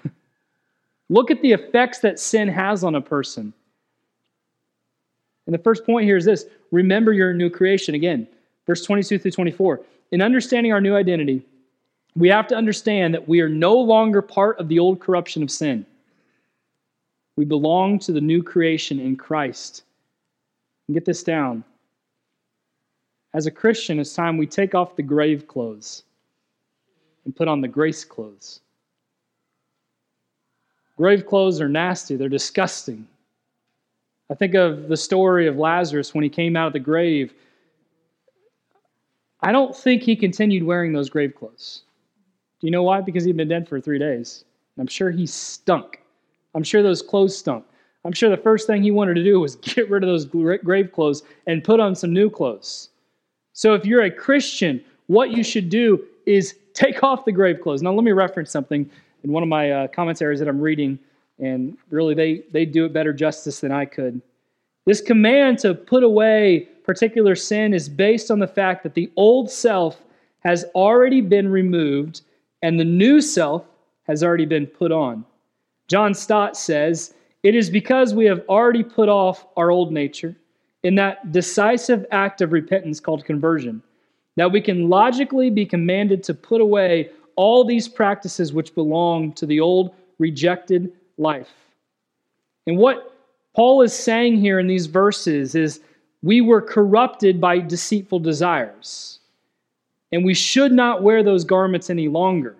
Look 1.08 1.30
at 1.30 1.40
the 1.40 1.52
effects 1.52 2.00
that 2.00 2.18
sin 2.18 2.48
has 2.48 2.82
on 2.82 2.96
a 2.96 3.00
person. 3.00 3.54
And 5.46 5.54
the 5.54 5.62
first 5.62 5.86
point 5.86 6.04
here 6.04 6.16
is 6.16 6.24
this 6.24 6.46
remember 6.72 7.12
you're 7.12 7.30
a 7.30 7.34
new 7.34 7.48
creation. 7.48 7.94
Again, 7.94 8.26
verse 8.66 8.84
22 8.84 9.20
through 9.20 9.30
24. 9.30 9.82
In 10.10 10.20
understanding 10.20 10.72
our 10.72 10.80
new 10.80 10.96
identity, 10.96 11.46
we 12.16 12.28
have 12.28 12.48
to 12.48 12.56
understand 12.56 13.14
that 13.14 13.28
we 13.28 13.40
are 13.40 13.48
no 13.48 13.76
longer 13.76 14.20
part 14.20 14.58
of 14.58 14.66
the 14.66 14.80
old 14.80 14.98
corruption 14.98 15.44
of 15.44 15.50
sin. 15.52 15.86
We 17.36 17.44
belong 17.44 17.98
to 18.00 18.12
the 18.12 18.20
new 18.20 18.42
creation 18.42 19.00
in 19.00 19.16
Christ. 19.16 19.82
And 20.86 20.94
get 20.94 21.04
this 21.04 21.22
down. 21.22 21.64
As 23.32 23.46
a 23.46 23.50
Christian, 23.50 23.98
it's 23.98 24.14
time 24.14 24.36
we 24.36 24.46
take 24.46 24.74
off 24.74 24.96
the 24.96 25.02
grave 25.02 25.48
clothes 25.48 26.04
and 27.24 27.34
put 27.34 27.48
on 27.48 27.60
the 27.60 27.68
grace 27.68 28.04
clothes. 28.04 28.60
Grave 30.96 31.26
clothes 31.26 31.60
are 31.60 31.68
nasty, 31.68 32.14
they're 32.14 32.28
disgusting. 32.28 33.08
I 34.30 34.34
think 34.34 34.54
of 34.54 34.88
the 34.88 34.96
story 34.96 35.48
of 35.48 35.56
Lazarus 35.56 36.14
when 36.14 36.22
he 36.22 36.30
came 36.30 36.56
out 36.56 36.68
of 36.68 36.72
the 36.72 36.78
grave. 36.78 37.34
I 39.40 39.50
don't 39.50 39.76
think 39.76 40.02
he 40.02 40.14
continued 40.14 40.62
wearing 40.62 40.92
those 40.92 41.10
grave 41.10 41.34
clothes. 41.34 41.82
Do 42.60 42.66
you 42.66 42.70
know 42.70 42.84
why? 42.84 43.00
Because 43.00 43.24
he'd 43.24 43.36
been 43.36 43.48
dead 43.48 43.68
for 43.68 43.80
three 43.80 43.98
days. 43.98 44.44
And 44.76 44.82
I'm 44.82 44.88
sure 44.88 45.10
he 45.10 45.26
stunk. 45.26 46.00
I'm 46.54 46.62
sure 46.62 46.82
those 46.82 47.02
clothes 47.02 47.36
stunk. 47.36 47.64
I'm 48.04 48.12
sure 48.12 48.28
the 48.30 48.36
first 48.36 48.66
thing 48.66 48.82
he 48.82 48.90
wanted 48.90 49.14
to 49.14 49.24
do 49.24 49.40
was 49.40 49.56
get 49.56 49.90
rid 49.90 50.02
of 50.02 50.08
those 50.08 50.24
grave 50.24 50.92
clothes 50.92 51.22
and 51.46 51.64
put 51.64 51.80
on 51.80 51.94
some 51.94 52.12
new 52.12 52.30
clothes. 52.30 52.90
So 53.52 53.74
if 53.74 53.86
you're 53.86 54.02
a 54.02 54.10
Christian, 54.10 54.82
what 55.06 55.30
you 55.30 55.42
should 55.42 55.68
do 55.68 56.04
is 56.26 56.56
take 56.74 57.02
off 57.02 57.24
the 57.24 57.32
grave 57.32 57.60
clothes. 57.60 57.82
Now, 57.82 57.92
let 57.92 58.04
me 58.04 58.12
reference 58.12 58.50
something 58.50 58.90
in 59.22 59.32
one 59.32 59.42
of 59.42 59.48
my 59.48 59.70
uh, 59.70 59.88
commentaries 59.88 60.38
that 60.40 60.48
I'm 60.48 60.60
reading, 60.60 60.98
and 61.38 61.76
really 61.90 62.14
they, 62.14 62.42
they 62.52 62.64
do 62.64 62.84
it 62.84 62.92
better 62.92 63.12
justice 63.12 63.60
than 63.60 63.72
I 63.72 63.84
could. 63.84 64.20
This 64.86 65.00
command 65.00 65.58
to 65.60 65.74
put 65.74 66.02
away 66.02 66.68
particular 66.84 67.34
sin 67.34 67.72
is 67.72 67.88
based 67.88 68.30
on 68.30 68.38
the 68.38 68.46
fact 68.46 68.82
that 68.82 68.94
the 68.94 69.10
old 69.16 69.50
self 69.50 70.02
has 70.40 70.64
already 70.74 71.22
been 71.22 71.48
removed 71.48 72.20
and 72.62 72.78
the 72.78 72.84
new 72.84 73.20
self 73.20 73.64
has 74.06 74.22
already 74.22 74.44
been 74.44 74.66
put 74.66 74.92
on. 74.92 75.24
John 75.88 76.14
Stott 76.14 76.56
says, 76.56 77.14
It 77.42 77.54
is 77.54 77.70
because 77.70 78.14
we 78.14 78.24
have 78.26 78.42
already 78.48 78.82
put 78.82 79.08
off 79.08 79.46
our 79.56 79.70
old 79.70 79.92
nature 79.92 80.36
in 80.82 80.94
that 80.96 81.32
decisive 81.32 82.06
act 82.10 82.40
of 82.40 82.52
repentance 82.52 83.00
called 83.00 83.24
conversion 83.24 83.82
that 84.36 84.50
we 84.50 84.60
can 84.60 84.88
logically 84.88 85.50
be 85.50 85.64
commanded 85.64 86.22
to 86.24 86.34
put 86.34 86.60
away 86.60 87.10
all 87.36 87.64
these 87.64 87.88
practices 87.88 88.52
which 88.52 88.74
belong 88.74 89.32
to 89.32 89.46
the 89.46 89.60
old 89.60 89.94
rejected 90.18 90.92
life. 91.18 91.52
And 92.66 92.78
what 92.78 93.14
Paul 93.54 93.82
is 93.82 93.92
saying 93.92 94.38
here 94.38 94.58
in 94.58 94.66
these 94.66 94.86
verses 94.86 95.54
is 95.54 95.80
we 96.22 96.40
were 96.40 96.62
corrupted 96.62 97.40
by 97.40 97.58
deceitful 97.58 98.20
desires, 98.20 99.20
and 100.10 100.24
we 100.24 100.34
should 100.34 100.72
not 100.72 101.02
wear 101.02 101.22
those 101.22 101.44
garments 101.44 101.90
any 101.90 102.08
longer. 102.08 102.56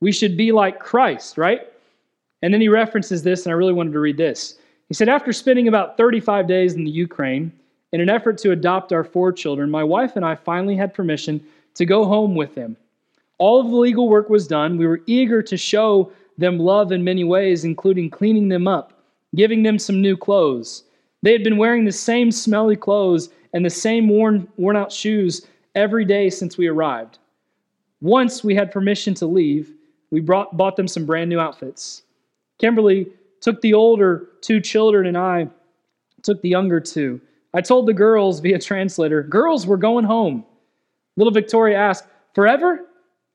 We 0.00 0.12
should 0.12 0.36
be 0.36 0.50
like 0.50 0.80
Christ, 0.80 1.36
right? 1.36 1.69
And 2.42 2.52
then 2.52 2.60
he 2.60 2.68
references 2.68 3.22
this, 3.22 3.44
and 3.44 3.52
I 3.52 3.56
really 3.56 3.72
wanted 3.72 3.92
to 3.92 4.00
read 4.00 4.16
this. 4.16 4.58
He 4.88 4.94
said, 4.94 5.08
After 5.08 5.32
spending 5.32 5.68
about 5.68 5.96
35 5.96 6.46
days 6.46 6.74
in 6.74 6.84
the 6.84 6.90
Ukraine, 6.90 7.52
in 7.92 8.00
an 8.00 8.08
effort 8.08 8.38
to 8.38 8.52
adopt 8.52 8.92
our 8.92 9.04
four 9.04 9.32
children, 9.32 9.70
my 9.70 9.84
wife 9.84 10.16
and 10.16 10.24
I 10.24 10.34
finally 10.34 10.76
had 10.76 10.94
permission 10.94 11.44
to 11.74 11.84
go 11.84 12.04
home 12.04 12.34
with 12.34 12.54
them. 12.54 12.76
All 13.38 13.60
of 13.60 13.70
the 13.70 13.76
legal 13.76 14.08
work 14.08 14.28
was 14.28 14.46
done. 14.46 14.76
We 14.76 14.86
were 14.86 15.02
eager 15.06 15.42
to 15.42 15.56
show 15.56 16.12
them 16.38 16.58
love 16.58 16.92
in 16.92 17.04
many 17.04 17.24
ways, 17.24 17.64
including 17.64 18.10
cleaning 18.10 18.48
them 18.48 18.68
up, 18.68 18.92
giving 19.34 19.62
them 19.62 19.78
some 19.78 20.00
new 20.00 20.16
clothes. 20.16 20.84
They 21.22 21.32
had 21.32 21.44
been 21.44 21.56
wearing 21.56 21.84
the 21.84 21.92
same 21.92 22.30
smelly 22.30 22.76
clothes 22.76 23.30
and 23.52 23.64
the 23.64 23.70
same 23.70 24.08
worn, 24.08 24.48
worn 24.56 24.76
out 24.76 24.92
shoes 24.92 25.46
every 25.74 26.04
day 26.04 26.30
since 26.30 26.56
we 26.56 26.66
arrived. 26.66 27.18
Once 28.00 28.42
we 28.42 28.54
had 28.54 28.72
permission 28.72 29.14
to 29.14 29.26
leave, 29.26 29.72
we 30.10 30.20
brought, 30.20 30.56
bought 30.56 30.76
them 30.76 30.88
some 30.88 31.04
brand 31.04 31.28
new 31.28 31.38
outfits. 31.38 32.02
Kimberly 32.60 33.06
took 33.40 33.60
the 33.62 33.74
older 33.74 34.28
two 34.42 34.60
children, 34.60 35.06
and 35.06 35.16
I 35.16 35.48
took 36.22 36.42
the 36.42 36.48
younger 36.50 36.78
two. 36.78 37.20
I 37.54 37.62
told 37.62 37.86
the 37.86 37.94
girls 37.94 38.40
via 38.40 38.58
translator, 38.58 39.22
Girls, 39.22 39.66
we're 39.66 39.78
going 39.78 40.04
home. 40.04 40.44
Little 41.16 41.32
Victoria 41.32 41.78
asked, 41.78 42.04
Forever? 42.34 42.86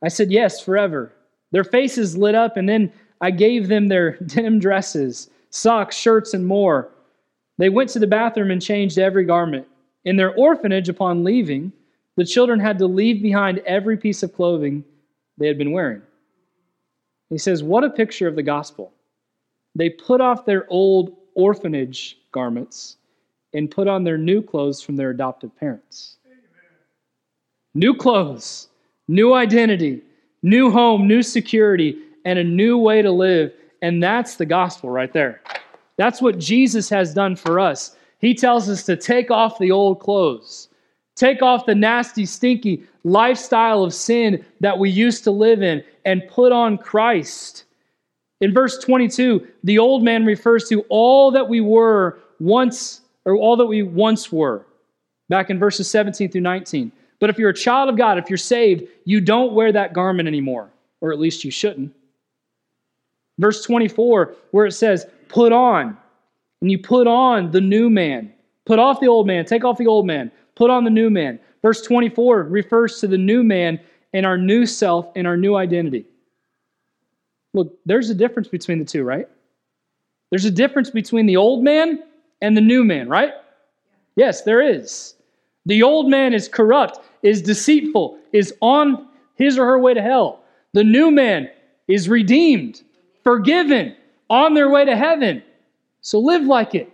I 0.03 0.09
said, 0.09 0.31
Yes, 0.31 0.61
forever. 0.61 1.11
Their 1.51 1.63
faces 1.63 2.15
lit 2.15 2.35
up, 2.35 2.55
and 2.55 2.69
then 2.69 2.93
I 3.19 3.31
gave 3.31 3.67
them 3.67 3.87
their 3.87 4.17
denim 4.25 4.59
dresses, 4.59 5.29
socks, 5.49 5.97
shirts, 5.97 6.33
and 6.33 6.45
more. 6.45 6.91
They 7.57 7.69
went 7.69 7.89
to 7.91 7.99
the 7.99 8.07
bathroom 8.07 8.51
and 8.51 8.61
changed 8.61 8.99
every 8.99 9.25
garment. 9.25 9.67
In 10.03 10.17
their 10.17 10.33
orphanage, 10.35 10.87
upon 10.87 11.23
leaving, 11.23 11.73
the 12.15 12.25
children 12.25 12.59
had 12.59 12.77
to 12.77 12.85
leave 12.85 13.23
behind 13.23 13.59
every 13.59 13.97
piece 13.97 14.21
of 14.21 14.33
clothing 14.33 14.83
they 15.37 15.47
had 15.47 15.57
been 15.57 15.71
wearing. 15.71 16.03
He 17.29 17.37
says, 17.39 17.63
What 17.63 17.83
a 17.83 17.89
picture 17.89 18.27
of 18.27 18.35
the 18.35 18.43
gospel. 18.43 18.91
They 19.75 19.89
put 19.89 20.21
off 20.21 20.45
their 20.45 20.65
old 20.69 21.17
orphanage 21.35 22.17
garments 22.31 22.97
and 23.53 23.69
put 23.69 23.87
on 23.87 24.03
their 24.03 24.17
new 24.17 24.41
clothes 24.41 24.81
from 24.81 24.95
their 24.95 25.09
adoptive 25.11 25.55
parents. 25.57 26.17
New 27.73 27.93
clothes, 27.93 28.69
new 29.07 29.33
identity, 29.33 30.01
new 30.43 30.71
home, 30.71 31.07
new 31.07 31.21
security, 31.21 31.97
and 32.23 32.39
a 32.39 32.43
new 32.43 32.77
way 32.77 33.01
to 33.01 33.11
live. 33.11 33.51
And 33.81 34.01
that's 34.01 34.35
the 34.35 34.45
gospel 34.45 34.89
right 34.89 35.11
there. 35.11 35.41
That's 35.97 36.21
what 36.21 36.39
Jesus 36.39 36.89
has 36.89 37.13
done 37.13 37.35
for 37.35 37.59
us. 37.59 37.95
He 38.19 38.33
tells 38.33 38.69
us 38.69 38.83
to 38.83 38.95
take 38.95 39.29
off 39.29 39.59
the 39.59 39.71
old 39.71 39.99
clothes, 39.99 40.69
take 41.15 41.41
off 41.41 41.65
the 41.65 41.75
nasty, 41.75 42.25
stinky 42.25 42.83
lifestyle 43.03 43.83
of 43.83 43.93
sin 43.93 44.43
that 44.61 44.79
we 44.79 44.89
used 44.89 45.23
to 45.25 45.31
live 45.31 45.61
in, 45.61 45.83
and 46.05 46.27
put 46.29 46.51
on 46.51 46.77
Christ. 46.77 47.64
In 48.45 48.53
verse 48.53 48.77
22, 48.77 49.47
the 49.63 49.79
old 49.79 50.03
man 50.03 50.23
refers 50.23 50.69
to 50.69 50.81
all 50.89 51.31
that 51.31 51.49
we 51.49 51.61
were 51.61 52.19
once 52.39 53.01
or 53.25 53.35
all 53.35 53.55
that 53.55 53.65
we 53.65 53.81
once 53.81 54.31
were, 54.31 54.67
back 55.29 55.49
in 55.49 55.57
verses 55.57 55.89
17 55.89 56.29
through 56.29 56.41
19. 56.41 56.91
But 57.19 57.31
if 57.31 57.39
you're 57.39 57.49
a 57.49 57.55
child 57.55 57.89
of 57.89 57.97
God, 57.97 58.19
if 58.19 58.29
you're 58.29 58.37
saved, 58.37 58.83
you 59.03 59.19
don't 59.19 59.53
wear 59.53 59.71
that 59.71 59.93
garment 59.93 60.27
anymore, 60.27 60.69
or 61.01 61.11
at 61.11 61.19
least 61.19 61.43
you 61.43 61.49
shouldn't. 61.49 61.91
Verse 63.39 63.63
24, 63.63 64.35
where 64.51 64.67
it 64.67 64.73
says, 64.73 65.07
put 65.27 65.51
on, 65.51 65.97
and 66.61 66.69
you 66.69 66.77
put 66.77 67.07
on 67.07 67.49
the 67.49 67.61
new 67.61 67.89
man. 67.89 68.31
Put 68.67 68.77
off 68.77 68.99
the 68.99 69.07
old 69.07 69.25
man, 69.25 69.45
take 69.45 69.65
off 69.65 69.79
the 69.79 69.87
old 69.87 70.05
man, 70.05 70.31
put 70.53 70.69
on 70.69 70.83
the 70.83 70.91
new 70.91 71.09
man. 71.09 71.39
Verse 71.63 71.81
24 71.81 72.43
refers 72.43 72.99
to 72.99 73.07
the 73.07 73.17
new 73.17 73.43
man 73.43 73.79
and 74.13 74.23
our 74.23 74.37
new 74.37 74.67
self 74.67 75.11
and 75.15 75.25
our 75.25 75.35
new 75.35 75.55
identity. 75.55 76.05
Look, 77.55 77.73
there's 77.85 78.09
a 78.09 78.13
difference 78.13 78.49
between 78.49 78.79
the 78.79 78.85
two, 78.85 79.03
right? 79.03 79.29
There's 80.29 80.43
a 80.43 80.51
difference 80.51 80.89
between 80.89 81.25
the 81.25 81.37
old 81.37 81.63
man 81.63 82.03
and 82.41 82.55
the 82.57 82.61
new 82.61 82.83
man, 82.83 83.07
right? 83.07 83.31
Yes, 84.17 84.41
there 84.41 84.61
is. 84.61 85.15
The 85.65 85.81
old 85.81 86.09
man 86.09 86.33
is 86.33 86.49
corrupt, 86.49 86.99
is 87.23 87.41
deceitful, 87.41 88.19
is 88.33 88.53
on 88.61 89.07
his 89.35 89.57
or 89.57 89.65
her 89.65 89.79
way 89.79 89.93
to 89.93 90.01
hell. 90.01 90.43
The 90.73 90.83
new 90.83 91.11
man 91.11 91.49
is 91.87 92.09
redeemed, 92.09 92.81
forgiven, 93.23 93.95
on 94.29 94.53
their 94.53 94.69
way 94.69 94.83
to 94.83 94.95
heaven. 94.97 95.41
So 96.01 96.19
live 96.19 96.43
like 96.43 96.75
it, 96.75 96.91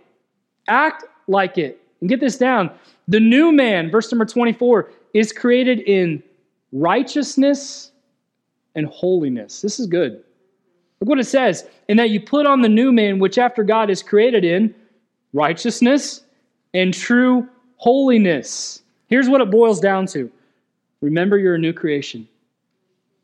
act 0.68 1.04
like 1.26 1.58
it. 1.58 1.80
And 2.00 2.08
get 2.08 2.20
this 2.20 2.38
down 2.38 2.70
the 3.08 3.18
new 3.18 3.50
man, 3.50 3.90
verse 3.90 4.12
number 4.12 4.24
24, 4.24 4.92
is 5.12 5.32
created 5.32 5.80
in 5.80 6.22
righteousness 6.70 7.90
and 8.76 8.86
holiness. 8.86 9.60
This 9.60 9.80
is 9.80 9.86
good. 9.88 10.22
Look 11.02 11.08
what 11.08 11.18
it 11.18 11.24
says. 11.24 11.68
And 11.88 11.98
that 11.98 12.10
you 12.10 12.20
put 12.20 12.46
on 12.46 12.62
the 12.62 12.68
new 12.68 12.92
man, 12.92 13.18
which 13.18 13.36
after 13.36 13.64
God 13.64 13.90
is 13.90 14.04
created 14.04 14.44
in 14.44 14.72
righteousness, 15.32 16.20
and 16.74 16.94
true 16.94 17.48
holiness. 17.74 18.82
Here's 19.08 19.28
what 19.28 19.40
it 19.40 19.50
boils 19.50 19.80
down 19.80 20.06
to 20.06 20.30
remember, 21.00 21.38
you're 21.38 21.56
a 21.56 21.58
new 21.58 21.72
creation. 21.72 22.28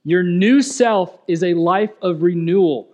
Your 0.02 0.24
new 0.24 0.60
self 0.60 1.20
is 1.28 1.44
a 1.44 1.54
life 1.54 1.92
of 2.02 2.22
renewal. 2.22 2.88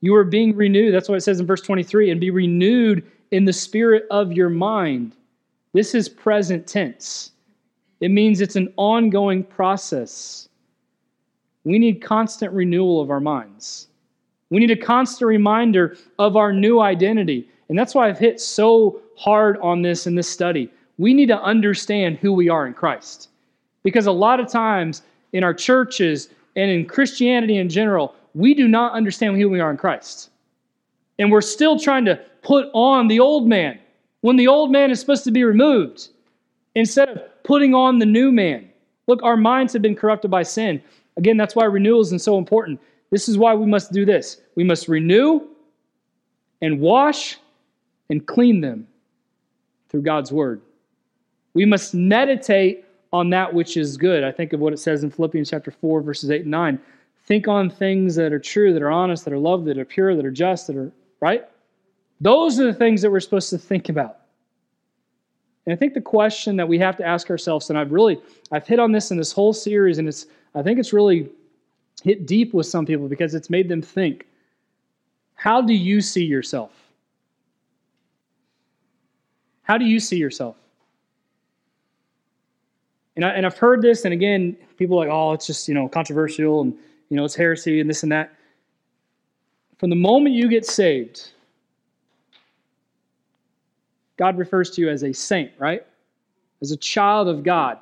You 0.00 0.14
are 0.14 0.24
being 0.24 0.56
renewed. 0.56 0.94
That's 0.94 1.10
what 1.10 1.16
it 1.16 1.20
says 1.20 1.38
in 1.38 1.46
verse 1.46 1.60
23 1.60 2.10
and 2.10 2.18
be 2.18 2.30
renewed 2.30 3.04
in 3.32 3.44
the 3.44 3.52
spirit 3.52 4.06
of 4.10 4.32
your 4.32 4.48
mind. 4.48 5.12
This 5.74 5.94
is 5.94 6.08
present 6.08 6.66
tense, 6.66 7.32
it 8.00 8.10
means 8.10 8.40
it's 8.40 8.56
an 8.56 8.72
ongoing 8.78 9.44
process. 9.44 10.48
We 11.64 11.78
need 11.78 12.00
constant 12.00 12.54
renewal 12.54 13.02
of 13.02 13.10
our 13.10 13.20
minds. 13.20 13.88
We 14.50 14.60
need 14.60 14.70
a 14.70 14.76
constant 14.76 15.28
reminder 15.28 15.96
of 16.18 16.36
our 16.36 16.52
new 16.52 16.80
identity. 16.80 17.48
And 17.68 17.78
that's 17.78 17.94
why 17.94 18.08
I've 18.08 18.18
hit 18.18 18.40
so 18.40 19.00
hard 19.16 19.56
on 19.58 19.82
this 19.82 20.06
in 20.06 20.16
this 20.16 20.28
study. 20.28 20.70
We 20.98 21.14
need 21.14 21.28
to 21.28 21.40
understand 21.40 22.18
who 22.18 22.32
we 22.32 22.48
are 22.48 22.66
in 22.66 22.74
Christ. 22.74 23.28
Because 23.82 24.06
a 24.06 24.12
lot 24.12 24.40
of 24.40 24.50
times 24.50 25.02
in 25.32 25.44
our 25.44 25.54
churches 25.54 26.28
and 26.56 26.70
in 26.70 26.84
Christianity 26.84 27.56
in 27.56 27.68
general, 27.68 28.14
we 28.34 28.54
do 28.54 28.68
not 28.68 28.92
understand 28.92 29.36
who 29.36 29.48
we 29.48 29.60
are 29.60 29.70
in 29.70 29.76
Christ. 29.76 30.30
And 31.18 31.30
we're 31.30 31.40
still 31.40 31.78
trying 31.78 32.04
to 32.06 32.16
put 32.42 32.68
on 32.72 33.08
the 33.08 33.20
old 33.20 33.46
man 33.46 33.78
when 34.22 34.36
the 34.36 34.48
old 34.48 34.70
man 34.72 34.90
is 34.90 35.00
supposed 35.00 35.24
to 35.24 35.30
be 35.30 35.44
removed 35.44 36.08
instead 36.74 37.08
of 37.08 37.42
putting 37.44 37.74
on 37.74 37.98
the 37.98 38.06
new 38.06 38.32
man. 38.32 38.68
Look, 39.06 39.22
our 39.22 39.36
minds 39.36 39.72
have 39.72 39.82
been 39.82 39.96
corrupted 39.96 40.30
by 40.30 40.42
sin. 40.42 40.82
Again, 41.16 41.36
that's 41.36 41.54
why 41.54 41.64
renewal 41.64 42.00
is 42.00 42.22
so 42.22 42.38
important. 42.38 42.80
This 43.10 43.28
is 43.28 43.36
why 43.36 43.54
we 43.54 43.66
must 43.66 43.92
do 43.92 44.04
this. 44.04 44.40
We 44.54 44.64
must 44.64 44.88
renew 44.88 45.48
and 46.62 46.80
wash 46.80 47.38
and 48.08 48.26
clean 48.26 48.60
them 48.60 48.86
through 49.88 50.02
God's 50.02 50.30
word. 50.32 50.60
We 51.54 51.64
must 51.64 51.94
meditate 51.94 52.84
on 53.12 53.30
that 53.30 53.52
which 53.52 53.76
is 53.76 53.96
good. 53.96 54.22
I 54.22 54.30
think 54.30 54.52
of 54.52 54.60
what 54.60 54.72
it 54.72 54.78
says 54.78 55.02
in 55.02 55.10
Philippians 55.10 55.50
chapter 55.50 55.70
4, 55.70 56.00
verses 56.02 56.30
8 56.30 56.42
and 56.42 56.50
9. 56.50 56.78
think 57.26 57.48
on 57.48 57.68
things 57.68 58.14
that 58.14 58.32
are 58.32 58.38
true, 58.38 58.72
that 58.72 58.82
are 58.82 58.90
honest, 58.90 59.24
that 59.24 59.34
are 59.34 59.38
loved, 59.38 59.66
that 59.66 59.78
are 59.78 59.84
pure, 59.84 60.14
that 60.14 60.24
are 60.24 60.30
just, 60.30 60.68
that 60.68 60.76
are 60.76 60.92
right. 61.20 61.44
Those 62.20 62.60
are 62.60 62.64
the 62.64 62.74
things 62.74 63.02
that 63.02 63.10
we're 63.10 63.20
supposed 63.20 63.50
to 63.50 63.58
think 63.58 63.88
about. 63.88 64.18
And 65.66 65.72
I 65.72 65.76
think 65.76 65.94
the 65.94 66.00
question 66.00 66.56
that 66.56 66.68
we 66.68 66.78
have 66.78 66.96
to 66.96 67.04
ask 67.04 67.30
ourselves, 67.30 67.70
and 67.70 67.78
I've 67.78 67.92
really 67.92 68.20
I've 68.50 68.66
hit 68.66 68.78
on 68.78 68.92
this 68.92 69.10
in 69.10 69.16
this 69.16 69.32
whole 69.32 69.52
series, 69.52 69.98
and 69.98 70.08
it's 70.08 70.26
I 70.54 70.62
think 70.62 70.78
it's 70.78 70.92
really 70.92 71.30
hit 72.00 72.26
deep 72.26 72.54
with 72.54 72.66
some 72.66 72.86
people 72.86 73.08
because 73.08 73.34
it's 73.34 73.50
made 73.50 73.68
them 73.68 73.82
think. 73.82 74.26
How 75.34 75.60
do 75.60 75.72
you 75.72 76.00
see 76.00 76.24
yourself? 76.24 76.72
How 79.62 79.78
do 79.78 79.84
you 79.84 80.00
see 80.00 80.16
yourself? 80.16 80.56
And, 83.16 83.24
I, 83.24 83.30
and 83.30 83.46
I've 83.46 83.56
heard 83.56 83.82
this, 83.82 84.04
and 84.04 84.12
again, 84.12 84.56
people 84.76 84.96
are 84.96 85.06
like, 85.06 85.14
oh, 85.14 85.32
it's 85.32 85.46
just, 85.46 85.68
you 85.68 85.74
know, 85.74 85.88
controversial 85.88 86.62
and, 86.62 86.74
you 87.08 87.16
know, 87.16 87.24
it's 87.24 87.34
heresy 87.34 87.80
and 87.80 87.88
this 87.88 88.02
and 88.02 88.12
that. 88.12 88.32
From 89.78 89.90
the 89.90 89.96
moment 89.96 90.34
you 90.34 90.48
get 90.48 90.66
saved, 90.66 91.30
God 94.16 94.36
refers 94.38 94.70
to 94.72 94.80
you 94.80 94.90
as 94.90 95.02
a 95.02 95.12
saint, 95.12 95.50
right? 95.58 95.84
As 96.60 96.70
a 96.70 96.76
child 96.76 97.28
of 97.28 97.42
God. 97.42 97.78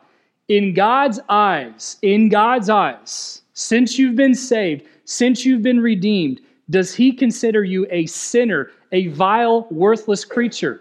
In 0.49 0.73
God's 0.73 1.21
eyes, 1.29 1.97
in 2.03 2.29
God's 2.29 2.71
eyes, 2.71 3.43
since 3.59 3.99
you've 3.99 4.15
been 4.15 4.37
saved, 4.37 4.87
since 5.05 5.45
you've 5.45 5.63
been 5.63 5.81
redeemed, 5.81 6.41
does 6.71 6.95
he 6.95 7.13
consider 7.13 7.65
you 7.65 7.89
a 7.91 8.07
sinner, 8.07 8.71
a 8.93 9.09
vile, 9.09 9.67
worthless 9.73 10.25
creature? 10.25 10.81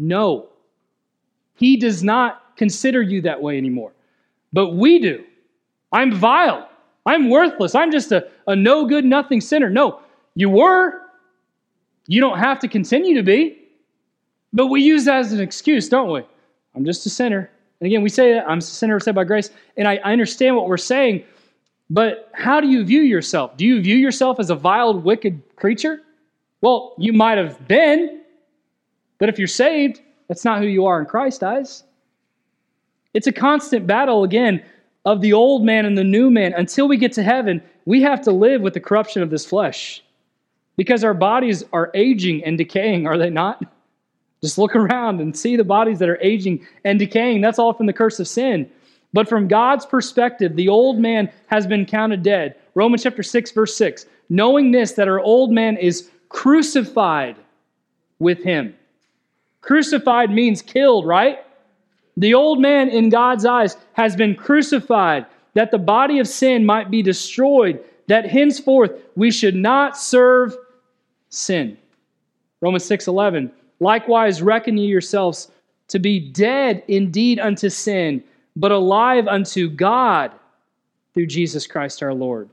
No. 0.00 0.48
He 1.54 1.76
does 1.76 2.02
not 2.02 2.56
consider 2.56 3.00
you 3.00 3.20
that 3.20 3.40
way 3.40 3.56
anymore. 3.56 3.92
But 4.52 4.70
we 4.70 4.98
do. 4.98 5.22
I'm 5.92 6.12
vile. 6.12 6.68
I'm 7.06 7.30
worthless. 7.30 7.76
I'm 7.76 7.92
just 7.92 8.10
a, 8.10 8.28
a 8.48 8.56
no 8.56 8.86
good, 8.86 9.04
nothing 9.04 9.40
sinner. 9.40 9.70
No, 9.70 10.00
you 10.34 10.50
were. 10.50 11.00
You 12.08 12.20
don't 12.20 12.38
have 12.38 12.58
to 12.60 12.68
continue 12.68 13.14
to 13.14 13.22
be. 13.22 13.56
But 14.52 14.66
we 14.66 14.80
use 14.80 15.04
that 15.04 15.20
as 15.20 15.32
an 15.32 15.40
excuse, 15.40 15.88
don't 15.88 16.10
we? 16.10 16.22
I'm 16.74 16.84
just 16.84 17.06
a 17.06 17.10
sinner. 17.10 17.48
And 17.78 17.86
again, 17.86 18.02
we 18.02 18.08
say 18.08 18.32
that 18.32 18.48
I'm 18.48 18.58
a 18.58 18.62
sinner 18.62 18.98
saved 18.98 19.14
by 19.14 19.22
grace. 19.22 19.50
And 19.76 19.86
I, 19.86 20.00
I 20.04 20.10
understand 20.10 20.56
what 20.56 20.66
we're 20.66 20.76
saying. 20.76 21.22
But 21.90 22.30
how 22.32 22.60
do 22.60 22.68
you 22.68 22.84
view 22.84 23.02
yourself? 23.02 23.56
Do 23.56 23.66
you 23.66 23.80
view 23.80 23.96
yourself 23.96 24.40
as 24.40 24.50
a 24.50 24.54
vile, 24.54 24.98
wicked 24.98 25.42
creature? 25.56 26.00
Well, 26.60 26.94
you 26.98 27.12
might 27.12 27.38
have 27.38 27.68
been, 27.68 28.22
but 29.18 29.28
if 29.28 29.38
you're 29.38 29.48
saved, 29.48 30.00
that's 30.28 30.44
not 30.44 30.60
who 30.60 30.66
you 30.66 30.86
are 30.86 30.98
in 30.98 31.06
Christ's 31.06 31.42
eyes. 31.42 31.84
It's 33.12 33.26
a 33.26 33.32
constant 33.32 33.86
battle, 33.86 34.24
again, 34.24 34.64
of 35.04 35.20
the 35.20 35.34
old 35.34 35.64
man 35.64 35.84
and 35.84 35.96
the 35.96 36.04
new 36.04 36.30
man. 36.30 36.54
Until 36.54 36.88
we 36.88 36.96
get 36.96 37.12
to 37.12 37.22
heaven, 37.22 37.62
we 37.84 38.00
have 38.02 38.22
to 38.22 38.32
live 38.32 38.62
with 38.62 38.74
the 38.74 38.80
corruption 38.80 39.22
of 39.22 39.30
this 39.30 39.44
flesh 39.44 40.02
because 40.76 41.04
our 41.04 41.14
bodies 41.14 41.62
are 41.72 41.90
aging 41.94 42.42
and 42.44 42.58
decaying, 42.58 43.06
are 43.06 43.18
they 43.18 43.30
not? 43.30 43.62
Just 44.42 44.58
look 44.58 44.74
around 44.74 45.20
and 45.20 45.36
see 45.36 45.56
the 45.56 45.64
bodies 45.64 45.98
that 45.98 46.08
are 46.08 46.20
aging 46.20 46.66
and 46.84 46.98
decaying. 46.98 47.40
That's 47.40 47.58
all 47.58 47.72
from 47.72 47.86
the 47.86 47.92
curse 47.92 48.18
of 48.20 48.28
sin. 48.28 48.70
But 49.14 49.30
from 49.30 49.48
God's 49.48 49.86
perspective, 49.86 50.56
the 50.56 50.68
old 50.68 50.98
man 50.98 51.30
has 51.46 51.66
been 51.66 51.86
counted 51.86 52.22
dead. 52.22 52.56
Romans 52.74 53.02
chapter 53.04 53.22
6, 53.22 53.52
verse 53.52 53.74
6. 53.74 54.04
Knowing 54.28 54.72
this, 54.72 54.92
that 54.92 55.08
our 55.08 55.20
old 55.20 55.50
man 55.50 55.78
is 55.78 56.10
crucified 56.28 57.36
with 58.18 58.42
him 58.42 58.74
Crucified 59.64 60.30
means 60.30 60.60
killed, 60.60 61.06
right? 61.06 61.38
The 62.18 62.34
old 62.34 62.60
man 62.60 62.90
in 62.90 63.08
God's 63.08 63.46
eyes 63.46 63.78
has 63.94 64.14
been 64.14 64.34
crucified 64.34 65.24
that 65.54 65.70
the 65.70 65.78
body 65.78 66.18
of 66.18 66.28
sin 66.28 66.66
might 66.66 66.90
be 66.90 67.00
destroyed, 67.00 67.82
that 68.06 68.28
henceforth 68.28 68.92
we 69.16 69.30
should 69.30 69.54
not 69.54 69.96
serve 69.96 70.54
sin. 71.30 71.78
Romans 72.60 72.84
6:11 72.84 73.50
Likewise 73.80 74.42
reckon 74.42 74.76
ye 74.76 74.86
yourselves 74.86 75.50
to 75.88 75.98
be 75.98 76.20
dead 76.20 76.82
indeed 76.86 77.40
unto 77.40 77.70
sin, 77.70 78.22
but 78.56 78.72
alive 78.72 79.26
unto 79.26 79.68
God 79.68 80.32
through 81.12 81.26
Jesus 81.26 81.66
Christ 81.66 82.02
our 82.02 82.14
Lord. 82.14 82.48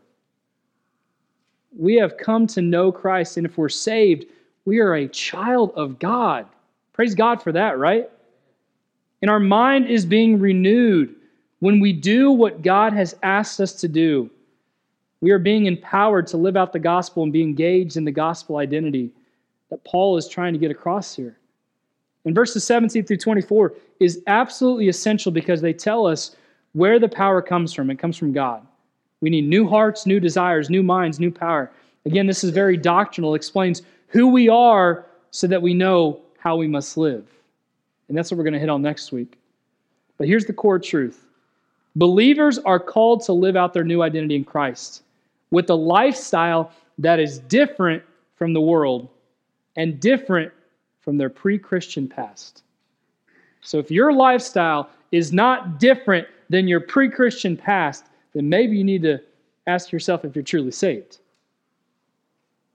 We 1.77 1.95
have 1.95 2.17
come 2.17 2.47
to 2.47 2.61
know 2.61 2.91
Christ, 2.91 3.37
and 3.37 3.45
if 3.45 3.57
we're 3.57 3.69
saved, 3.69 4.25
we 4.65 4.79
are 4.79 4.95
a 4.95 5.07
child 5.07 5.71
of 5.75 5.99
God. 5.99 6.45
Praise 6.93 7.15
God 7.15 7.41
for 7.41 7.51
that, 7.51 7.77
right? 7.77 8.09
And 9.21 9.31
our 9.31 9.39
mind 9.39 9.87
is 9.87 10.05
being 10.05 10.39
renewed 10.39 11.15
when 11.59 11.79
we 11.79 11.93
do 11.93 12.31
what 12.31 12.61
God 12.61 12.93
has 12.93 13.15
asked 13.23 13.59
us 13.59 13.73
to 13.81 13.87
do. 13.87 14.29
We 15.21 15.31
are 15.31 15.39
being 15.39 15.67
empowered 15.67 16.27
to 16.27 16.37
live 16.37 16.57
out 16.57 16.73
the 16.73 16.79
gospel 16.79 17.23
and 17.23 17.31
be 17.31 17.43
engaged 17.43 17.95
in 17.95 18.05
the 18.05 18.11
gospel 18.11 18.57
identity 18.57 19.11
that 19.69 19.83
Paul 19.83 20.17
is 20.17 20.27
trying 20.27 20.53
to 20.53 20.59
get 20.59 20.71
across 20.71 21.15
here. 21.15 21.37
In 22.25 22.33
verses 22.33 22.63
17 22.63 23.05
through 23.05 23.17
24 23.17 23.73
is 23.99 24.21
absolutely 24.27 24.89
essential 24.89 25.31
because 25.31 25.61
they 25.61 25.73
tell 25.73 26.05
us 26.05 26.35
where 26.73 26.99
the 26.99 27.09
power 27.09 27.41
comes 27.41 27.73
from. 27.73 27.89
It 27.89 27.99
comes 27.99 28.17
from 28.17 28.31
God. 28.31 28.65
We 29.21 29.29
need 29.29 29.47
new 29.47 29.67
hearts, 29.67 30.05
new 30.05 30.19
desires, 30.19 30.69
new 30.69 30.83
minds, 30.83 31.19
new 31.19 31.31
power. 31.31 31.71
Again, 32.05 32.27
this 32.27 32.43
is 32.43 32.51
very 32.51 32.77
doctrinal. 32.77 33.35
Explains 33.35 33.81
who 34.07 34.27
we 34.27 34.49
are 34.49 35.05
so 35.31 35.47
that 35.47 35.61
we 35.61 35.73
know 35.73 36.21
how 36.37 36.55
we 36.55 36.67
must 36.67 36.97
live. 36.97 37.25
And 38.07 38.17
that's 38.17 38.31
what 38.31 38.37
we're 38.37 38.43
going 38.43 38.53
to 38.53 38.59
hit 38.59 38.69
on 38.69 38.81
next 38.81 39.11
week. 39.11 39.37
But 40.17 40.27
here's 40.27 40.45
the 40.45 40.53
core 40.53 40.79
truth 40.79 41.25
believers 41.95 42.57
are 42.59 42.79
called 42.79 43.23
to 43.25 43.33
live 43.33 43.55
out 43.55 43.73
their 43.73 43.83
new 43.83 44.01
identity 44.01 44.35
in 44.35 44.43
Christ 44.43 45.03
with 45.49 45.69
a 45.69 45.75
lifestyle 45.75 46.71
that 46.97 47.19
is 47.19 47.39
different 47.39 48.03
from 48.35 48.53
the 48.53 48.61
world 48.61 49.09
and 49.75 49.99
different 49.99 50.51
from 51.01 51.17
their 51.17 51.29
pre 51.29 51.57
Christian 51.57 52.07
past. 52.07 52.63
So 53.61 53.77
if 53.79 53.91
your 53.91 54.13
lifestyle 54.13 54.89
is 55.11 55.33
not 55.33 55.79
different 55.79 56.27
than 56.49 56.67
your 56.67 56.79
pre 56.79 57.09
Christian 57.09 57.57
past, 57.57 58.05
then 58.33 58.49
maybe 58.49 58.77
you 58.77 58.83
need 58.83 59.03
to 59.03 59.19
ask 59.67 59.91
yourself 59.91 60.25
if 60.25 60.35
you're 60.35 60.43
truly 60.43 60.71
saved. 60.71 61.19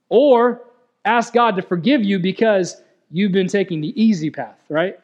Or 0.09 0.61
ask 1.05 1.33
God 1.33 1.55
to 1.55 1.61
forgive 1.61 2.03
you 2.03 2.19
because 2.19 2.81
you've 3.11 3.31
been 3.31 3.47
taking 3.47 3.81
the 3.81 3.99
easy 4.01 4.29
path, 4.29 4.59
right? 4.69 4.99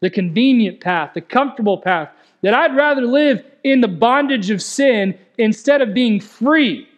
The 0.00 0.10
convenient 0.10 0.80
path, 0.80 1.12
the 1.14 1.20
comfortable 1.20 1.78
path, 1.78 2.10
that 2.42 2.54
I'd 2.54 2.76
rather 2.76 3.02
live 3.02 3.44
in 3.64 3.80
the 3.80 3.88
bondage 3.88 4.50
of 4.50 4.60
sin 4.60 5.16
instead 5.38 5.80
of 5.80 5.94
being 5.94 6.20
free 6.20 6.88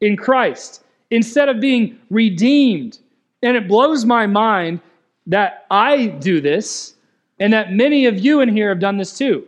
in 0.00 0.16
Christ, 0.16 0.82
instead 1.10 1.48
of 1.48 1.60
being 1.60 1.98
redeemed. 2.10 2.98
And 3.42 3.56
it 3.56 3.68
blows 3.68 4.04
my 4.04 4.26
mind 4.26 4.80
that 5.26 5.66
I 5.70 6.06
do 6.06 6.40
this 6.40 6.94
and 7.38 7.52
that 7.52 7.72
many 7.72 8.06
of 8.06 8.18
you 8.18 8.40
in 8.40 8.48
here 8.48 8.68
have 8.68 8.80
done 8.80 8.96
this 8.96 9.16
too. 9.16 9.46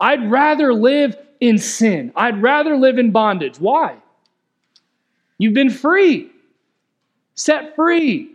I'd 0.00 0.30
rather 0.30 0.72
live 0.72 1.16
in 1.40 1.58
sin. 1.58 2.12
I'd 2.16 2.40
rather 2.42 2.76
live 2.76 2.98
in 2.98 3.10
bondage. 3.10 3.58
Why? 3.58 3.96
You've 5.38 5.54
been 5.54 5.70
free, 5.70 6.30
set 7.34 7.76
free. 7.76 8.34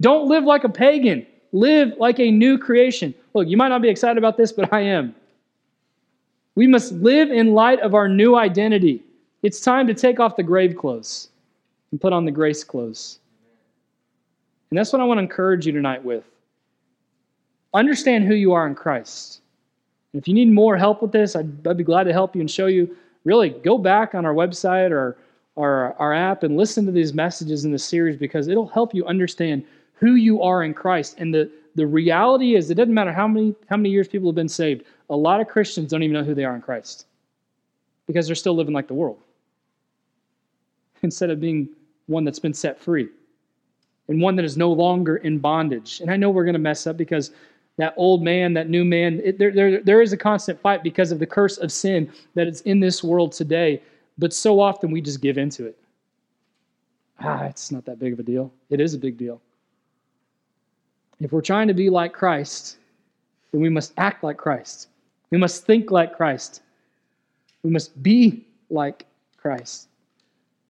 Don't 0.00 0.28
live 0.28 0.44
like 0.44 0.64
a 0.64 0.68
pagan. 0.68 1.26
Live 1.52 1.94
like 1.98 2.20
a 2.20 2.30
new 2.30 2.58
creation. 2.58 3.14
Look, 3.34 3.48
you 3.48 3.56
might 3.56 3.68
not 3.68 3.82
be 3.82 3.88
excited 3.88 4.18
about 4.18 4.36
this, 4.36 4.52
but 4.52 4.72
I 4.72 4.80
am. 4.80 5.14
We 6.54 6.66
must 6.66 6.92
live 6.92 7.30
in 7.30 7.54
light 7.54 7.80
of 7.80 7.94
our 7.94 8.08
new 8.08 8.36
identity. 8.36 9.02
It's 9.42 9.60
time 9.60 9.86
to 9.86 9.94
take 9.94 10.20
off 10.20 10.36
the 10.36 10.42
grave 10.42 10.76
clothes 10.76 11.28
and 11.90 12.00
put 12.00 12.12
on 12.12 12.24
the 12.24 12.30
grace 12.30 12.62
clothes. 12.64 13.18
And 14.70 14.78
that's 14.78 14.92
what 14.92 15.00
I 15.00 15.04
want 15.04 15.18
to 15.18 15.22
encourage 15.22 15.66
you 15.66 15.72
tonight 15.72 16.04
with. 16.04 16.24
Understand 17.74 18.24
who 18.24 18.34
you 18.34 18.52
are 18.52 18.66
in 18.66 18.74
Christ. 18.74 19.40
And 20.12 20.20
if 20.20 20.28
you 20.28 20.34
need 20.34 20.50
more 20.50 20.76
help 20.76 21.02
with 21.02 21.12
this, 21.12 21.36
I'd, 21.36 21.66
I'd 21.66 21.76
be 21.76 21.84
glad 21.84 22.04
to 22.04 22.12
help 22.12 22.34
you 22.34 22.40
and 22.40 22.50
show 22.50 22.66
you. 22.66 22.96
Really, 23.24 23.50
go 23.50 23.78
back 23.78 24.14
on 24.14 24.24
our 24.24 24.34
website 24.34 24.90
or 24.90 25.18
our, 25.56 25.94
our 25.94 26.14
app 26.14 26.42
and 26.44 26.56
listen 26.56 26.86
to 26.86 26.92
these 26.92 27.12
messages 27.12 27.64
in 27.64 27.72
the 27.72 27.78
series 27.78 28.16
because 28.16 28.48
it'll 28.48 28.68
help 28.68 28.94
you 28.94 29.04
understand 29.06 29.64
who 29.94 30.14
you 30.14 30.42
are 30.42 30.62
in 30.62 30.72
Christ. 30.72 31.16
And 31.18 31.34
the, 31.34 31.50
the 31.74 31.86
reality 31.86 32.54
is, 32.54 32.70
it 32.70 32.74
doesn't 32.74 32.94
matter 32.94 33.12
how 33.12 33.26
many, 33.26 33.54
how 33.68 33.76
many 33.76 33.90
years 33.90 34.08
people 34.08 34.28
have 34.28 34.36
been 34.36 34.48
saved, 34.48 34.84
a 35.10 35.16
lot 35.16 35.40
of 35.40 35.48
Christians 35.48 35.90
don't 35.90 36.02
even 36.02 36.14
know 36.14 36.24
who 36.24 36.34
they 36.34 36.44
are 36.44 36.54
in 36.54 36.62
Christ 36.62 37.06
because 38.06 38.26
they're 38.26 38.36
still 38.36 38.54
living 38.54 38.72
like 38.72 38.88
the 38.88 38.94
world 38.94 39.18
instead 41.02 41.30
of 41.30 41.40
being 41.40 41.68
one 42.06 42.24
that's 42.24 42.38
been 42.38 42.54
set 42.54 42.80
free 42.80 43.08
and 44.08 44.20
one 44.20 44.36
that 44.36 44.44
is 44.44 44.56
no 44.56 44.72
longer 44.72 45.16
in 45.18 45.38
bondage. 45.38 46.00
And 46.00 46.10
I 46.10 46.16
know 46.16 46.30
we're 46.30 46.44
going 46.44 46.54
to 46.54 46.58
mess 46.58 46.86
up 46.86 46.96
because 46.96 47.30
that 47.76 47.94
old 47.96 48.22
man, 48.22 48.54
that 48.54 48.68
new 48.68 48.84
man, 48.84 49.20
it, 49.22 49.38
there, 49.38 49.52
there, 49.52 49.80
there 49.80 50.02
is 50.02 50.12
a 50.12 50.16
constant 50.16 50.60
fight 50.60 50.82
because 50.82 51.12
of 51.12 51.18
the 51.18 51.26
curse 51.26 51.58
of 51.58 51.70
sin 51.70 52.10
that 52.34 52.48
is 52.48 52.60
in 52.62 52.80
this 52.80 53.04
world 53.04 53.32
today. 53.32 53.80
But 54.18 54.32
so 54.32 54.60
often 54.60 54.90
we 54.90 55.00
just 55.00 55.20
give 55.20 55.38
into 55.38 55.66
it. 55.66 55.78
Ah, 57.20 57.44
it's 57.44 57.70
not 57.70 57.84
that 57.84 57.98
big 57.98 58.12
of 58.12 58.18
a 58.18 58.22
deal. 58.22 58.52
It 58.70 58.80
is 58.80 58.94
a 58.94 58.98
big 58.98 59.16
deal. 59.16 59.40
If 61.20 61.32
we're 61.32 61.40
trying 61.40 61.68
to 61.68 61.74
be 61.74 61.90
like 61.90 62.12
Christ, 62.12 62.78
then 63.52 63.60
we 63.60 63.68
must 63.68 63.92
act 63.96 64.22
like 64.22 64.36
Christ. 64.36 64.88
We 65.30 65.38
must 65.38 65.64
think 65.64 65.90
like 65.90 66.16
Christ. 66.16 66.62
We 67.62 67.70
must 67.70 68.00
be 68.02 68.46
like 68.70 69.04
Christ. 69.36 69.88